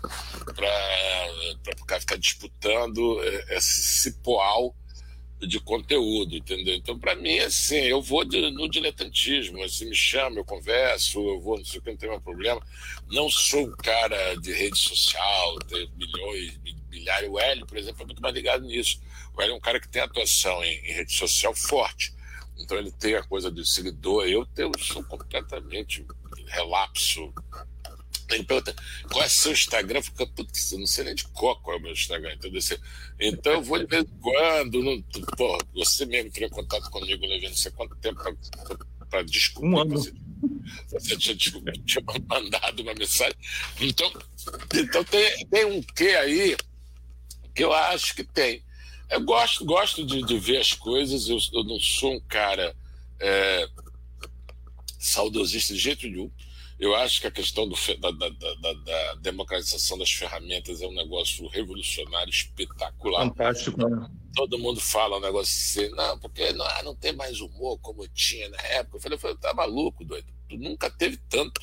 para 0.56 1.98
ficar 2.00 2.18
disputando 2.18 3.22
é, 3.24 3.58
esse 3.58 4.02
cipoal 4.02 4.76
de 5.42 5.60
conteúdo, 5.60 6.36
entendeu? 6.36 6.76
Então, 6.76 6.98
para 6.98 7.16
mim, 7.16 7.40
assim, 7.40 7.76
eu 7.76 8.02
vou 8.02 8.24
de, 8.24 8.52
no 8.52 8.70
diletantismo. 8.70 9.62
Assim, 9.64 9.86
me 9.86 9.96
chama, 9.96 10.38
eu 10.38 10.46
converso, 10.46 11.20
eu 11.20 11.42
vou, 11.42 11.58
não 11.58 11.66
sei 11.66 11.80
o 11.80 11.82
que, 11.82 11.92
não 11.92 11.98
tem 11.98 12.10
mais 12.10 12.24
problema. 12.24 12.62
Não 13.12 13.30
sou 13.30 13.68
um 13.68 13.76
cara 13.76 14.36
de 14.36 14.54
rede 14.54 14.78
social, 14.78 15.60
ter 15.68 15.90
milhões, 15.98 16.60
milhares. 16.90 17.30
O 17.30 17.40
Hélio, 17.40 17.66
por 17.66 17.78
exemplo, 17.78 18.04
é 18.04 18.06
muito 18.06 18.22
mais 18.22 18.34
ligado 18.34 18.66
nisso. 18.66 19.00
Hélio 19.42 19.54
é 19.54 19.58
um 19.58 19.62
cara 19.62 19.80
que 19.80 19.88
tem 19.88 20.02
atuação 20.02 20.64
em, 20.64 20.78
em 20.86 20.94
rede 20.94 21.14
social 21.14 21.54
forte. 21.56 22.14
Então, 22.58 22.78
ele 22.78 22.92
tem 22.92 23.16
a 23.16 23.24
coisa 23.24 23.52
do 23.52 23.66
seguidor. 23.66 24.26
Eu, 24.28 24.46
tenho, 24.46 24.72
eu 24.74 24.84
sou 24.84 25.04
completamente 25.04 26.06
relapso 26.48 27.34
ele 28.30 28.44
pergunta 28.44 28.76
qual 29.12 29.24
é 29.24 29.28
o 29.28 29.30
seu 29.30 29.52
Instagram? 29.52 30.02
Fica, 30.02 30.26
putz, 30.26 30.72
eu 30.72 30.80
não 30.80 30.88
sei 30.88 31.04
nem 31.04 31.16
de 31.16 31.28
qual, 31.28 31.60
qual 31.62 31.78
é 31.78 31.80
o 31.80 31.82
meu 31.82 31.92
Instagram. 31.92 32.34
Entendeu? 32.34 32.62
Então 33.20 33.54
eu 33.54 33.62
vou 33.62 33.78
de 33.78 33.86
vez 33.86 34.04
em 34.04 34.20
quando. 34.20 34.84
Não, 34.84 35.02
pô, 35.38 35.58
você 35.74 36.06
mesmo 36.06 36.30
entrou 36.30 36.48
em 36.48 36.52
contato 36.52 36.90
comigo, 36.90 37.26
levando 37.26 37.50
não 37.50 37.56
sei 37.56 37.72
quanto 37.72 37.96
tempo 37.98 38.20
para 39.10 39.24
descobrir. 39.24 39.70
Um 39.70 39.80
ano. 39.80 39.98
Você, 39.98 40.14
você 40.90 41.18
tinha, 41.18 41.36
tinha, 41.86 42.04
mandado 42.28 42.82
uma 42.82 42.94
mensagem. 42.96 43.36
Então, 43.80 44.12
então 44.74 45.04
tem, 45.04 45.46
tem 45.48 45.66
um 45.66 45.82
quê 45.82 46.10
aí 46.10 46.58
que 47.54 47.64
eu 47.64 47.72
acho 47.74 48.16
que 48.16 48.24
tem. 48.24 48.64
Eu 49.10 49.22
gosto, 49.22 49.66
gosto 49.66 50.06
de, 50.06 50.24
de 50.24 50.38
ver 50.38 50.58
as 50.58 50.74
coisas, 50.74 51.30
eu, 51.30 51.38
eu 51.54 51.64
não 51.64 51.80
sou 51.80 52.14
um 52.14 52.20
cara 52.22 52.76
é, 53.20 53.70
saudosista 55.00 55.74
de 55.74 55.80
jeito 55.80 56.08
nenhum. 56.08 56.32
Eu 56.78 56.94
acho 56.94 57.22
que 57.22 57.28
a 57.28 57.32
questão 57.32 57.68
do, 57.68 57.76
da, 58.00 58.12
da, 58.12 58.30
da, 58.30 58.74
da, 58.74 59.16
democratização 59.16 59.98
das 59.98 60.12
ferramentas 60.12 60.82
é 60.82 60.88
um 60.88 60.94
negócio 60.94 61.48
revolucionário, 61.48 62.30
espetacular. 62.30 63.28
Fantástico, 63.30 63.78
né? 63.78 64.10
Todo 64.36 64.60
mundo 64.60 64.82
fala 64.82 65.18
um 65.18 65.22
negócio 65.22 65.54
assim, 65.54 65.96
não, 65.96 66.20
porque 66.20 66.52
não, 66.52 66.66
não 66.84 66.96
tem 66.96 67.14
mais 67.14 67.40
humor 67.40 67.80
como 67.80 68.06
tinha 68.10 68.50
na 68.50 68.58
época. 68.58 68.98
Eu 68.98 69.02
falei, 69.02 69.16
eu 69.16 69.20
falei 69.22 69.38
tá 69.38 69.54
maluco, 69.54 70.04
doido. 70.04 70.28
Tu 70.50 70.58
nunca 70.58 70.90
teve 70.90 71.16
tanto. 71.30 71.62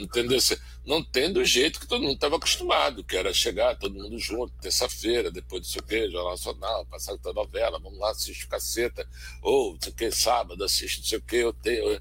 Entendeu? 0.00 0.38
Não 0.84 1.04
tem 1.04 1.30
do 1.30 1.44
jeito 1.44 1.78
que 1.78 1.86
todo 1.86 2.00
mundo 2.00 2.14
estava 2.14 2.36
acostumado, 2.36 3.04
que 3.04 3.14
era 3.14 3.34
chegar 3.34 3.76
todo 3.76 3.94
mundo 3.94 4.18
junto, 4.18 4.52
terça-feira, 4.60 5.30
depois 5.30 5.60
do 5.60 5.68
seu 5.68 5.82
que, 5.82 6.10
Jornal 6.10 6.30
Nacional, 6.30 6.86
passar 6.86 7.16
a 7.22 7.32
novela, 7.34 7.78
vamos 7.78 7.98
lá, 7.98 8.10
assiste 8.10 8.48
caceta, 8.48 9.06
ou 9.42 9.76
sei 9.78 9.92
o 9.92 9.94
que, 9.94 10.10
sábado, 10.10 10.64
assiste 10.64 11.00
não 11.00 11.06
sei 11.06 11.18
o 11.18 11.22
que, 11.22 11.36
eu 11.36 11.52
tenho. 11.52 12.00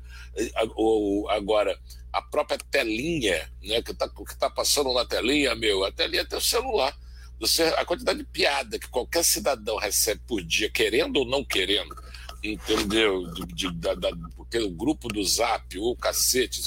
Ou, 0.75 1.29
agora, 1.29 1.77
a 2.13 2.21
própria 2.21 2.57
telinha, 2.57 3.51
né, 3.61 3.81
que 3.81 3.91
está 3.91 4.07
que 4.07 4.37
tá 4.37 4.49
passando 4.49 4.93
na 4.93 5.05
telinha, 5.05 5.53
meu, 5.55 5.83
a 5.83 5.91
telinha 5.91 6.25
tem 6.25 6.37
o 6.37 6.41
celular. 6.41 6.97
Você, 7.37 7.63
a 7.63 7.85
quantidade 7.85 8.19
de 8.19 8.25
piada 8.25 8.79
que 8.79 8.87
qualquer 8.87 9.23
cidadão 9.23 9.77
recebe 9.77 10.21
por 10.25 10.41
dia, 10.41 10.69
querendo 10.69 11.17
ou 11.17 11.25
não 11.25 11.43
querendo, 11.43 11.95
entendeu? 12.43 13.27
De, 13.33 13.45
de, 13.45 13.73
da, 13.73 13.93
da, 13.93 14.09
o 14.57 14.71
grupo 14.71 15.07
do 15.07 15.23
Zap, 15.23 15.77
o 15.77 15.95
cacete. 15.95 16.61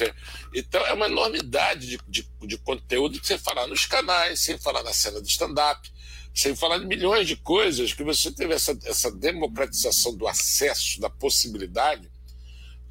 Então 0.54 0.84
é 0.86 0.92
uma 0.92 1.06
enormidade 1.06 1.86
de, 1.86 1.98
de, 2.08 2.28
de 2.46 2.58
conteúdo 2.58 3.20
que 3.20 3.26
você 3.26 3.38
falar 3.38 3.66
nos 3.66 3.86
canais, 3.86 4.40
sem 4.40 4.58
falar 4.58 4.82
na 4.82 4.92
cena 4.92 5.20
de 5.20 5.28
stand-up, 5.28 5.90
sem 6.34 6.54
falar 6.54 6.78
de 6.78 6.86
milhões 6.86 7.26
de 7.26 7.36
coisas, 7.36 7.92
que 7.92 8.04
você 8.04 8.30
teve 8.30 8.54
essa, 8.54 8.78
essa 8.84 9.10
democratização 9.10 10.16
do 10.16 10.26
acesso, 10.26 11.00
da 11.00 11.10
possibilidade. 11.10 12.10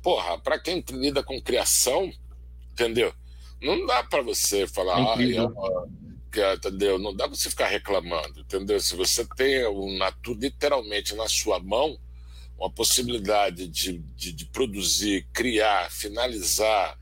Porra, 0.02 0.38
para 0.40 0.60
quem 0.60 0.84
lida 0.92 1.24
com 1.24 1.42
criação, 1.42 2.12
entendeu? 2.72 3.14
Não 3.62 3.86
dá 3.86 4.04
para 4.04 4.22
você 4.22 4.68
falar, 4.68 4.98
ah, 4.98 5.16
é 5.22 6.56
entendeu? 6.56 6.98
Não 6.98 7.14
dá 7.16 7.28
para 7.28 7.36
você 7.36 7.50
ficar 7.50 7.68
reclamando, 7.68 8.40
entendeu? 8.40 8.80
Se 8.80 8.96
você 8.96 9.26
tem 9.36 9.66
o 9.66 9.98
natu 9.98 10.34
literalmente 10.34 11.14
na 11.16 11.28
sua 11.28 11.60
mão 11.60 12.00
uma 12.62 12.70
possibilidade 12.70 13.68
de, 13.68 13.98
de, 14.16 14.32
de 14.32 14.46
produzir, 14.46 15.26
criar, 15.34 15.90
finalizar, 15.90 16.96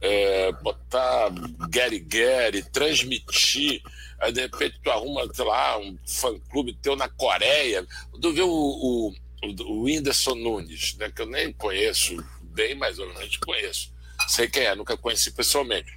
é, 0.00 0.52
botar 0.52 1.30
Gary 1.68 1.98
Gary, 1.98 2.62
transmitir, 2.62 3.82
aí 4.20 4.30
de 4.30 4.42
repente 4.42 4.78
tu 4.80 4.88
arruma, 4.88 5.28
sei 5.34 5.44
lá, 5.44 5.76
um 5.78 5.98
fã-clube 6.06 6.78
teu 6.80 6.94
na 6.94 7.08
Coreia, 7.08 7.84
tu 8.22 8.32
vê 8.32 8.42
o, 8.42 8.48
o, 8.48 9.12
o 9.42 9.82
Whindersson 9.82 10.36
Nunes, 10.36 10.94
né, 10.94 11.10
que 11.10 11.22
eu 11.22 11.26
nem 11.26 11.52
conheço 11.52 12.16
bem, 12.42 12.76
mas 12.76 12.96
eu 12.96 13.12
não 13.12 13.14
conheço, 13.44 13.92
sei 14.28 14.48
quem 14.48 14.62
é, 14.62 14.76
nunca 14.76 14.96
conheci 14.96 15.32
pessoalmente. 15.32 15.92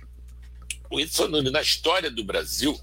O 0.89 0.95
Whindersson 0.95 1.27
Nunes, 1.27 1.51
na 1.51 1.61
história 1.61 2.09
do 2.09 2.23
Brasil, 2.23 2.75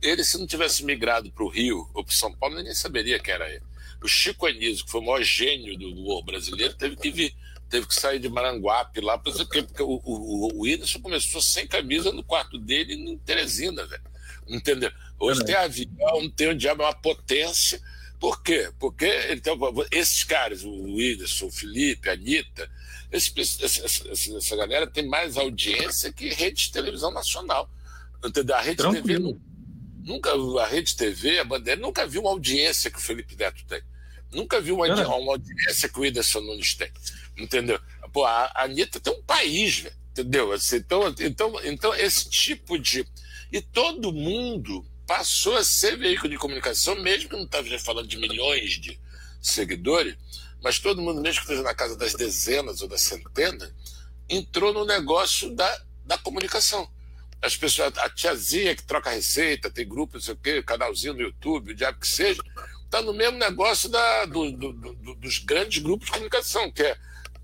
ele 0.00 0.22
se 0.22 0.38
não 0.38 0.46
tivesse 0.46 0.84
migrado 0.84 1.28
para 1.32 1.42
o 1.42 1.48
Rio 1.48 1.90
ou 1.92 2.04
para 2.04 2.14
São 2.14 2.32
Paulo, 2.32 2.62
nem 2.62 2.72
saberia 2.72 3.18
quem 3.18 3.34
era 3.34 3.52
ele. 3.52 3.64
O 4.06 4.08
Chico 4.08 4.46
Anísio, 4.46 4.84
que 4.84 4.90
foi 4.92 5.00
o 5.00 5.04
maior 5.04 5.20
gênio 5.20 5.76
do 5.76 5.90
humor 5.90 6.24
brasileiro, 6.24 6.72
teve 6.74 6.94
que 6.94 7.10
vir, 7.10 7.34
teve 7.68 7.88
que 7.88 7.94
sair 7.94 8.20
de 8.20 8.28
Maranguape 8.28 9.00
lá, 9.00 9.18
porque 9.18 9.82
o, 9.82 10.00
o, 10.04 10.54
o 10.54 10.62
Whindersson 10.62 11.00
começou 11.00 11.42
sem 11.42 11.66
camisa 11.66 12.12
no 12.12 12.22
quarto 12.22 12.56
dele 12.56 12.94
em 12.94 13.18
Teresina, 13.18 13.84
velho. 13.84 14.04
Entendeu? 14.46 14.92
Hoje 15.18 15.42
é 15.42 15.44
tem 15.44 15.54
avião, 15.56 16.30
tem 16.36 16.50
o 16.50 16.54
diabo, 16.54 16.84
é 16.84 16.86
uma 16.86 16.94
potência. 16.94 17.82
Por 18.20 18.40
quê? 18.44 18.70
Porque 18.78 19.10
então, 19.32 19.58
esses 19.90 20.22
caras, 20.22 20.62
o 20.62 20.70
Whindersson, 20.70 21.46
o 21.46 21.50
Felipe, 21.50 22.08
a 22.08 22.12
Anitta, 22.12 22.70
esse, 23.10 23.32
essa, 23.40 24.08
essa, 24.36 24.56
galera 24.56 24.86
tem 24.86 25.04
mais 25.04 25.36
audiência 25.36 26.12
que 26.12 26.28
rede 26.28 26.66
de 26.66 26.72
televisão 26.72 27.10
nacional. 27.10 27.68
Entendeu? 28.24 28.54
A 28.54 28.60
rede 28.60 28.76
Tranquilo. 28.76 29.32
TV 29.32 29.46
nunca 30.06 30.30
a 30.62 30.66
rede 30.68 30.94
TV, 30.94 31.40
a 31.40 31.44
bandeira, 31.44 31.80
nunca 31.80 32.06
viu 32.06 32.20
uma 32.20 32.30
audiência 32.30 32.88
que 32.88 32.98
o 32.98 33.02
Felipe 33.02 33.34
Neto 33.34 33.64
tem. 33.66 33.82
Nunca 34.36 34.60
viu 34.60 34.76
uma, 34.76 34.86
uma 35.16 35.32
audiência 35.32 35.88
que 35.88 35.98
o 35.98 36.02
Whindersson 36.02 36.40
Nunes 36.40 36.74
tem. 36.74 36.92
Entendeu? 37.36 37.80
Pô, 38.12 38.24
a, 38.24 38.52
a 38.54 38.64
Anitta 38.64 39.00
tem 39.00 39.12
um 39.12 39.22
país, 39.22 39.78
velho. 39.78 39.96
Entendeu? 40.10 40.52
Assim, 40.52 40.76
então, 40.76 41.14
então, 41.18 41.60
então, 41.64 41.94
esse 41.94 42.28
tipo 42.28 42.78
de. 42.78 43.06
E 43.50 43.62
todo 43.62 44.12
mundo 44.12 44.84
passou 45.06 45.56
a 45.56 45.64
ser 45.64 45.96
veículo 45.96 46.28
de 46.28 46.36
comunicação, 46.36 47.00
mesmo 47.02 47.30
que 47.30 47.36
não 47.36 47.44
esteja 47.44 47.78
falando 47.78 48.08
de 48.08 48.18
milhões 48.18 48.72
de 48.72 49.00
seguidores, 49.40 50.16
mas 50.62 50.78
todo 50.78 51.00
mundo, 51.00 51.22
mesmo 51.22 51.40
que 51.40 51.46
esteja 51.46 51.62
na 51.62 51.74
casa 51.74 51.96
das 51.96 52.12
dezenas 52.12 52.82
ou 52.82 52.88
das 52.88 53.02
centenas, 53.02 53.72
entrou 54.28 54.72
no 54.72 54.84
negócio 54.84 55.54
da, 55.54 55.82
da 56.04 56.18
comunicação 56.18 56.88
as 57.42 57.56
pessoas, 57.56 57.96
a 57.98 58.08
tiazinha 58.08 58.74
que 58.74 58.82
troca 58.82 59.10
receita, 59.10 59.70
tem 59.70 59.86
grupo, 59.86 60.14
não 60.14 60.20
sei 60.20 60.34
o 60.34 60.36
quê, 60.36 60.62
canalzinho 60.62 61.14
no 61.14 61.20
YouTube, 61.20 61.72
o 61.72 61.74
diabo 61.74 62.00
que 62.00 62.08
seja, 62.08 62.42
está 62.86 63.02
no 63.02 63.12
mesmo 63.12 63.38
negócio 63.38 63.88
da, 63.88 64.24
do, 64.24 64.50
do, 64.50 64.72
do, 64.72 65.14
dos 65.16 65.38
grandes 65.38 65.82
grupos 65.82 66.06
de 66.06 66.12
comunicação, 66.12 66.70
que 66.70 66.82
é 66.82 66.96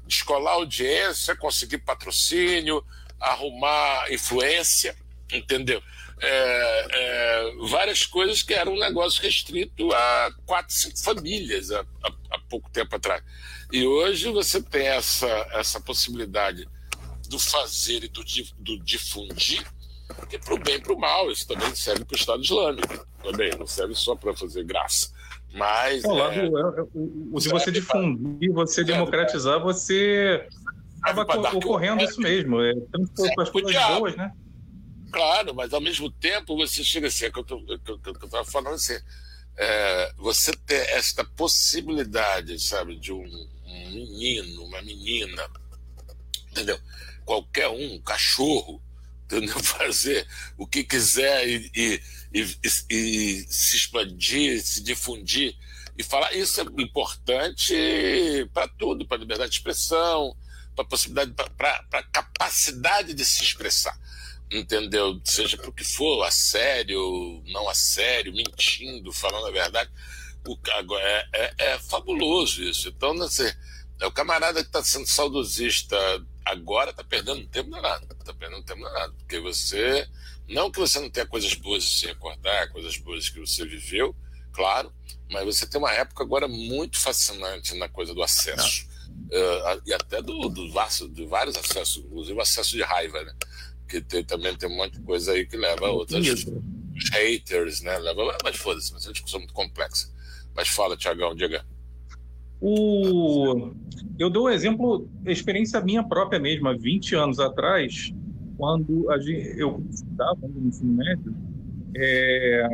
descolar 0.07 0.53
audiência, 0.53 1.37
conseguir 1.37 1.79
patrocínio, 1.79 2.85
arrumar 3.21 4.11
influência, 4.11 4.97
entendeu? 5.31 5.83
É, 6.21 6.87
é, 6.93 7.53
várias 7.69 8.07
coisas 8.07 8.43
que 8.43 8.55
eram 8.55 8.75
um 8.75 8.79
negócio 8.79 9.21
restrito 9.23 9.93
a 9.93 10.33
quatro, 10.47 10.75
cinco 10.75 10.99
famílias 10.99 11.71
há, 11.73 11.85
há, 12.31 12.39
pouco 12.49 12.71
tempo 12.71 12.95
atrás. 12.95 13.23
E 13.73 13.85
hoje 13.85 14.31
você 14.31 14.63
tem 14.63 14.87
essa, 14.87 15.29
essa 15.53 15.81
possibilidade 15.81 16.69
do 17.29 17.39
fazer 17.39 18.05
e 18.05 18.09
do, 18.09 18.23
do 18.59 18.79
difundir 18.85 19.67
porque 20.15 20.39
para 20.39 20.55
o 20.55 20.59
bem 20.59 20.77
e 20.77 20.81
para 20.81 20.93
o 20.93 20.99
mal, 20.99 21.31
isso 21.31 21.47
também 21.47 21.75
serve 21.75 22.05
para 22.05 22.15
o 22.15 22.19
Estado 22.19 22.43
Islâmico. 22.43 23.07
Também, 23.23 23.51
não 23.59 23.67
serve 23.67 23.95
só 23.95 24.15
para 24.15 24.35
fazer 24.35 24.65
graça. 24.65 25.13
Mas. 25.55 26.03
Não, 26.03 26.19
é, 26.19 26.39
é, 26.39 26.47
é, 26.47 26.85
o, 26.95 27.41
se 27.41 27.49
você 27.49 27.71
difundir, 27.71 28.53
você 28.53 28.83
democratizar, 28.83 29.61
você 29.61 30.47
acaba 31.03 31.57
ocorrendo 31.57 32.03
isso 32.03 32.21
mesmo. 32.21 32.61
É, 32.61 32.73
as 33.39 33.51
coisas 33.51 33.75
boas, 33.89 34.17
né? 34.17 34.33
Claro, 35.13 35.55
mas 35.55 35.75
ao 35.75 35.81
mesmo 35.81 36.11
tempo 36.11 36.57
você 36.57 36.83
chega 36.83 37.09
assim, 37.09 37.27
é 37.27 37.31
que 37.31 37.39
eu 37.39 37.45
estava 38.25 38.45
falando 38.47 38.75
assim, 38.75 38.99
é, 39.59 40.13
você 40.17 40.53
ter 40.53 40.89
esta 40.91 41.23
possibilidade, 41.23 42.59
sabe, 42.59 42.97
de 42.97 43.13
um, 43.13 43.23
um, 43.23 43.91
menino, 43.91 44.65
uma 44.65 44.81
menina, 44.81 45.51
entendeu? 46.51 46.79
Qualquer 47.27 47.69
um, 47.69 47.95
um 47.95 48.01
cachorro, 48.01 48.83
entendeu? 49.27 49.59
fazer 49.63 50.27
o 50.57 50.67
que 50.67 50.83
quiser 50.83 51.47
e, 51.47 51.71
e, 51.75 52.01
e, 52.35 52.41
e, 52.91 53.47
se 53.49 53.77
expandir, 53.77 54.63
se 54.63 54.83
difundir 54.83 55.57
e 55.97 56.03
falar. 56.03 56.33
Isso 56.35 56.61
é 56.61 56.65
importante 56.83 57.75
para 58.53 58.69
tudo, 58.69 59.07
para 59.07 59.17
a 59.17 59.21
liberdade 59.21 59.51
de 59.51 59.57
expressão, 59.57 60.37
para 60.75 60.85
a 60.85 60.89
possibilidade, 60.89 61.33
para 61.57 62.03
capacidade 62.05 63.15
de 63.15 63.25
se 63.25 63.43
expressar. 63.43 63.99
Entendeu? 64.51 65.19
Seja 65.25 65.57
para 65.57 65.71
o 65.71 65.73
que 65.73 65.85
for, 65.85 66.25
a 66.25 66.31
sério, 66.31 67.43
não 67.47 67.69
a 67.69 67.75
sério, 67.75 68.35
mentindo, 68.35 69.13
falando 69.13 69.47
a 69.47 69.51
verdade. 69.51 69.91
O, 70.47 70.59
é, 70.99 71.29
é, 71.33 71.55
é 71.59 71.79
fabuloso 71.79 72.63
isso. 72.63 72.89
Então, 72.89 73.13
assim, 73.23 73.51
é 74.01 74.07
o 74.07 74.13
camarada 74.13 74.61
que 74.61 74.69
está 74.69 74.83
sendo 74.83 75.07
saudosista 75.07 75.97
agora 76.45 76.91
está 76.91 77.05
perdendo 77.05 77.47
tempo 77.47 77.71
nada. 77.71 78.07
Está 78.19 78.35
perdendo 78.35 78.63
tempo 78.63 78.83
nada. 78.83 79.13
Porque 79.19 79.39
você. 79.41 80.07
Não 80.53 80.71
que 80.71 80.79
você 80.79 81.01
não 81.01 81.09
tenha 81.09 81.27
coisas 81.27 81.55
boas 81.55 81.83
de 81.83 81.99
se 81.99 82.07
recordar, 82.07 82.71
coisas 82.71 82.97
boas 82.99 83.29
que 83.29 83.41
você 83.41 83.65
viveu, 83.65 84.15
claro, 84.53 84.93
mas 85.31 85.45
você 85.47 85.67
tem 85.67 85.81
uma 85.81 85.93
época 85.93 86.23
agora 86.23 86.47
muito 86.47 86.99
fascinante 87.01 87.75
na 87.75 87.89
coisa 87.89 88.15
do 88.15 88.23
acesso. 88.23 88.87
Uh, 89.11 89.83
e 89.87 89.95
até 89.95 90.21
do, 90.21 90.49
do, 90.49 90.69
do, 91.09 91.27
vários 91.29 91.57
acessos, 91.57 92.05
inclusive 92.05 92.39
o 92.39 92.43
acesso 92.43 92.73
de 92.73 92.83
raiva, 92.83 93.23
né? 93.25 93.35
Que 93.89 94.03
tem, 94.03 94.23
também 94.23 94.55
tem 94.55 94.69
um 94.69 94.77
monte 94.77 94.95
de 94.99 95.01
coisa 95.01 95.33
aí 95.33 95.47
que 95.47 95.57
leva 95.57 95.87
a 95.87 95.91
outras. 95.91 96.27
Os 96.27 97.11
haters, 97.11 97.81
né? 97.81 97.99
Leva, 97.99 98.37
mas 98.45 98.57
foda-se, 98.57 98.93
mas 98.93 99.05
é 99.05 99.09
uma 99.09 99.13
discussão 99.15 99.41
muito 99.41 99.55
complexa. 99.55 100.13
Mas 100.55 100.69
fala, 100.69 100.99
Tiagão, 100.99 101.35
diga. 101.35 101.65
O... 102.61 103.73
Eu 104.19 104.29
dou 104.29 104.47
um 104.47 104.51
exemplo, 104.51 105.09
experiência 105.27 105.81
minha 105.81 106.05
própria 106.05 106.39
mesmo, 106.39 106.69
há 106.69 106.75
20 106.75 107.15
anos 107.15 107.41
atrás, 107.41 108.13
quando 108.63 109.11
a 109.11 109.19
gente, 109.19 109.59
eu 109.59 109.85
estudava 109.91 110.47
no 110.47 110.69
ensino 110.69 110.93
médio, 110.93 111.35
é, 111.97 112.65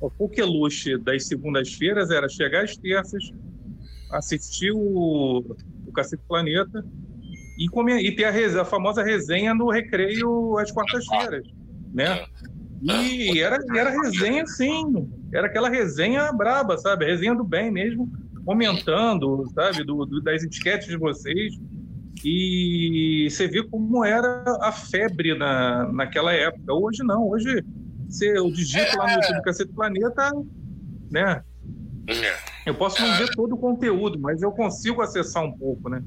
o 0.00 0.08
coqueluche 0.08 0.96
das 0.96 1.26
segundas-feiras 1.26 2.08
era 2.12 2.28
chegar 2.28 2.62
às 2.62 2.76
terças, 2.76 3.32
assistir 4.12 4.70
o, 4.70 5.44
o 5.88 5.92
Cacete 5.92 6.22
Planeta 6.28 6.86
e, 7.58 7.68
comer, 7.68 7.98
e 7.98 8.14
ter 8.14 8.26
a, 8.26 8.30
resenha, 8.30 8.62
a 8.62 8.64
famosa 8.64 9.02
resenha 9.02 9.52
no 9.52 9.68
recreio 9.70 10.56
às 10.56 10.70
quartas-feiras, 10.70 11.44
né? 11.92 12.24
E 12.80 13.40
era, 13.40 13.58
era 13.74 13.90
resenha, 13.90 14.46
sim. 14.46 15.10
Era 15.34 15.48
aquela 15.48 15.68
resenha 15.68 16.32
braba, 16.32 16.78
sabe? 16.78 17.06
Resenha 17.06 17.34
do 17.34 17.42
bem 17.42 17.72
mesmo, 17.72 18.08
comentando, 18.44 19.50
sabe? 19.52 19.82
Do, 19.82 20.06
do, 20.06 20.22
das 20.22 20.44
etiquetas 20.44 20.86
de 20.86 20.96
vocês. 20.96 21.58
E 22.24 23.28
você 23.30 23.46
vê 23.46 23.62
como 23.62 24.04
era 24.04 24.44
a 24.60 24.72
febre 24.72 25.36
na, 25.36 25.90
naquela 25.92 26.32
época. 26.32 26.72
Hoje 26.72 27.02
não. 27.02 27.28
Hoje 27.28 27.62
você, 28.08 28.36
eu 28.36 28.50
digito 28.50 28.96
lá 28.96 29.06
no 29.06 29.22
YouTube 29.22 29.42
Cacete 29.42 29.72
Planeta, 29.72 30.30
né? 31.10 31.42
Eu 32.64 32.74
posso 32.74 33.00
não 33.02 33.16
ver 33.16 33.30
todo 33.34 33.54
o 33.54 33.58
conteúdo, 33.58 34.18
mas 34.18 34.42
eu 34.42 34.52
consigo 34.52 35.02
acessar 35.02 35.44
um 35.44 35.56
pouco, 35.56 35.88
né? 35.88 36.02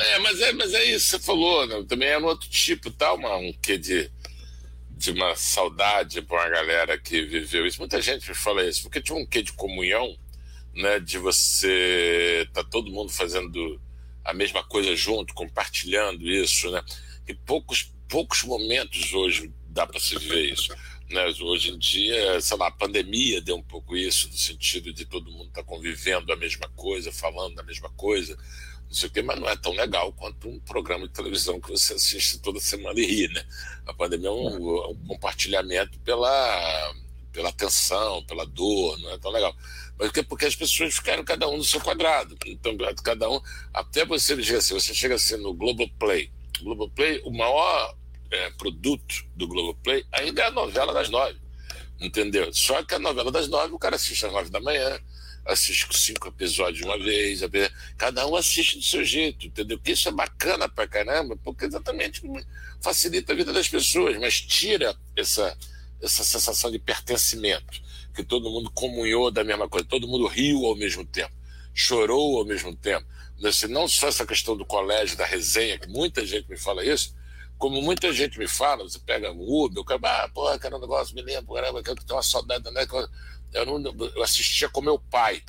É, 0.00 0.18
mas 0.20 0.40
é, 0.40 0.52
mas 0.52 0.72
é 0.72 0.84
isso 0.84 1.04
que 1.04 1.10
você 1.10 1.18
falou, 1.18 1.66
né? 1.66 1.84
também 1.88 2.08
é 2.08 2.18
um 2.18 2.24
outro 2.24 2.48
tipo, 2.48 2.90
tá? 2.90 3.12
Uma, 3.12 3.36
um 3.36 3.52
quê 3.60 3.76
de, 3.76 4.10
de 4.96 5.10
uma 5.10 5.36
saudade 5.36 6.22
para 6.22 6.40
uma 6.40 6.48
galera 6.48 6.98
que 6.98 7.22
viveu 7.22 7.66
isso. 7.66 7.78
Muita 7.78 8.00
gente 8.00 8.28
me 8.28 8.34
fala 8.34 8.64
isso, 8.64 8.82
porque 8.82 9.00
tinha 9.00 9.18
um 9.18 9.26
quê 9.26 9.42
de 9.42 9.52
comunhão, 9.52 10.16
né? 10.74 10.98
De 10.98 11.18
você 11.18 12.48
tá 12.52 12.64
todo 12.64 12.90
mundo 12.90 13.12
fazendo 13.12 13.80
a 14.24 14.32
mesma 14.32 14.62
coisa 14.64 14.94
junto, 14.94 15.34
compartilhando 15.34 16.28
isso, 16.28 16.70
né? 16.70 16.82
E 17.26 17.34
poucos, 17.34 17.92
poucos 18.08 18.42
momentos 18.42 19.12
hoje 19.12 19.52
dá 19.68 19.86
para 19.86 20.00
se 20.00 20.18
ver 20.18 20.52
isso. 20.52 20.74
Né? 21.10 21.26
Hoje 21.40 21.70
em 21.70 21.78
dia, 21.78 22.40
sei 22.40 22.56
lá, 22.56 22.68
a 22.68 22.72
pandemia 22.72 23.40
deu 23.40 23.56
um 23.56 23.62
pouco 23.62 23.96
isso, 23.96 24.28
no 24.28 24.36
sentido 24.36 24.92
de 24.92 25.04
todo 25.04 25.30
mundo 25.30 25.48
estar 25.48 25.62
tá 25.62 25.66
convivendo 25.66 26.32
a 26.32 26.36
mesma 26.36 26.68
coisa, 26.70 27.12
falando 27.12 27.58
a 27.58 27.62
mesma 27.62 27.90
coisa, 27.90 28.36
não 28.86 28.94
sei 28.94 29.08
o 29.08 29.12
quê, 29.12 29.22
mas 29.22 29.40
não 29.40 29.48
é 29.48 29.56
tão 29.56 29.72
legal 29.72 30.12
quanto 30.12 30.48
um 30.48 30.60
programa 30.60 31.06
de 31.06 31.14
televisão 31.14 31.60
que 31.60 31.70
você 31.70 31.94
assiste 31.94 32.38
toda 32.38 32.60
semana 32.60 32.98
e 33.00 33.06
ri, 33.06 33.28
né? 33.28 33.44
A 33.86 33.94
pandemia 33.94 34.28
é 34.28 34.32
um, 34.32 34.84
é 34.84 34.88
um 34.88 34.96
compartilhamento 35.06 35.98
pela, 36.00 36.94
pela 37.32 37.48
atenção, 37.48 38.24
pela 38.24 38.46
dor, 38.46 38.98
não 39.00 39.10
é 39.10 39.18
tão 39.18 39.30
legal. 39.30 39.56
Porque, 39.96 40.22
porque 40.22 40.46
as 40.46 40.56
pessoas 40.56 40.94
ficaram 40.94 41.24
cada 41.24 41.48
um 41.48 41.56
no 41.56 41.64
seu 41.64 41.80
quadrado. 41.80 42.36
Então, 42.46 42.76
cada 43.04 43.30
um, 43.30 43.40
até 43.72 44.04
você 44.04 44.40
chega 44.42 44.58
assim, 44.58 44.74
você 44.74 44.94
chega 44.94 45.14
assim 45.14 45.36
no 45.36 45.54
Globoplay. 45.54 46.30
Globoplay, 46.60 47.20
o 47.24 47.30
maior 47.30 47.96
é, 48.30 48.50
produto 48.50 49.24
do 49.36 49.46
Globoplay 49.46 50.04
ainda 50.12 50.42
é 50.42 50.46
a 50.46 50.50
novela 50.50 50.92
das 50.92 51.08
nove. 51.08 51.38
Entendeu? 52.00 52.52
Só 52.52 52.82
que 52.82 52.94
a 52.94 52.98
novela 52.98 53.30
das 53.30 53.48
nove, 53.48 53.74
o 53.74 53.78
cara 53.78 53.96
assiste 53.96 54.26
às 54.26 54.32
nove 54.32 54.50
da 54.50 54.60
manhã, 54.60 54.98
assiste 55.44 55.86
cinco 55.98 56.28
episódios 56.28 56.78
de 56.78 56.84
uma 56.84 56.98
vez, 56.98 57.40
cada 57.96 58.26
um 58.26 58.36
assiste 58.36 58.78
do 58.78 58.84
seu 58.84 59.04
jeito, 59.04 59.46
entendeu? 59.46 59.78
Que 59.78 59.92
isso 59.92 60.08
é 60.08 60.12
bacana 60.12 60.68
pra 60.68 60.86
caramba, 60.86 61.36
porque 61.42 61.64
exatamente 61.64 62.22
facilita 62.80 63.32
a 63.32 63.36
vida 63.36 63.52
das 63.52 63.68
pessoas, 63.68 64.18
mas 64.18 64.40
tira 64.40 64.96
essa, 65.16 65.56
essa 66.00 66.24
sensação 66.24 66.70
de 66.70 66.78
pertencimento, 66.78 67.82
que 68.14 68.22
todo 68.22 68.50
mundo 68.50 68.70
comunhou 68.70 69.30
da 69.30 69.42
mesma 69.42 69.68
coisa, 69.68 69.86
todo 69.86 70.08
mundo 70.08 70.26
riu 70.26 70.64
ao 70.66 70.76
mesmo 70.76 71.04
tempo, 71.04 71.34
chorou 71.74 72.38
ao 72.38 72.44
mesmo 72.44 72.74
tempo. 72.76 73.06
Não 73.68 73.88
só 73.88 74.08
essa 74.08 74.26
questão 74.26 74.56
do 74.56 74.64
colégio, 74.64 75.16
da 75.16 75.24
resenha, 75.24 75.78
que 75.78 75.88
muita 75.88 76.24
gente 76.24 76.48
me 76.48 76.56
fala 76.56 76.84
isso, 76.84 77.14
como 77.58 77.80
muita 77.80 78.12
gente 78.12 78.38
me 78.38 78.48
fala, 78.48 78.82
você 78.82 78.98
pega 78.98 79.32
o 79.32 79.64
Uber, 79.64 79.80
o 79.80 79.84
cara, 79.84 80.00
ah, 80.02 80.28
porra, 80.28 80.58
um 80.74 80.80
negócio, 80.80 81.14
me 81.14 81.22
lembro, 81.22 81.54
caramba, 81.54 81.82
que 81.82 81.90
eu 81.90 81.94
tenho 81.94 82.16
uma 82.16 82.22
saudade, 82.22 82.68
né? 82.70 82.86
Eu, 83.52 83.78
não, 83.78 83.94
eu 84.16 84.22
assistia 84.22 84.68
com 84.68 84.80
meu 84.80 84.98
pai, 84.98 85.42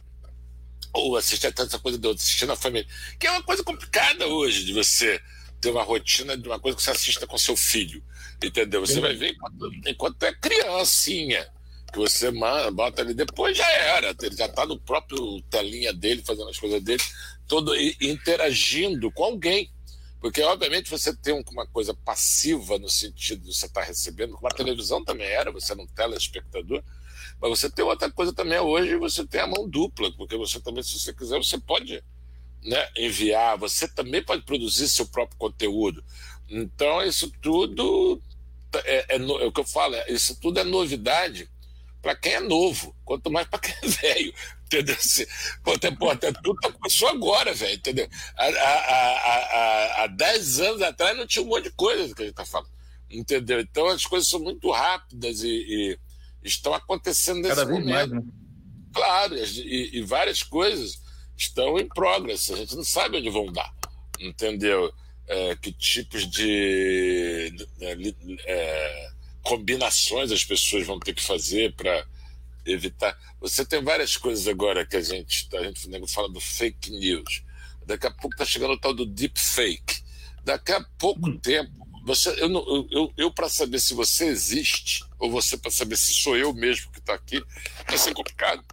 ou 0.94 1.18
assistia 1.18 1.52
tanta 1.52 1.80
coisa 1.80 1.98
de 1.98 2.08
assistir 2.08 2.46
na 2.46 2.56
família, 2.56 2.88
que 3.20 3.26
é 3.26 3.32
uma 3.32 3.42
coisa 3.42 3.64
complicada 3.64 4.28
hoje, 4.28 4.64
de 4.64 4.74
você 4.74 5.20
ter 5.60 5.72
uma 5.72 5.82
rotina 5.82 6.38
de 6.38 6.48
uma 6.48 6.60
coisa 6.60 6.78
que 6.78 6.84
você 6.84 6.92
assista 6.92 7.26
com 7.26 7.38
seu 7.38 7.56
filho, 7.56 8.04
entendeu? 8.44 8.86
Você 8.86 9.00
vai 9.00 9.16
ver 9.16 9.32
enquanto, 9.32 9.72
enquanto 9.88 10.24
é 10.24 10.34
criancinha, 10.34 11.48
que 11.94 12.00
você 12.00 12.32
bota 12.74 13.04
ali, 13.04 13.14
depois 13.14 13.56
já 13.56 13.72
era, 13.72 14.16
ele 14.24 14.36
já 14.36 14.48
está 14.48 14.66
no 14.66 14.80
próprio 14.80 15.40
telinha 15.44 15.94
dele, 15.94 16.24
fazendo 16.26 16.50
as 16.50 16.58
coisas 16.58 16.82
dele, 16.82 17.04
todo 17.48 17.72
interagindo 18.02 19.12
com 19.12 19.24
alguém. 19.24 19.72
Porque, 20.20 20.42
obviamente, 20.42 20.90
você 20.90 21.16
tem 21.16 21.34
uma 21.52 21.68
coisa 21.68 21.94
passiva 21.94 22.80
no 22.80 22.90
sentido 22.90 23.44
de 23.44 23.54
você 23.54 23.68
estar 23.68 23.82
tá 23.82 23.88
recebendo, 23.88 24.34
como 24.34 24.48
a 24.48 24.52
televisão 24.52 25.04
também 25.06 25.28
era, 25.28 25.52
você 25.52 25.74
era 25.74 25.82
um 25.82 25.88
telespectador, 25.88 26.82
mas 27.40 27.50
você 27.50 27.70
tem 27.70 27.86
outra 27.86 28.10
coisa 28.10 28.34
também 28.34 28.58
hoje, 28.58 28.96
você 28.96 29.28
tem 29.28 29.42
a 29.42 29.48
mão 29.48 29.70
dupla, 29.70 30.12
porque 30.14 30.36
você 30.36 30.60
também, 30.60 30.82
se 30.82 30.98
você 30.98 31.14
quiser, 31.14 31.38
você 31.38 31.60
pode 31.60 32.04
né, 32.64 32.90
enviar, 32.98 33.58
você 33.58 33.88
também 33.88 34.24
pode 34.24 34.44
produzir 34.44 34.88
seu 34.88 35.06
próprio 35.06 35.38
conteúdo. 35.38 36.04
Então, 36.50 37.04
isso 37.04 37.32
tudo 37.40 38.20
é, 38.74 39.16
é, 39.16 39.18
é 39.18 39.46
o 39.46 39.52
que 39.52 39.60
eu 39.60 39.66
falo, 39.66 39.94
é, 39.94 40.12
isso 40.12 40.40
tudo 40.40 40.60
é 40.60 40.64
novidade 40.64 41.53
para 42.04 42.16
quem 42.16 42.34
é 42.34 42.40
novo, 42.42 42.94
quanto 43.06 43.32
mais 43.32 43.48
para 43.48 43.60
quem 43.60 43.74
é 43.82 43.88
velho. 43.88 44.34
Entendeu? 44.66 44.98
Pô, 45.98 46.10
até 46.10 46.32
tudo 46.34 46.60
começou 46.74 47.08
agora, 47.08 47.54
velho, 47.54 47.76
entendeu? 47.76 48.10
Há, 48.36 48.46
há, 48.46 50.02
há, 50.02 50.04
há 50.04 50.08
10 50.08 50.60
anos 50.60 50.82
atrás 50.82 51.18
não 51.18 51.26
tinha 51.26 51.44
um 51.44 51.48
monte 51.48 51.66
de 51.66 51.72
coisa 51.72 52.14
que 52.14 52.22
a 52.22 52.26
gente 52.26 52.36
tá 52.36 52.46
falando. 52.46 52.72
Entendeu? 53.10 53.60
Então 53.62 53.88
as 53.88 54.06
coisas 54.06 54.28
são 54.28 54.40
muito 54.40 54.70
rápidas 54.70 55.44
e, 55.44 55.48
e 55.48 56.00
estão 56.44 56.74
acontecendo 56.74 57.42
nesse 57.42 57.56
Cada 57.56 57.72
momento. 57.72 57.90
Mais, 57.90 58.10
né? 58.10 58.22
Claro, 58.94 59.36
e, 59.36 59.98
e, 59.98 60.02
várias 60.02 60.44
coisas 60.44 61.02
estão 61.38 61.80
em 61.80 61.88
progress. 61.88 62.52
A 62.52 62.58
gente 62.58 62.76
não 62.76 62.84
sabe 62.84 63.18
onde 63.18 63.30
vão 63.30 63.52
dar. 63.52 63.74
Entendeu? 64.20 64.92
É, 65.28 65.56
que 65.56 65.72
tipos 65.72 66.30
de. 66.30 67.52
de 67.52 68.38
é, 68.46 69.10
combinações 69.44 70.32
as 70.32 70.44
pessoas 70.44 70.88
vão 70.88 71.00
ter 71.00 71.14
que 71.14 71.22
fazer 71.22 71.74
para 71.76 72.06
evitar. 72.66 73.18
Você 73.42 73.66
tem 73.66 73.84
várias 73.84 74.18
coisas 74.18 74.48
agora 74.48 74.86
que 74.86 74.96
a 74.96 75.02
gente, 75.02 75.48
a 75.56 75.64
gente 75.64 75.90
fala 76.08 76.30
do 76.30 76.40
fake 76.40 76.92
news. 76.92 77.44
Daqui 77.86 78.08
a 78.08 78.12
pouco 78.12 78.34
está 78.34 78.46
chegando 78.46 78.74
o 78.74 78.80
tal 78.80 78.94
do 78.94 79.06
deep 79.06 79.40
fake. 79.40 80.02
Daqui 80.44 80.72
a 80.72 80.82
pouco 80.98 81.30
hum. 81.30 81.38
tempo, 81.38 81.72
você, 82.06 82.30
eu, 82.32 82.50
eu, 82.50 82.88
eu, 82.92 83.14
eu 83.18 83.32
para 83.32 83.48
saber 83.48 83.80
se 83.80 83.94
você 83.94 84.26
existe, 84.26 85.04
ou 85.20 85.30
você 85.30 85.58
para 85.58 85.72
saber 85.72 85.98
se 85.98 86.14
sou 86.14 86.36
eu 86.36 86.54
mesmo 86.54 86.92
que 86.92 87.00
está 87.00 87.14
aqui, 87.14 87.44
vai 87.88 87.98
ser 87.98 88.14
complicado. 88.14 88.64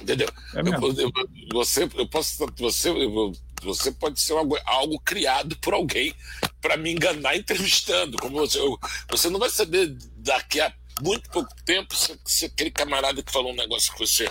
Entendeu? 0.00 0.28
É 0.54 0.60
eu, 0.60 1.00
eu, 1.00 1.12
você, 1.52 1.84
eu 1.94 2.06
posso, 2.08 2.46
você, 2.58 2.90
eu, 2.90 3.32
você 3.66 3.92
pode 3.92 4.20
ser 4.20 4.32
algo, 4.32 4.58
algo 4.64 4.98
criado 5.00 5.56
por 5.56 5.74
alguém 5.74 6.14
para 6.60 6.76
me 6.76 6.92
enganar 6.92 7.36
entrevistando. 7.36 8.16
Como 8.16 8.38
você, 8.38 8.58
eu, 8.58 8.78
você 9.10 9.28
não 9.28 9.38
vai 9.38 9.50
saber 9.50 9.88
daqui 10.16 10.60
a 10.60 10.72
muito 11.02 11.28
pouco 11.30 11.54
tempo 11.64 11.94
se, 11.94 12.18
se, 12.24 12.46
aquele 12.46 12.70
camarada 12.70 13.22
que 13.22 13.32
falou 13.32 13.52
um 13.52 13.56
negócio 13.56 13.92
que 13.92 13.98
você 13.98 14.28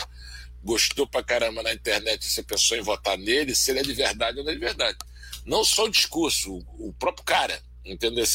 gostou 0.63 1.05
pra 1.05 1.23
caramba 1.23 1.61
na 1.61 1.73
internet, 1.73 2.25
você 2.25 2.41
pensou 2.41 2.75
em 2.75 2.81
votar 2.81 3.17
nele, 3.17 3.53
se 3.53 3.69
ele 3.69 3.81
é 3.81 3.83
de 3.83 3.93
verdade 3.93 4.39
ou 4.39 4.43
não 4.43 4.51
é 4.51 4.55
de 4.55 4.59
verdade. 4.59 4.97
Não 5.45 5.63
só 5.63 5.85
o 5.85 5.91
discurso, 5.91 6.51
o, 6.51 6.89
o 6.89 6.93
próprio 6.93 7.23
cara, 7.23 7.61
entendeu? 7.85 8.25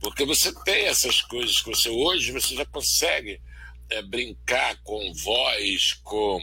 Porque 0.00 0.24
você 0.24 0.50
tem 0.64 0.86
essas 0.86 1.20
coisas 1.20 1.60
que 1.60 1.68
você 1.68 1.90
hoje 1.90 2.32
você 2.32 2.54
já 2.54 2.64
consegue 2.64 3.40
é, 3.90 4.00
brincar 4.00 4.76
com 4.82 5.12
voz, 5.12 5.92
com 6.02 6.40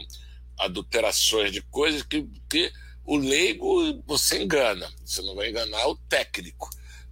adulterações 0.58 1.50
de 1.50 1.60
coisas 1.62 2.02
que, 2.02 2.26
que 2.48 2.72
o 3.12 3.16
leigo 3.18 4.02
você 4.06 4.42
engana, 4.42 4.88
você 5.04 5.20
não 5.20 5.34
vai 5.34 5.50
enganar 5.50 5.86
o 5.86 5.94
técnico. 6.08 6.70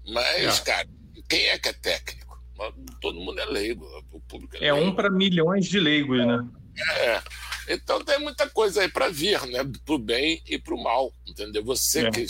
Mas, 0.09 0.61
é. 0.61 0.63
cara, 0.63 0.89
quem 1.29 1.47
é 1.49 1.59
que 1.59 1.69
é 1.69 1.73
técnico? 1.75 2.41
Todo 3.03 3.21
mundo 3.21 3.39
é 3.39 3.45
leigo, 3.45 3.87
o 4.11 4.21
público 4.21 4.57
é, 4.57 4.69
é 4.69 4.75
um 4.75 4.95
para 4.95 5.11
milhões 5.11 5.67
de 5.67 5.79
leigos, 5.79 6.27
né? 6.27 6.49
É, 7.01 7.23
Então 7.75 8.03
tem 8.03 8.19
muita 8.19 8.49
coisa 8.49 8.81
aí 8.81 8.89
para 8.89 9.11
vir, 9.11 9.47
né? 9.47 9.61
Pro 9.85 9.99
bem 9.99 10.43
e 10.49 10.59
pro 10.59 10.83
mal, 10.83 11.13
entendeu? 11.27 11.63
Você 11.65 12.07
é. 12.07 12.11
que, 12.11 12.25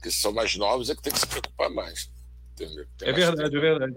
que 0.00 0.10
são 0.10 0.32
mais 0.32 0.54
novos 0.56 0.88
é 0.88 0.94
que 0.94 1.02
tem 1.02 1.12
que 1.12 1.18
se 1.18 1.26
preocupar 1.26 1.70
mais. 1.70 2.08
Entendeu? 2.52 2.86
é 3.02 3.12
verdade, 3.12 3.50
tempo. 3.50 3.56
é 3.56 3.60
verdade. 3.60 3.96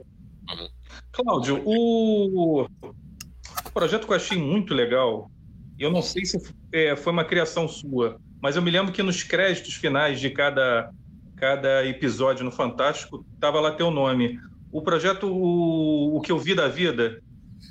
Uhum. 0.50 0.70
Cláudio, 1.12 1.62
o... 1.64 2.64
o 2.64 3.72
projeto 3.72 4.08
que 4.08 4.14
eu 4.14 4.18
achei 4.18 4.38
muito 4.40 4.74
legal, 4.74 5.30
eu 5.78 5.92
não 5.92 6.02
sei 6.02 6.26
se 6.26 6.40
é, 6.74 6.96
foi 6.96 7.14
uma 7.14 7.24
criação 7.24 7.68
sua, 7.68 8.20
mas 8.42 8.56
eu 8.56 8.62
me 8.62 8.72
lembro 8.72 8.94
que 8.94 9.04
nos 9.04 9.24
créditos 9.24 9.74
finais 9.76 10.20
de 10.20 10.30
cada, 10.30 10.92
cada 11.36 11.86
episódio 11.86 12.44
no 12.44 12.52
Fantástico 12.52 13.26
estava 13.34 13.60
lá 13.60 13.72
teu 13.72 13.92
nome. 13.92 14.40
O 14.72 14.82
projeto 14.82 15.28
o, 15.28 16.18
o 16.18 16.22
que 16.22 16.32
eu 16.32 16.38
vi 16.38 16.54
da 16.54 16.68
vida 16.68 17.22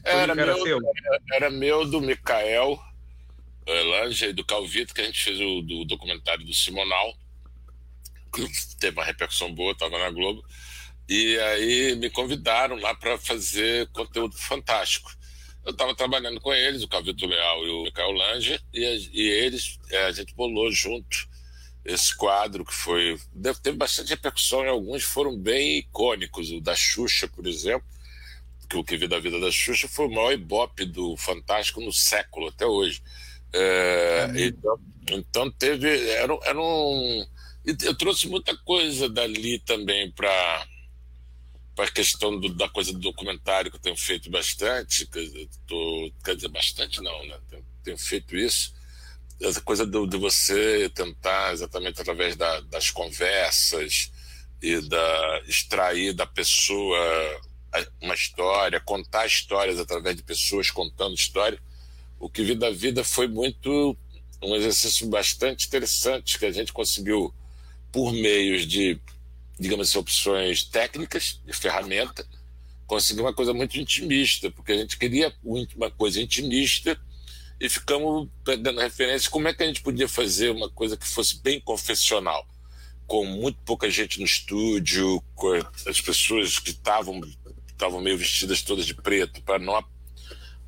era, 0.05 0.33
era 0.33 0.35
meu, 0.35 0.63
seu? 0.63 0.79
Era 1.33 1.51
meu 1.51 1.85
do 1.85 2.01
Mikael 2.01 2.79
Lange 3.73 4.27
e 4.27 4.33
do 4.33 4.45
Calvito, 4.45 4.95
que 4.95 5.01
a 5.01 5.05
gente 5.05 5.23
fez 5.23 5.39
o 5.41 5.61
do 5.63 5.85
documentário 5.85 6.45
do 6.45 6.55
Simonal, 6.55 7.15
que 8.35 8.47
teve 8.79 8.99
uma 8.99 9.05
repercussão 9.05 9.53
boa, 9.53 9.73
estava 9.73 9.99
na 9.99 10.11
Globo. 10.11 10.43
E 11.09 11.39
aí 11.39 11.97
me 11.97 12.11
convidaram 12.11 12.77
lá 12.77 12.95
para 12.95 13.19
fazer 13.19 13.89
conteúdo 13.93 14.37
fantástico. 14.37 15.11
Eu 15.65 15.73
estava 15.73 15.95
trabalhando 15.95 16.41
com 16.41 16.53
eles, 16.53 16.83
o 16.83 16.89
Calvito 16.89 17.27
Leal 17.27 17.67
e 17.67 17.71
o 17.71 17.83
Mikael 17.85 18.13
Lange, 18.13 18.61
e, 18.73 18.81
e 19.13 19.29
eles, 19.29 19.79
é, 19.91 20.05
a 20.05 20.13
gente 20.13 20.35
bolou 20.35 20.71
junto 20.73 21.29
esse 21.85 22.15
quadro 22.17 22.65
que 22.65 22.75
foi. 22.75 23.19
Teve 23.63 23.77
bastante 23.77 24.11
repercussão 24.11 24.65
e 24.65 24.69
alguns 24.69 25.03
foram 25.03 25.37
bem 25.37 25.79
icônicos. 25.79 26.51
O 26.51 26.61
da 26.61 26.75
Xuxa, 26.75 27.29
por 27.29 27.47
exemplo, 27.47 27.87
que 28.69 28.77
o 28.77 28.85
que 28.85 28.97
vi 28.97 29.09
da 29.09 29.19
vida 29.19 29.41
da 29.41 29.51
Xuxa 29.51 29.89
foi 29.89 30.07
o 30.07 30.11
maior 30.11 30.33
ibope 30.33 30.85
do 30.85 31.17
Fantástico 31.17 31.81
no 31.81 31.93
século, 31.93 32.49
até 32.49 32.67
hoje. 32.67 33.03
É, 33.53 34.27
uhum. 34.29 34.39
então, 34.39 34.81
então, 35.11 35.51
teve. 35.51 35.89
Era, 36.11 36.39
era 36.45 36.61
um. 36.61 37.27
Eu 37.65 37.97
trouxe 37.97 38.29
muita 38.29 38.57
coisa 38.59 39.09
dali 39.09 39.59
também 39.61 40.11
para 40.11 40.67
para 41.79 41.87
a 41.87 41.93
questão 41.93 42.41
do, 42.41 42.49
da 42.55 42.69
coisa 42.69 42.93
do 42.93 42.99
documentário 42.99 43.71
que 43.71 43.77
eu 43.77 43.81
tenho 43.81 43.97
feito 43.97 44.29
bastante, 44.29 45.07
quer, 45.07 45.23
tô, 45.65 46.11
quer 46.25 46.35
dizer, 46.35 46.49
bastante 46.49 47.01
não, 47.01 47.25
né? 47.25 47.39
Tenho, 47.49 47.65
tenho 47.85 47.99
feito 47.99 48.37
isso 48.37 48.75
essa 49.41 49.61
coisa 49.61 49.87
do, 49.87 50.05
de 50.05 50.17
você 50.17 50.91
tentar 50.93 51.53
exatamente 51.53 52.01
através 52.01 52.35
da, 52.35 52.61
das 52.63 52.91
conversas 52.91 54.11
e 54.61 54.81
da 54.81 55.43
extrair 55.47 56.13
da 56.13 56.27
pessoa 56.27 56.99
uma 58.03 58.15
história, 58.15 58.81
contar 58.81 59.25
histórias 59.27 59.79
através 59.79 60.17
de 60.17 60.25
pessoas 60.25 60.73
contando 60.73 61.15
história. 61.15 61.63
O 62.19 62.29
que 62.29 62.43
vi 62.43 62.57
da 62.57 62.71
vida 62.71 63.05
foi 63.05 63.29
muito 63.29 63.97
um 64.43 64.57
exercício 64.57 65.07
bastante 65.07 65.69
interessante 65.69 66.41
que 66.41 66.47
a 66.47 66.51
gente 66.51 66.73
conseguiu 66.73 67.33
por 67.93 68.13
meios 68.13 68.67
de, 68.67 69.01
digamos 69.59 69.89
assim, 69.89 69.99
opções 69.99 70.65
técnicas, 70.65 71.41
de 71.45 71.53
ferramenta, 71.53 72.27
conseguir 72.87 73.21
uma 73.21 73.35
coisa 73.35 73.53
muito 73.53 73.79
intimista, 73.79 74.51
porque 74.51 74.73
a 74.73 74.77
gente 74.77 74.97
queria 74.97 75.35
uma 75.45 75.91
coisa 75.91 76.21
intimista 76.21 76.99
e 77.61 77.69
ficamos 77.69 78.29
pegando 78.45 78.81
referência 78.81 79.31
como 79.31 79.49
é 79.49 79.55
que 79.55 79.63
a 79.63 79.67
gente 79.67 79.83
podia 79.83 80.09
fazer 80.09 80.51
uma 80.51 80.71
coisa 80.71 80.97
que 80.97 81.07
fosse 81.07 81.43
bem 81.43 81.61
confessional, 81.61 82.47
com 83.07 83.25
muito 83.25 83.59
pouca 83.65 83.91
gente 83.91 84.19
no 84.19 84.25
estúdio, 84.25 85.23
com 85.35 85.53
as 85.87 86.01
pessoas 86.01 86.59
que 86.59 86.71
estavam 86.71 87.21
estavam 87.67 88.01
meio 88.01 88.19
vestidas 88.19 88.63
todas 88.63 88.87
de 88.87 88.95
preto 88.95 89.41
para 89.43 89.59
não 89.59 89.85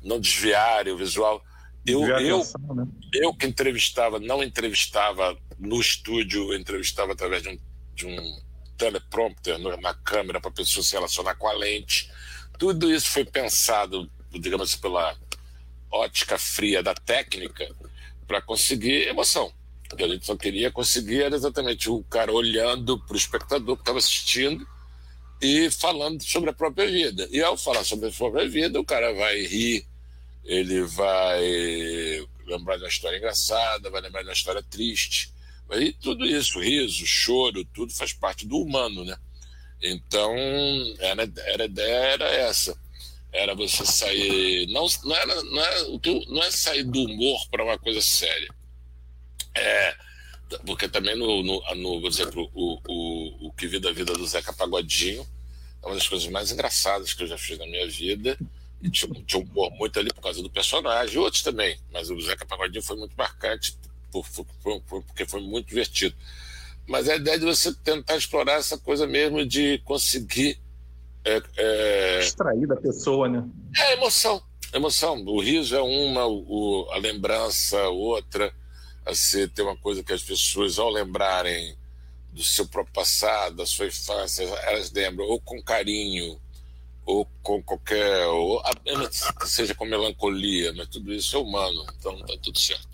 não 0.01 0.19
desviarem 0.19 0.93
o 0.93 0.97
visual. 0.97 1.43
Eu, 1.85 2.05
eu, 2.05 2.39
né? 2.75 2.87
eu 3.13 3.33
que 3.33 3.45
entrevistava, 3.45 4.19
não 4.19 4.43
entrevistava 4.43 5.37
no 5.59 5.79
estúdio, 5.79 6.53
entrevistava 6.53 7.13
através 7.13 7.43
de 7.43 7.49
um, 7.49 7.59
de 7.95 8.05
um 8.05 8.39
teleprompter 8.81 9.59
na 9.79 9.93
câmera 9.93 10.41
para 10.41 10.49
a 10.49 10.53
pessoa 10.53 10.83
se 10.83 10.93
relacionar 10.93 11.35
com 11.35 11.47
a 11.47 11.53
lente. 11.53 12.09
Tudo 12.57 12.91
isso 12.91 13.09
foi 13.09 13.23
pensado, 13.23 14.09
digamos 14.31 14.75
pela 14.75 15.15
ótica 15.91 16.35
fria 16.39 16.81
da 16.81 16.95
técnica 16.95 17.69
para 18.25 18.41
conseguir 18.41 19.07
emoção. 19.07 19.53
O 19.91 19.95
que 19.95 20.03
a 20.03 20.07
gente 20.07 20.25
só 20.25 20.35
queria 20.35 20.71
conseguir 20.71 21.21
era 21.21 21.35
exatamente 21.35 21.91
o 21.91 22.03
cara 22.05 22.31
olhando 22.31 22.97
para 22.97 23.13
o 23.13 23.17
espectador 23.17 23.75
que 23.75 23.83
estava 23.83 23.99
assistindo 23.99 24.65
e 25.39 25.69
falando 25.69 26.23
sobre 26.23 26.49
a 26.49 26.53
própria 26.53 26.89
vida. 26.89 27.27
E 27.29 27.39
ao 27.41 27.57
falar 27.57 27.83
sobre 27.83 28.09
a 28.09 28.11
própria 28.11 28.49
vida, 28.49 28.79
o 28.79 28.85
cara 28.85 29.13
vai 29.13 29.43
rir, 29.43 29.85
ele 30.43 30.81
vai 30.83 31.41
lembrar 32.47 32.77
de 32.77 32.83
uma 32.83 32.89
história 32.89 33.17
engraçada, 33.17 33.91
vai 33.91 34.01
lembrar 34.01 34.21
de 34.21 34.29
uma 34.29 34.33
história 34.33 34.63
triste. 34.63 35.31
E 35.73 35.93
tudo 35.93 36.25
isso, 36.25 36.59
riso, 36.59 37.05
choro, 37.05 37.63
tudo 37.65 37.93
faz 37.93 38.13
parte 38.13 38.45
do 38.45 38.57
humano, 38.57 39.05
né? 39.05 39.17
Então, 39.81 40.35
era, 40.99 41.29
era 41.45 41.63
a 41.63 41.65
ideia 41.65 41.95
era 41.95 42.25
essa 42.25 42.77
era 43.31 43.55
você 43.55 43.85
sair. 43.85 44.67
Não, 44.67 44.85
não, 45.03 45.15
era, 45.15 45.43
não, 45.43 45.63
é, 45.63 45.83
não 46.27 46.43
é 46.43 46.51
sair 46.51 46.83
do 46.83 47.03
humor 47.03 47.47
para 47.49 47.63
uma 47.63 47.77
coisa 47.77 48.01
séria. 48.01 48.53
É, 49.55 49.95
porque 50.65 50.87
também 50.87 51.15
no, 51.15 51.41
no, 51.43 51.75
no 51.75 52.01
por 52.01 52.07
exemplo, 52.07 52.51
o, 52.53 52.79
o, 52.87 53.47
o 53.47 53.53
que 53.53 53.67
vi 53.67 53.79
da 53.79 53.91
vida 53.91 54.13
do 54.13 54.27
Zeca 54.27 54.53
Pagodinho 54.53 55.25
é 55.81 55.85
uma 55.85 55.95
das 55.95 56.07
coisas 56.07 56.27
mais 56.29 56.51
engraçadas 56.51 57.13
que 57.13 57.23
eu 57.23 57.27
já 57.27 57.37
fiz 57.37 57.57
na 57.57 57.65
minha 57.65 57.87
vida. 57.87 58.37
E 58.81 58.89
tinha, 58.89 59.13
tinha 59.25 59.41
um 59.41 59.45
humor 59.45 59.71
muito 59.71 59.97
ali 59.99 60.11
por 60.11 60.21
causa 60.21 60.41
do 60.41 60.49
personagem, 60.49 61.17
outros 61.17 61.43
também, 61.43 61.79
mas 61.91 62.09
o 62.09 62.19
Zeca 62.19 62.45
Pagodinho 62.45 62.81
foi 62.81 62.97
muito 62.97 63.13
marcante 63.15 63.77
por, 64.11 64.27
por, 64.29 64.81
por, 64.81 65.03
porque 65.03 65.25
foi 65.25 65.41
muito 65.41 65.67
divertido. 65.67 66.15
Mas 66.87 67.07
a 67.07 67.15
ideia 67.15 67.39
de 67.39 67.45
você 67.45 67.73
tentar 67.73 68.17
explorar 68.17 68.53
essa 68.53 68.77
coisa 68.77 69.07
mesmo 69.07 69.45
de 69.45 69.77
conseguir 69.85 70.59
é, 71.23 71.41
é... 71.57 72.19
Extrair 72.19 72.67
da 72.67 72.75
pessoa, 72.75 73.29
né? 73.29 73.47
É 73.77 73.93
emoção. 73.93 74.41
Emoção. 74.73 75.23
O 75.25 75.41
riso 75.41 75.75
é 75.75 75.81
uma, 75.81 76.25
o, 76.25 76.87
a 76.91 76.97
lembrança 76.97 77.81
outra. 77.89 78.53
Assim, 79.05 79.47
tem 79.47 79.65
uma 79.65 79.77
coisa 79.77 80.03
que 80.03 80.13
as 80.13 80.21
pessoas, 80.21 80.79
ao 80.79 80.89
lembrarem 80.89 81.75
do 82.31 82.43
seu 82.43 82.67
próprio 82.67 82.93
passado, 82.93 83.57
da 83.57 83.65
sua 83.65 83.87
infância, 83.87 84.43
elas 84.43 84.91
lembram 84.91 85.25
ou 85.25 85.39
com 85.39 85.61
carinho, 85.61 86.39
ou 87.05 87.27
com 87.43 87.61
qualquer. 87.61 88.25
Ou, 88.27 88.61
seja 89.45 89.75
com 89.75 89.85
melancolia, 89.85 90.73
mas 90.73 90.87
tudo 90.87 91.13
isso 91.13 91.35
é 91.35 91.39
humano, 91.39 91.85
então 91.99 92.17
tá 92.19 92.33
tudo 92.41 92.57
certo. 92.57 92.90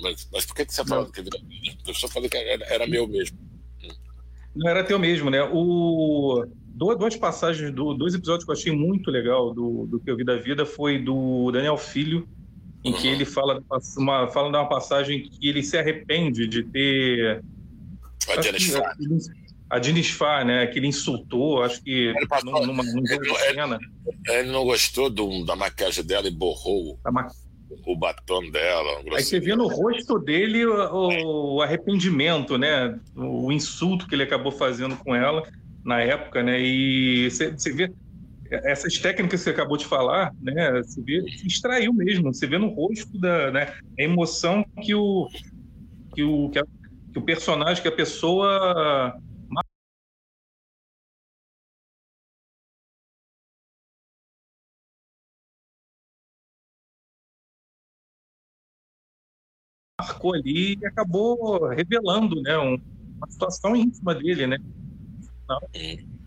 Mas, 0.00 0.28
mas 0.32 0.44
por 0.44 0.54
que, 0.54 0.66
que 0.66 0.74
você 0.74 0.84
falou 0.84 1.10
que 1.10 1.20
Eu 1.86 1.94
só 1.94 2.08
falei 2.08 2.28
que 2.28 2.36
era, 2.36 2.64
era 2.66 2.86
meu 2.86 3.06
mesmo. 3.06 3.38
Não 4.54 4.70
era 4.70 4.84
teu 4.84 4.98
mesmo, 4.98 5.30
né? 5.30 5.42
O 5.42 6.46
duas 6.76 7.16
passagens, 7.16 7.72
do, 7.72 7.94
dois 7.94 8.14
episódios 8.14 8.44
que 8.44 8.50
eu 8.50 8.54
achei 8.54 8.72
muito 8.72 9.10
legal 9.10 9.52
do, 9.54 9.86
do 9.86 9.98
que 9.98 10.10
eu 10.10 10.16
vi 10.16 10.24
da 10.24 10.36
vida 10.36 10.66
foi 10.66 10.98
do 10.98 11.50
Daniel 11.50 11.78
Filho, 11.78 12.28
em 12.84 12.92
que 12.92 13.08
ele 13.08 13.24
fala, 13.24 13.62
uma, 13.96 14.28
fala 14.28 14.50
de 14.50 14.56
uma 14.56 14.68
passagem 14.68 15.28
que 15.28 15.48
ele 15.48 15.62
se 15.62 15.76
arrepende 15.76 16.46
de 16.46 16.62
ter. 16.62 17.42
A 18.28 18.40
Janisfar. 19.80 20.40
A 20.40 20.44
né? 20.44 20.66
Que 20.66 20.78
ele 20.78 20.86
insultou, 20.86 21.62
acho 21.62 21.82
que 21.82 22.12
passou, 22.28 22.66
numa, 22.66 22.82
numa 22.84 23.12
ele, 23.12 23.34
cena. 23.34 23.78
Ele, 24.06 24.38
ele, 24.38 24.52
não 24.52 24.64
gostou 24.64 25.10
do, 25.10 25.44
da 25.44 25.56
maquiagem 25.56 26.04
dela 26.04 26.28
e 26.28 26.30
borrou 26.30 26.98
ma... 27.10 27.26
o 27.84 27.96
batom 27.96 28.50
dela. 28.50 29.02
Aí 29.12 29.22
você 29.22 29.40
vê 29.40 29.54
no 29.54 29.66
rosto 29.66 30.18
dele 30.18 30.64
o, 30.66 31.56
o 31.56 31.62
arrependimento, 31.62 32.56
né? 32.56 32.98
O 33.14 33.50
insulto 33.52 34.06
que 34.06 34.14
ele 34.14 34.22
acabou 34.22 34.52
fazendo 34.52 34.96
com 34.96 35.14
ela 35.14 35.42
na 35.84 36.00
época, 36.00 36.42
né? 36.42 36.60
E 36.60 37.30
você 37.30 37.72
vê 37.72 37.92
essas 38.50 38.98
técnicas 38.98 39.40
que 39.40 39.44
você 39.44 39.50
acabou 39.50 39.76
de 39.76 39.86
falar, 39.86 40.32
né? 40.40 40.82
Você 40.82 41.00
vê, 41.02 41.22
se 41.30 41.46
extraiu 41.46 41.92
mesmo, 41.92 42.32
você 42.32 42.46
vê 42.46 42.58
no 42.58 42.68
rosto 42.68 43.18
da 43.18 43.50
né, 43.50 43.74
a 43.98 44.02
emoção 44.02 44.64
que 44.82 44.94
o 44.94 45.28
que 46.14 46.22
o 46.22 46.48
que, 46.50 46.58
a, 46.58 46.64
que 47.12 47.18
o 47.18 47.22
personagem, 47.22 47.82
que 47.82 47.88
a 47.88 47.92
pessoa 47.92 49.14
marcou 60.16 60.34
ali 60.34 60.78
e 60.80 60.86
acabou 60.86 61.68
revelando, 61.68 62.40
né, 62.42 62.56
uma 62.56 63.30
situação 63.30 63.76
íntima 63.76 64.14
dele, 64.14 64.46
né? 64.46 64.58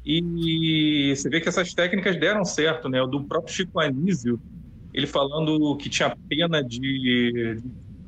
E 0.06 1.14
você 1.16 1.30
vê 1.30 1.42
que 1.42 1.50
essas 1.50 1.74
técnicas 1.74 2.20
deram 2.20 2.46
certo, 2.46 2.88
né? 2.88 3.02
O 3.02 3.08
do 3.08 3.24
próprio 3.24 3.54
Chico 3.54 3.80
Anísio, 3.80 4.40
ele 4.94 5.06
falando 5.06 5.76
que 5.78 5.90
tinha 5.90 6.16
pena 6.28 6.64
de, 6.64 7.60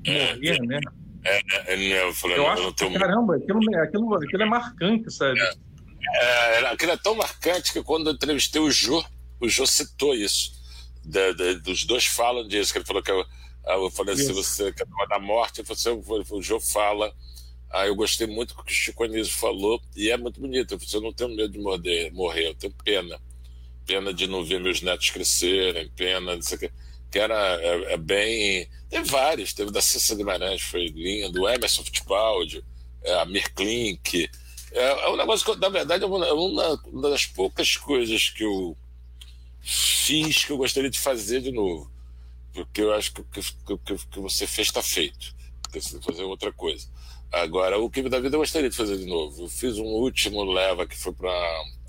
de 0.01 0.11
morrer, 0.11 0.59
né? 0.65 0.79
É, 1.23 1.37
é, 1.37 1.91
é, 1.91 2.07
eu, 2.07 2.13
falei, 2.13 2.37
eu 2.37 2.47
acho 2.47 2.73
que, 2.73 2.97
caramba, 2.97 3.35
aquilo, 3.35 3.59
aquilo, 3.77 4.15
aquilo 4.15 4.43
é 4.43 4.45
marcante, 4.45 5.11
sabe? 5.11 5.39
É, 5.39 6.61
é, 6.61 6.67
aquilo 6.67 6.93
é 6.93 6.97
tão 6.97 7.13
marcante 7.13 7.71
que 7.71 7.83
quando 7.83 8.09
eu 8.09 8.13
entrevistei 8.13 8.59
o 8.59 8.71
Jô, 8.71 9.03
o 9.39 9.47
Jô 9.47 9.67
citou 9.67 10.15
isso. 10.15 10.59
Da, 11.03 11.31
da, 11.33 11.53
dos 11.53 11.83
dois 11.85 12.05
falam 12.05 12.47
disso, 12.47 12.71
que 12.71 12.79
ele 12.79 12.85
falou 12.85 13.03
que 13.03 13.11
Aí 13.11 13.25
eu 13.65 13.91
falei 13.91 14.15
assim, 14.15 14.33
você 14.33 14.71
quer 14.71 14.87
falar 14.87 15.05
da 15.05 15.19
morte? 15.19 15.61
Você, 15.61 15.89
o 15.89 16.41
Jô 16.41 16.59
fala. 16.59 17.13
Aí 17.69 17.87
eu 17.87 17.95
gostei 17.95 18.27
muito 18.27 18.53
do 18.53 18.63
que 18.63 18.71
o 18.71 18.75
Chico 18.75 19.03
Anísio 19.03 19.33
falou, 19.33 19.81
e 19.95 20.09
é 20.09 20.17
muito 20.17 20.41
bonito. 20.41 20.73
Eu, 20.73 20.79
falei, 20.79 20.95
eu 20.95 21.01
não 21.01 21.13
tenho 21.13 21.35
medo 21.35 21.53
de 21.53 21.59
morder, 21.59 22.13
morrer, 22.13 22.47
eu 22.47 22.55
tenho 22.55 22.73
pena. 22.83 23.19
Pena 23.85 24.13
de 24.13 24.27
não 24.27 24.43
ver 24.43 24.59
meus 24.59 24.81
netos 24.81 25.09
crescerem, 25.09 25.89
pena 25.95 26.37
de 26.37 26.57
que, 26.57 26.71
que 27.09 27.19
era 27.19 27.61
é, 27.61 27.93
é, 27.93 27.97
bem. 27.97 28.67
Tem 28.89 29.03
vários, 29.03 29.53
teve 29.53 29.71
da 29.71 29.81
Cissa 29.81 30.15
Guimarães, 30.15 30.61
foi 30.61 30.87
lindo, 30.87 31.41
o 31.41 31.49
Emerson 31.49 31.83
Fittipaldi, 31.83 32.63
é, 33.03 33.13
a 33.19 33.25
Mirklink. 33.25 34.29
É, 34.73 35.05
é 35.05 35.09
um 35.09 35.15
negócio 35.15 35.45
que, 35.45 35.59
na 35.59 35.69
verdade, 35.69 36.03
é 36.03 36.07
uma, 36.07 36.25
é 36.25 36.33
uma 36.33 37.09
das 37.09 37.25
poucas 37.25 37.77
coisas 37.77 38.29
que 38.29 38.43
eu 38.43 38.77
fiz 39.61 40.43
que 40.43 40.51
eu 40.51 40.57
gostaria 40.57 40.89
de 40.89 40.99
fazer 40.99 41.41
de 41.41 41.51
novo 41.51 41.90
porque 42.53 42.81
eu 42.81 42.93
acho 42.93 43.13
que 43.13 43.21
o 43.21 43.25
que, 43.25 43.41
que, 43.41 44.07
que, 44.07 44.19
você 44.19 44.45
fez 44.45 44.67
está 44.67 44.81
feito. 44.81 45.33
Porque 45.61 45.81
você 45.81 45.91
tem 45.91 45.99
que 45.99 46.05
fazer 46.05 46.23
outra 46.23 46.51
coisa. 46.51 46.87
Agora, 47.31 47.79
o 47.79 47.89
que 47.89 48.01
da 48.09 48.19
vida 48.19 48.35
eu 48.35 48.39
gostaria 48.41 48.69
de 48.69 48.75
fazer 48.75 48.97
de 48.97 49.05
novo. 49.05 49.43
Eu 49.43 49.49
fiz 49.49 49.77
um 49.77 49.85
último 49.85 50.43
leva 50.43 50.85
que 50.85 50.97
foi 50.97 51.13
para 51.13 51.31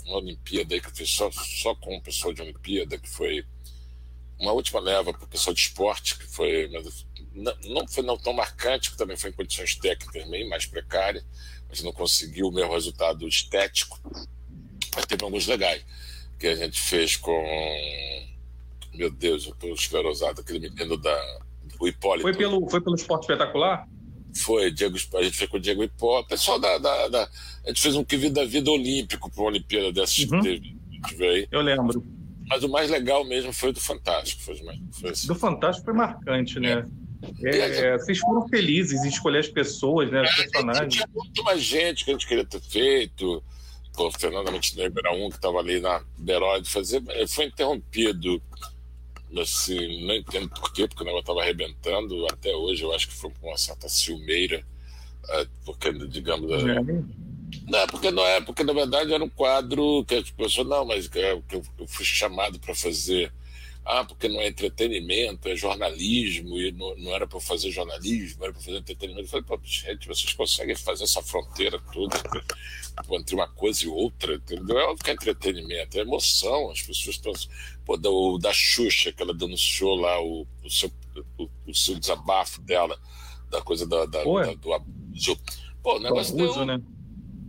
uma 0.07 0.19
Olimpíada 0.19 0.79
que 0.81 0.87
eu 0.87 0.95
fiz 0.95 1.11
só, 1.11 1.31
só 1.33 1.75
com 1.75 1.97
o 1.97 2.03
pessoal 2.03 2.33
de 2.33 2.43
Olimpíada, 2.43 2.99
que 2.99 3.09
foi 3.09 3.45
uma 4.39 4.53
última 4.53 4.81
leva 4.81 5.13
para 5.13 5.25
o 5.25 5.29
pessoal 5.29 5.55
de 5.55 5.61
esporte, 5.61 6.19
que 6.19 6.27
foi. 6.27 6.69
Não, 7.35 7.57
não 7.65 7.89
foi 7.89 8.05
não 8.05 8.17
tão 8.17 8.33
marcante, 8.33 8.91
que 8.91 8.97
também 8.97 9.17
foi 9.17 9.31
em 9.31 9.35
condições 9.35 9.75
técnicas 9.77 10.29
meio 10.29 10.49
mais 10.49 10.67
precárias, 10.67 11.25
mas 11.69 11.83
não 11.83 11.93
conseguiu 11.93 12.49
o 12.49 12.53
meu 12.53 12.71
resultado 12.71 13.27
estético. 13.27 13.99
Mas 14.95 15.07
teve 15.07 15.25
alguns 15.25 15.47
legais, 15.47 15.85
que 16.39 16.47
a 16.47 16.55
gente 16.55 16.81
fez 16.81 17.17
com 17.17 18.32
meu 18.95 19.11
Deus, 19.11 19.47
eu 19.47 19.55
tô 19.55 19.69
esclerosado, 19.69 20.41
aquele 20.41 20.59
menino 20.61 20.97
da. 20.97 21.41
O 21.81 21.89
Hipólito. 21.89 22.23
Foi 22.23 22.37
pelo, 22.37 22.69
foi 22.69 22.81
pelo 22.81 22.95
esporte 22.95 23.23
espetacular? 23.23 23.89
Foi, 24.35 24.71
Diego, 24.71 24.97
a 25.15 25.23
gente 25.23 25.37
fez 25.37 25.51
com 25.51 25.57
o 25.57 25.61
Diego 25.61 25.83
Hipólito. 25.83 26.29
Pessoal 26.29 26.59
da, 26.59 26.79
da, 26.79 27.09
da, 27.09 27.29
A 27.65 27.69
gente 27.69 27.83
fez 27.83 27.97
um 27.97 28.05
que 28.05 28.17
vida 28.17 28.45
vida 28.47 28.71
olímpico 28.71 29.31
para 29.31 29.41
uma 29.43 29.51
Olimpíada 29.51 29.93
dessas 29.93 30.19
uhum. 30.19 30.41
que 30.41 30.61
teve, 30.61 31.27
aí. 31.27 31.49
Eu 31.51 31.61
lembro. 31.61 32.05
Mas 32.49 32.63
o 32.63 32.69
mais 32.69 32.91
legal 32.91 33.25
mesmo 33.25 33.53
foi 33.53 33.71
o 33.71 33.73
do 33.73 33.81
Fantástico. 33.81 34.43
Foi, 34.43 34.57
foi 34.93 35.11
assim. 35.11 35.27
Do 35.27 35.35
Fantástico 35.35 35.87
foi 35.87 35.95
marcante, 35.95 36.61
né? 36.61 36.85
É. 37.45 37.93
É, 37.93 37.99
vocês 37.99 38.19
foram 38.19 38.49
felizes 38.49 39.05
em 39.05 39.09
escolher 39.09 39.39
as 39.39 39.49
pessoas, 39.49 40.11
né? 40.11 40.23
Os 40.23 40.31
é, 40.31 40.35
personagens. 40.43 40.95
Tinha 40.95 41.09
muito 41.15 41.45
mais 41.45 41.63
gente 41.63 42.05
que 42.05 42.11
a 42.11 42.15
gente 42.15 42.27
queria 42.27 42.45
ter 42.45 42.61
feito. 42.61 43.43
Pô, 43.95 44.11
Fernando 44.11 44.51
Montenegro 44.51 44.99
era 45.05 45.15
um 45.15 45.29
que 45.29 45.37
estava 45.37 45.59
ali 45.59 45.79
na 45.79 46.03
Berói 46.19 46.63
de 46.63 46.71
fazer. 46.71 47.03
Foi 47.29 47.45
interrompido 47.45 48.43
assim, 49.41 50.05
não 50.07 50.15
entendo 50.15 50.49
por 50.49 50.73
quê, 50.73 50.87
porque 50.87 51.03
o 51.03 51.07
negócio 51.07 51.23
estava 51.23 51.41
arrebentando. 51.41 52.27
Até 52.27 52.55
hoje 52.55 52.83
eu 52.83 52.95
acho 52.95 53.09
que 53.09 53.15
foi 53.15 53.31
com 53.41 53.49
uma 53.49 53.57
certa 53.57 53.89
ciumeira, 53.89 54.65
é, 55.29 55.47
porque, 55.65 55.93
digamos. 56.09 56.51
É. 56.51 56.81
Não, 57.67 57.87
porque 57.87 58.11
não 58.11 58.25
é, 58.25 58.41
porque 58.41 58.65
na 58.65 58.73
verdade 58.73 59.13
era 59.13 59.23
um 59.23 59.29
quadro 59.29 60.05
que 60.05 60.15
as 60.15 60.31
pessoas, 60.31 60.67
não, 60.67 60.85
mas 60.85 61.07
que 61.07 61.19
eu, 61.19 61.43
fui 61.87 62.05
chamado 62.05 62.59
para 62.59 62.75
fazer. 62.75 63.33
Ah, 63.85 64.05
porque 64.05 64.29
não 64.29 64.41
é 64.41 64.47
entretenimento, 64.47 65.49
é 65.49 65.57
jornalismo, 65.57 66.57
e 66.57 66.71
não, 66.71 66.97
não 66.97 67.15
era 67.15 67.27
para 67.27 67.41
fazer 67.41 67.71
jornalismo, 67.71 68.45
era 68.45 68.53
para 68.53 68.63
fazer 68.63 68.77
entretenimento. 68.79 69.27
Eu 69.27 69.29
falei, 69.29 69.45
pô, 69.45 69.59
gente, 69.65 70.07
vocês 70.07 70.33
conseguem 70.33 70.77
fazer 70.77 71.03
essa 71.03 71.21
fronteira 71.21 71.81
toda 71.93 72.17
entre 73.11 73.35
uma 73.35 73.49
coisa 73.49 73.85
e 73.85 73.89
outra, 73.89 74.37
entendeu? 74.37 74.79
É 74.79 74.85
óbvio 74.85 75.05
que 75.05 75.11
é 75.11 75.15
entretenimento, 75.15 75.99
é 75.99 76.03
emoção, 76.03 76.71
as 76.71 76.81
pessoas 76.81 77.17
estão 77.17 77.33
pô, 77.85 77.97
da, 77.97 78.09
o, 78.09 78.39
da 78.39 78.53
Xuxa, 78.53 79.13
que 79.13 79.21
ela 79.21 79.35
denunciou 79.35 79.97
lá 79.97 80.21
o, 80.23 80.47
o, 80.63 80.71
seu, 80.71 80.91
o, 81.37 81.49
o 81.67 81.75
seu 81.75 81.99
desabafo 81.99 82.61
dela, 82.63 82.97
da 83.51 83.61
coisa 83.63 83.85
da, 83.85 84.07
da, 84.07 84.23
da 84.23 84.55
do 84.55 84.73
abuso. 84.73 85.37
Pô, 85.83 85.97
o 85.97 86.01
negócio 86.01 86.35
abuso, 86.35 86.55
deu, 86.55 86.67
né? 86.67 86.81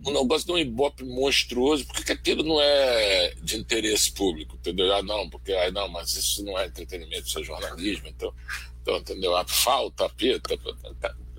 Um 0.06 0.12
negócio 0.12 0.46
de 0.46 0.52
um 0.52 0.58
ibope 0.58 1.04
monstruoso, 1.04 1.86
por 1.86 2.04
que 2.04 2.12
aquilo 2.12 2.44
não 2.44 2.60
é 2.62 3.34
de 3.42 3.58
interesse 3.58 4.12
público, 4.12 4.56
entendeu? 4.56 4.94
Ah, 4.94 5.02
não, 5.02 5.30
porque, 5.30 5.54
ah, 5.54 5.72
não, 5.72 5.88
mas 5.88 6.16
isso 6.16 6.44
não 6.44 6.58
é 6.60 6.66
entretenimento, 6.66 7.28
isso 7.28 7.40
é 7.40 7.44
jornalismo, 7.44 8.08
então, 8.08 8.34
então 8.82 8.98
entendeu? 8.98 9.36
A 9.36 9.46
falta, 9.48 10.10
pita, 10.10 10.54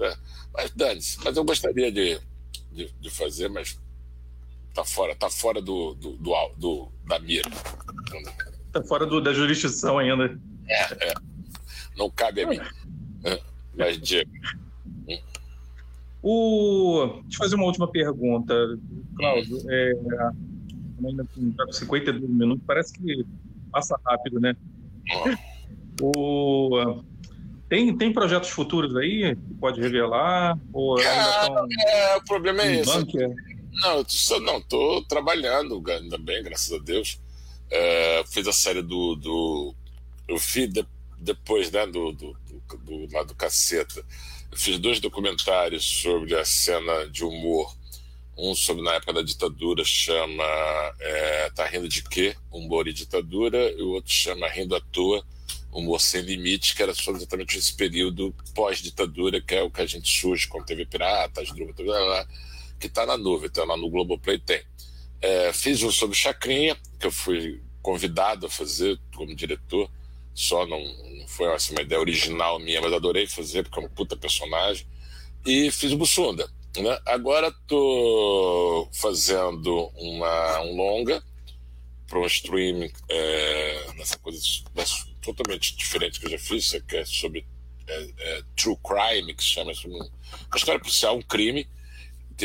é. 0.01 0.17
mas 0.53 0.71
dane-se. 0.71 1.19
Mas 1.23 1.37
eu 1.37 1.45
gostaria 1.45 1.93
de, 1.93 2.19
de, 2.73 2.91
de, 3.01 3.11
fazer, 3.11 3.49
mas 3.49 3.79
tá 4.73 4.85
fora, 4.85 5.15
tá 5.15 5.29
fora 5.29 5.61
do, 5.61 5.95
do, 5.95 6.13
do, 6.17 6.35
do 6.57 6.93
da 7.07 7.19
mira. 7.19 7.51
Tá 8.73 8.83
fora 8.83 9.05
do, 9.05 9.21
da 9.21 9.33
jurisdição 9.33 9.99
ainda. 9.99 10.39
É, 10.67 11.11
é. 11.11 11.15
Não 11.97 12.11
cabe 12.11 12.43
a 12.43 12.47
mim. 12.47 12.61
É. 13.25 13.41
Mas, 13.77 14.01
Diego. 14.01 14.31
O... 16.27 17.21
Deixa 17.25 17.35
eu 17.35 17.39
fazer 17.39 17.57
uma 17.57 17.67
última 17.67 17.87
pergunta, 17.87 18.55
Cláudio. 19.15 19.59
É, 19.69 19.93
ainda 21.07 21.27
com 21.35 21.73
52 21.73 22.31
minutos, 22.31 22.65
parece 22.67 22.95
que 22.95 23.27
passa 23.71 24.01
rápido, 24.07 24.41
né? 24.41 24.57
O... 26.01 27.03
Tem, 27.69 27.95
tem 27.99 28.11
projetos 28.11 28.49
futuros 28.49 28.97
aí 28.97 29.37
que 29.37 29.55
pode 29.61 29.83
revelar? 29.83 30.59
Ou 30.73 30.97
ainda 30.97 31.47
tão... 31.47 31.67
é, 31.89 32.17
o 32.17 32.25
problema 32.25 32.63
é 32.63 32.81
esse. 32.81 32.97
Não, 32.97 33.99
eu 33.99 34.05
tô, 34.05 34.41
não, 34.41 34.61
tô 34.63 35.05
trabalhando 35.07 35.83
ainda 35.91 36.17
bem, 36.17 36.43
graças 36.43 36.73
a 36.73 36.83
Deus. 36.83 37.21
É, 37.71 38.25
fiz 38.27 38.49
a 38.49 38.53
série 38.53 38.81
do. 38.81 39.15
do 39.15 39.75
eu 40.27 40.39
fiz 40.39 40.73
de, 40.73 40.87
depois 41.19 41.71
né, 41.71 41.87
do, 41.87 42.13
do, 42.13 42.35
do, 42.49 42.79
do, 42.79 43.15
lá 43.15 43.25
do 43.25 43.35
Caceta. 43.35 44.03
Fiz 44.57 44.79
dois 44.79 45.01
documentários 45.01 45.85
sobre 45.85 46.35
a 46.35 46.45
cena 46.45 47.09
de 47.09 47.25
humor. 47.25 47.75
Um 48.37 48.55
sobre 48.55 48.83
na 48.83 48.95
época 48.95 49.13
da 49.13 49.23
ditadura, 49.23 49.85
chama 49.85 50.45
é, 51.01 51.51
Tá 51.51 51.67
Rindo 51.67 51.89
de 51.89 52.03
Quê? 52.03 52.37
Humor 52.51 52.89
e 52.89 52.93
Ditadura, 52.93 53.71
e 53.73 53.83
o 53.83 53.91
outro 53.91 54.13
chama 54.13 54.49
Rindo 54.49 54.75
à 54.75 54.81
Toa, 54.81 55.25
Humor 55.73 56.01
Sem 56.01 56.23
Limite, 56.23 56.75
que 56.75 56.83
era 56.83 56.95
sobre 56.95 57.21
exatamente 57.21 57.59
esse 57.59 57.75
período 57.75 58.35
pós-ditadura, 58.55 59.41
que 59.41 59.55
é 59.55 59.63
o 59.63 59.71
que 59.71 59.83
a 59.83 59.87
gente 59.87 60.09
surge 60.09 60.49
quando 60.49 60.67
teve 60.67 60.85
piratas, 60.85 61.51
droga, 61.53 62.29
que 62.79 62.87
está 62.87 63.07
na 63.07 63.17
nuvem, 63.17 63.49
então 63.49 63.65
lá 63.65 63.77
no 63.77 63.91
Globoplay 63.91 64.39
tem. 64.39 64.63
É, 65.21 65.53
fiz 65.53 65.83
um 65.83 65.91
sobre 65.91 66.17
Chacrinha, 66.17 66.77
que 66.99 67.07
eu 67.07 67.13
fui 67.13 67.63
convidado 67.83 68.47
a 68.47 68.51
fazer 68.51 68.99
como 69.15 69.35
diretor, 69.35 69.91
só 70.35 70.67
não, 70.67 70.81
não 70.81 71.29
foi 71.29 71.53
assim, 71.55 71.73
uma 71.73 71.83
ideia 71.83 72.01
original 72.01 72.59
minha, 72.59 72.81
mas 72.81 72.93
adorei 72.93 73.27
fazer, 73.27 73.63
porque 73.63 73.79
é 73.79 73.83
um 73.83 73.89
puta 73.89 74.17
personagem. 74.17 74.87
E 75.47 75.71
fiz 75.71 75.93
o 75.93 75.97
Bussunda. 75.97 76.51
Né? 76.77 76.99
Agora 77.07 77.49
estou 77.49 78.89
fazendo 78.93 79.91
uma, 79.95 80.61
um 80.63 80.77
longa 80.77 81.23
para 82.09 82.19
um 82.19 82.27
streaming 82.27 82.91
é, 83.09 83.93
nessa 83.97 84.19
coisa 84.19 84.41
totalmente 85.23 85.77
diferente 85.77 86.19
que 86.19 86.27
eu 86.27 86.31
já 86.31 86.39
fiz, 86.39 86.73
que 86.87 86.97
é 86.97 87.05
sobre 87.05 87.47
é, 87.87 88.11
é, 88.19 88.43
True 88.57 88.77
Crime, 88.85 89.35
que 89.35 89.43
se 89.43 89.51
chama 89.51 89.73
uma 89.87 90.11
história 90.57 90.81
policial, 90.81 91.17
um 91.17 91.23
crime, 91.23 91.67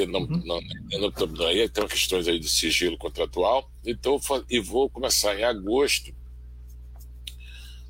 não, 0.07 0.21
uhum. 0.21 0.41
não, 0.45 0.61
não, 0.61 1.27
não, 1.27 1.47
aí 1.47 1.67
tem 1.67 1.87
questões 1.87 2.27
aí 2.27 2.39
de 2.39 2.47
sigilo 2.47 2.97
contratual. 2.97 3.69
Então, 3.83 4.19
e 4.49 4.59
vou 4.59 4.89
começar 4.89 5.37
em 5.37 5.43
agosto, 5.43 6.13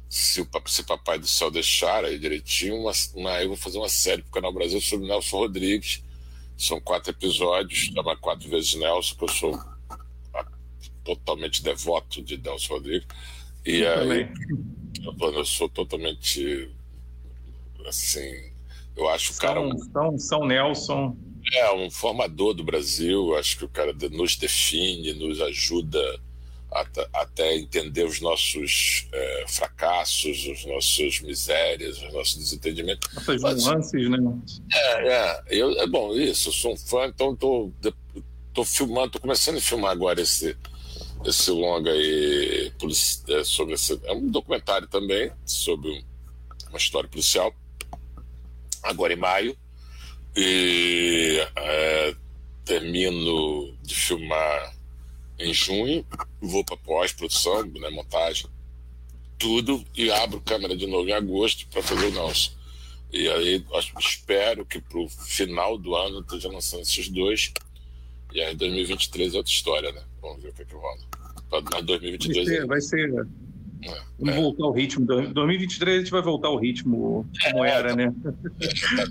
se 0.10 0.42
o 0.42 0.48
se 0.66 0.84
Papai 0.84 1.20
do 1.20 1.28
Céu 1.28 1.52
deixar 1.52 2.04
aí 2.04 2.18
direitinho, 2.18 2.78
uma, 2.78 2.92
uma, 3.14 3.42
eu 3.44 3.50
vou 3.50 3.58
fazer 3.58 3.78
uma 3.78 3.88
série 3.88 4.24
para 4.24 4.30
o 4.30 4.34
Canal 4.34 4.52
Brasil 4.52 4.82
sobre 4.82 5.08
Nelson 5.08 5.38
Rodrigues. 5.38 6.04
São 6.58 6.82
quatro 6.82 7.12
episódios, 7.12 7.92
chama 7.94 8.18
Quatro 8.18 8.50
Vezes 8.50 8.74
Nelson, 8.74 9.16
que 9.16 9.24
eu 9.24 9.28
sou 9.30 9.64
a, 10.34 10.46
totalmente 11.04 11.62
devoto 11.62 12.24
de 12.24 12.38
Nelson 12.38 12.74
Rodrigues. 12.74 13.08
E 13.64 13.82
eu 13.82 14.12
aí, 14.12 14.32
eu, 15.04 15.32
eu 15.32 15.46
sou 15.46 15.70
totalmente 15.70 16.70
assim, 17.86 18.52
eu 18.96 19.08
acho 19.10 19.34
o 19.34 19.38
cara. 19.38 19.62
Um... 19.62 19.78
São, 19.78 20.18
São 20.18 20.46
Nelson 20.46 21.16
é 21.54 21.72
um 21.72 21.90
formador 21.92 22.56
do 22.56 22.64
Brasil, 22.64 23.38
acho 23.38 23.60
que 23.60 23.66
o 23.66 23.70
cara 23.70 23.94
nos 24.12 24.36
define, 24.36 25.14
nos 25.14 25.40
ajuda 25.40 26.20
a, 26.72 26.86
até 27.22 27.56
entender 27.56 28.04
os 28.06 28.22
nossos 28.22 29.08
é, 29.12 29.46
fracassos, 29.48 30.48
as 30.52 30.66
nossas 30.66 31.20
misérias, 31.22 32.02
os 32.02 32.14
nossos 32.14 32.38
desentendimentos. 32.38 33.10
Essas 33.18 33.66
nuances, 33.66 34.10
né? 34.10 34.18
É, 34.72 35.08
é, 35.08 35.44
eu, 35.50 35.72
é 35.80 35.88
bom, 35.88 36.14
isso, 36.16 36.50
eu 36.50 36.54
sou 36.54 36.74
um 36.74 36.78
fã, 36.78 37.08
então 37.08 37.34
estou 37.34 37.74
tô, 37.82 37.94
tô 38.54 38.64
filmando, 38.64 39.08
estou 39.08 39.22
começando 39.22 39.58
a 39.58 39.62
filmar 39.62 39.92
agora 39.92 40.22
esse, 40.22 40.56
esse 41.26 41.52
longa 41.52 41.92
aí 41.92 42.72
é, 43.30 43.44
sobre 43.44 43.74
esse, 43.74 44.00
é 44.04 44.14
um 44.14 44.28
documentário 44.30 44.88
também 44.88 45.32
sobre 45.46 46.04
uma 46.70 46.78
história 46.78 47.10
policial, 47.10 47.54
agora 48.84 49.14
em 49.14 49.18
maio, 49.18 49.58
e 50.36 51.40
é, 51.56 52.16
termino 52.64 53.76
de 53.82 53.96
filmar 53.96 54.79
em 55.40 55.54
junho, 55.54 56.06
vou 56.42 56.64
para 56.64 56.78
pós-produção, 56.78 57.64
né, 57.66 57.90
montagem, 57.90 58.48
tudo 59.38 59.84
e 59.96 60.12
abro 60.12 60.42
câmera 60.42 60.76
de 60.76 60.86
novo 60.86 61.08
em 61.08 61.14
agosto 61.14 61.66
para 61.68 61.82
fazer 61.82 62.08
o 62.08 62.12
Nelson. 62.12 62.52
E 63.12 63.28
aí 63.28 63.66
espero 64.00 64.66
que 64.66 64.80
para 64.80 65.00
o 65.00 65.10
final 65.10 65.78
do 65.78 65.96
ano 65.96 66.20
esteja 66.20 66.50
lançando 66.50 66.82
esses 66.82 67.10
dois. 67.10 67.52
E 68.34 68.42
aí 68.42 68.54
2023 68.54 69.34
é 69.34 69.38
outra 69.38 69.52
história, 69.52 69.92
né? 69.92 70.02
Vamos 70.22 70.44
ver 70.44 70.50
o 70.50 70.54
que, 70.54 70.62
é 70.62 70.66
que 70.66 70.76
rola. 70.76 71.00
Mas 71.52 71.86
2022 71.86 72.46
vai 72.46 72.56
ser. 72.56 72.68
Vai 72.68 72.82
ser... 72.82 73.28
É, 73.82 74.02
Vamos 74.20 74.36
é. 74.36 74.42
voltar 74.42 74.64
ao 74.66 74.72
ritmo. 74.74 75.06
2023 75.06 75.96
a 75.96 76.00
gente 76.00 76.12
vai 76.12 76.22
voltar 76.22 76.50
ao 76.50 76.58
ritmo 76.58 77.26
como 77.50 77.66
é, 77.66 77.72
era, 77.72 77.96
né? 77.96 78.14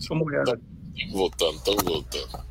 como 0.06 0.32
era. 0.32 0.60
Estamos 0.94 1.12
voltando, 1.12 1.56
estamos 1.58 1.84
voltando. 1.84 2.44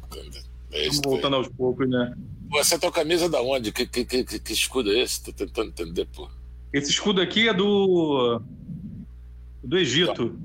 Estamos 0.72 1.02
voltando 1.04 1.36
aos 1.36 1.48
poucos, 1.50 1.90
né? 1.90 2.16
Você 2.50 2.80
tá 2.80 2.92
camisa 2.92 3.30
da 3.30 3.42
onde? 3.42 3.72
Que, 3.72 3.86
que, 3.86 4.06
que, 4.06 4.40
que 4.40 4.54
escudo 4.54 4.92
é 4.92 5.02
esse? 5.02 5.24
Tô 5.24 5.34
tentando 5.34 5.70
entender, 5.70 6.06
pô. 6.06 6.30
Esse 6.72 6.92
escudo 6.92 7.22
aqui 7.22 7.48
é 7.48 7.54
do. 7.54 8.42
do 9.64 9.78
Egito. 9.78 10.40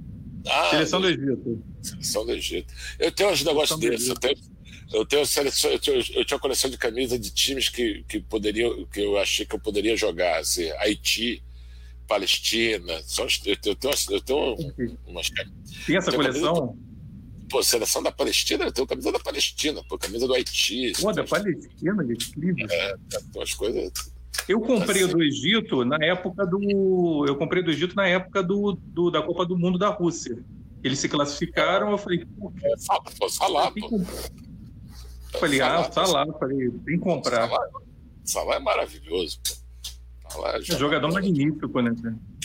Ah, 0.46 0.70
Seleção 0.70 1.00
do... 1.00 1.06
do 1.06 1.22
Egito. 1.22 1.64
Seleção 1.82 2.26
do 2.26 2.32
Egito. 2.32 2.74
Eu 2.98 3.12
tenho 3.12 3.30
uns 3.30 3.44
negócios 3.44 3.78
desses. 3.78 4.08
Eu 4.08 4.16
tenho, 4.16 4.36
eu 4.92 5.06
tenho 5.06 5.26
seleção, 5.26 5.70
eu, 5.70 5.78
tenho, 5.78 5.96
eu 5.98 6.24
tinha 6.24 6.36
uma 6.36 6.40
coleção 6.40 6.70
de 6.70 6.76
camisas 6.76 7.18
de 7.18 7.30
times 7.30 7.68
que, 7.68 8.04
que 8.08 8.20
poderiam, 8.20 8.84
que 8.86 9.00
eu 9.00 9.16
achei 9.18 9.46
que 9.46 9.54
eu 9.54 9.60
poderia 9.60 9.96
jogar, 9.96 10.40
assim, 10.40 10.70
Haiti, 10.72 11.42
Palestina. 12.06 13.00
Só, 13.04 13.26
eu, 13.44 13.56
tenho, 13.56 13.94
eu 14.10 14.20
tenho 14.20 14.98
umas. 15.06 15.30
Tem 15.86 15.96
essa 15.96 16.12
coleção? 16.12 16.54
Camisa, 16.54 16.91
Pô, 17.52 17.62
seleção 17.62 18.02
da 18.02 18.10
Palestina, 18.10 18.64
eu 18.64 18.72
tenho 18.72 18.86
camisa 18.86 19.12
da 19.12 19.18
Palestina, 19.18 19.82
pô, 19.86 19.98
camisa 19.98 20.26
do 20.26 20.32
Haiti. 20.32 20.92
Pô, 20.98 21.12
da 21.12 21.22
Palestina, 21.22 22.02
que 22.02 22.12
incrível. 22.14 22.66
É, 22.70 22.94
as 23.42 23.52
coisas. 23.52 23.92
Eu 24.48 24.58
comprei 24.62 25.02
assim. 25.02 25.12
do 25.12 25.22
Egito 25.22 25.84
na 25.84 26.02
época 26.02 26.46
do. 26.46 27.26
Eu 27.28 27.36
comprei 27.36 27.62
do 27.62 27.70
Egito 27.70 27.94
na 27.94 28.08
época 28.08 28.42
do, 28.42 28.72
do 28.72 29.10
da 29.10 29.20
Copa 29.20 29.44
do 29.44 29.58
Mundo 29.58 29.78
da 29.78 29.90
Rússia. 29.90 30.42
Eles 30.82 30.98
se 30.98 31.10
classificaram, 31.10 31.90
eu 31.90 31.98
falei. 31.98 32.24
Pô, 32.24 32.50
é, 32.62 32.74
Salah, 33.28 33.70
pô. 33.70 34.00
Eu 35.34 35.38
falei, 35.38 35.60
ah, 35.60 35.92
Salah, 35.92 36.26
falei, 36.38 36.70
tem 36.70 36.98
que 36.98 37.04
comprar. 37.04 37.50
Salah, 37.50 37.68
Salah 38.24 38.54
é 38.54 38.60
maravilhoso, 38.60 39.38
pô. 39.46 40.30
Salah 40.30 40.54
é, 40.54 40.58
é 40.58 40.62
jogador 40.62 41.12
magnífico, 41.12 41.82
né? 41.82 41.92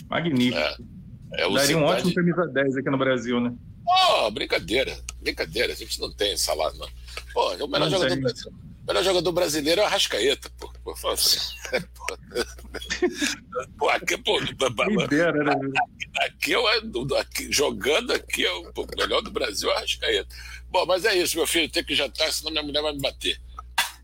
Magnífico. 0.09 0.57
É, 0.57 0.96
é 1.33 1.49
Daria 1.49 1.77
um 1.77 1.83
ótimo 1.83 2.13
camisa 2.13 2.47
10 2.47 2.77
aqui 2.77 2.89
no 2.89 2.97
Brasil, 2.97 3.39
né? 3.39 3.53
Oh, 3.87 4.31
brincadeira, 4.31 4.97
brincadeira, 5.21 5.73
a 5.73 5.75
gente 5.75 5.99
não 5.99 6.11
tem 6.11 6.37
salário, 6.37 6.77
não. 6.77 6.87
Pô, 7.33 7.53
o 7.53 7.67
melhor, 7.67 7.89
jogador 7.89 8.19
brasileiro, 8.19 8.57
melhor 8.85 9.03
jogador 9.03 9.31
brasileiro 9.31 9.81
é 9.81 9.83
o 9.83 9.87
Arrascaeta, 9.87 10.49
pô. 10.57 10.71
pô, 10.83 11.09
assim, 11.09 11.37
pô, 11.95 12.17
pô 13.77 13.89
aqui, 13.89 14.17
pô, 14.17 14.39
dera, 15.07 15.43
né? 15.43 15.53
aqui, 16.21 16.53
aqui, 16.53 17.15
aqui, 17.17 17.51
jogando 17.51 18.13
aqui, 18.13 18.45
é 18.45 18.51
o 18.51 18.71
melhor 18.97 19.21
do 19.21 19.31
Brasil 19.31 19.69
é 19.69 19.73
o 19.73 19.77
Arrascaeta. 19.77 20.35
Bom, 20.69 20.85
mas 20.85 21.05
é 21.05 21.15
isso, 21.15 21.37
meu 21.37 21.47
filho, 21.47 21.69
tem 21.69 21.83
que 21.83 21.95
jantar, 21.95 22.31
senão 22.31 22.51
minha 22.51 22.63
mulher 22.63 22.81
vai 22.81 22.93
me 22.93 23.01
bater. 23.01 23.39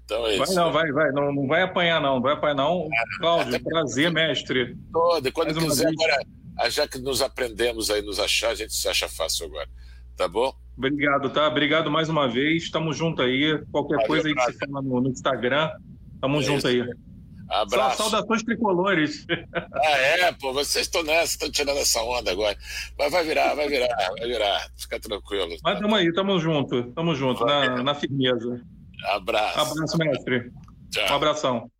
Então 0.05 0.27
é 0.27 0.37
vai 0.37 0.47
isso. 0.47 0.55
não, 0.55 0.71
vai, 0.71 0.91
vai, 0.91 1.11
não, 1.11 1.33
não 1.33 1.47
vai 1.47 1.61
apanhar 1.61 2.01
não, 2.01 2.15
não 2.15 2.21
vai 2.21 2.33
apanhar 2.33 2.55
não. 2.55 2.87
É, 2.93 3.19
Cláudio, 3.19 3.63
prazer, 3.63 4.11
mestre. 4.11 4.77
Todo, 4.91 5.31
quando 5.31 5.55
Mais 5.55 5.67
quiser, 5.67 5.87
agora 5.87 6.25
já 6.69 6.87
que 6.87 6.99
nos 6.99 7.21
aprendemos 7.21 7.89
aí 7.89 8.01
nos 8.01 8.19
achar, 8.19 8.49
a 8.49 8.55
gente 8.55 8.73
se 8.73 8.87
acha 8.87 9.07
fácil 9.07 9.45
agora. 9.45 9.67
Tá 10.15 10.27
bom? 10.27 10.53
Obrigado, 10.77 11.29
tá? 11.29 11.47
Obrigado 11.47 11.89
mais 11.89 12.09
uma 12.09 12.27
vez. 12.27 12.63
Estamos 12.63 12.97
juntos 12.97 13.23
aí. 13.23 13.63
Qualquer 13.71 13.95
Valeu, 13.95 14.07
coisa 14.07 14.27
aí 14.27 14.35
que 14.35 14.41
você 14.41 14.53
fala 14.53 14.81
no, 14.81 15.01
no 15.01 15.09
Instagram, 15.09 15.71
tamo 16.19 16.39
é 16.39 16.43
junto 16.43 16.67
aí. 16.67 16.83
Abraço. 17.49 17.97
Saudações 17.97 18.43
tricolores. 18.43 19.25
Ah, 19.85 19.97
é, 19.97 20.31
pô, 20.31 20.53
vocês 20.53 20.85
estão 20.85 21.03
nessa, 21.03 21.33
estão 21.33 21.51
tirando 21.51 21.77
essa 21.77 22.01
onda 22.01 22.31
agora. 22.31 22.57
Mas 22.97 23.11
vai 23.11 23.23
virar, 23.23 23.53
vai 23.53 23.67
virar, 23.67 23.95
vai 24.17 24.27
virar. 24.27 24.67
Fica 24.77 24.99
tranquilo. 24.99 25.55
Mas 25.61 25.79
tamo 25.79 25.95
aí, 25.95 26.11
tamo 26.13 26.39
junto, 26.39 26.83
tamo 26.93 27.13
junto, 27.13 27.45
na, 27.45 27.83
na 27.83 27.93
firmeza. 27.93 28.61
Abraço. 29.09 29.59
Abraço, 29.59 29.97
mestre. 29.97 30.51
Tchau. 30.89 31.11
Um 31.11 31.15
abração. 31.15 31.71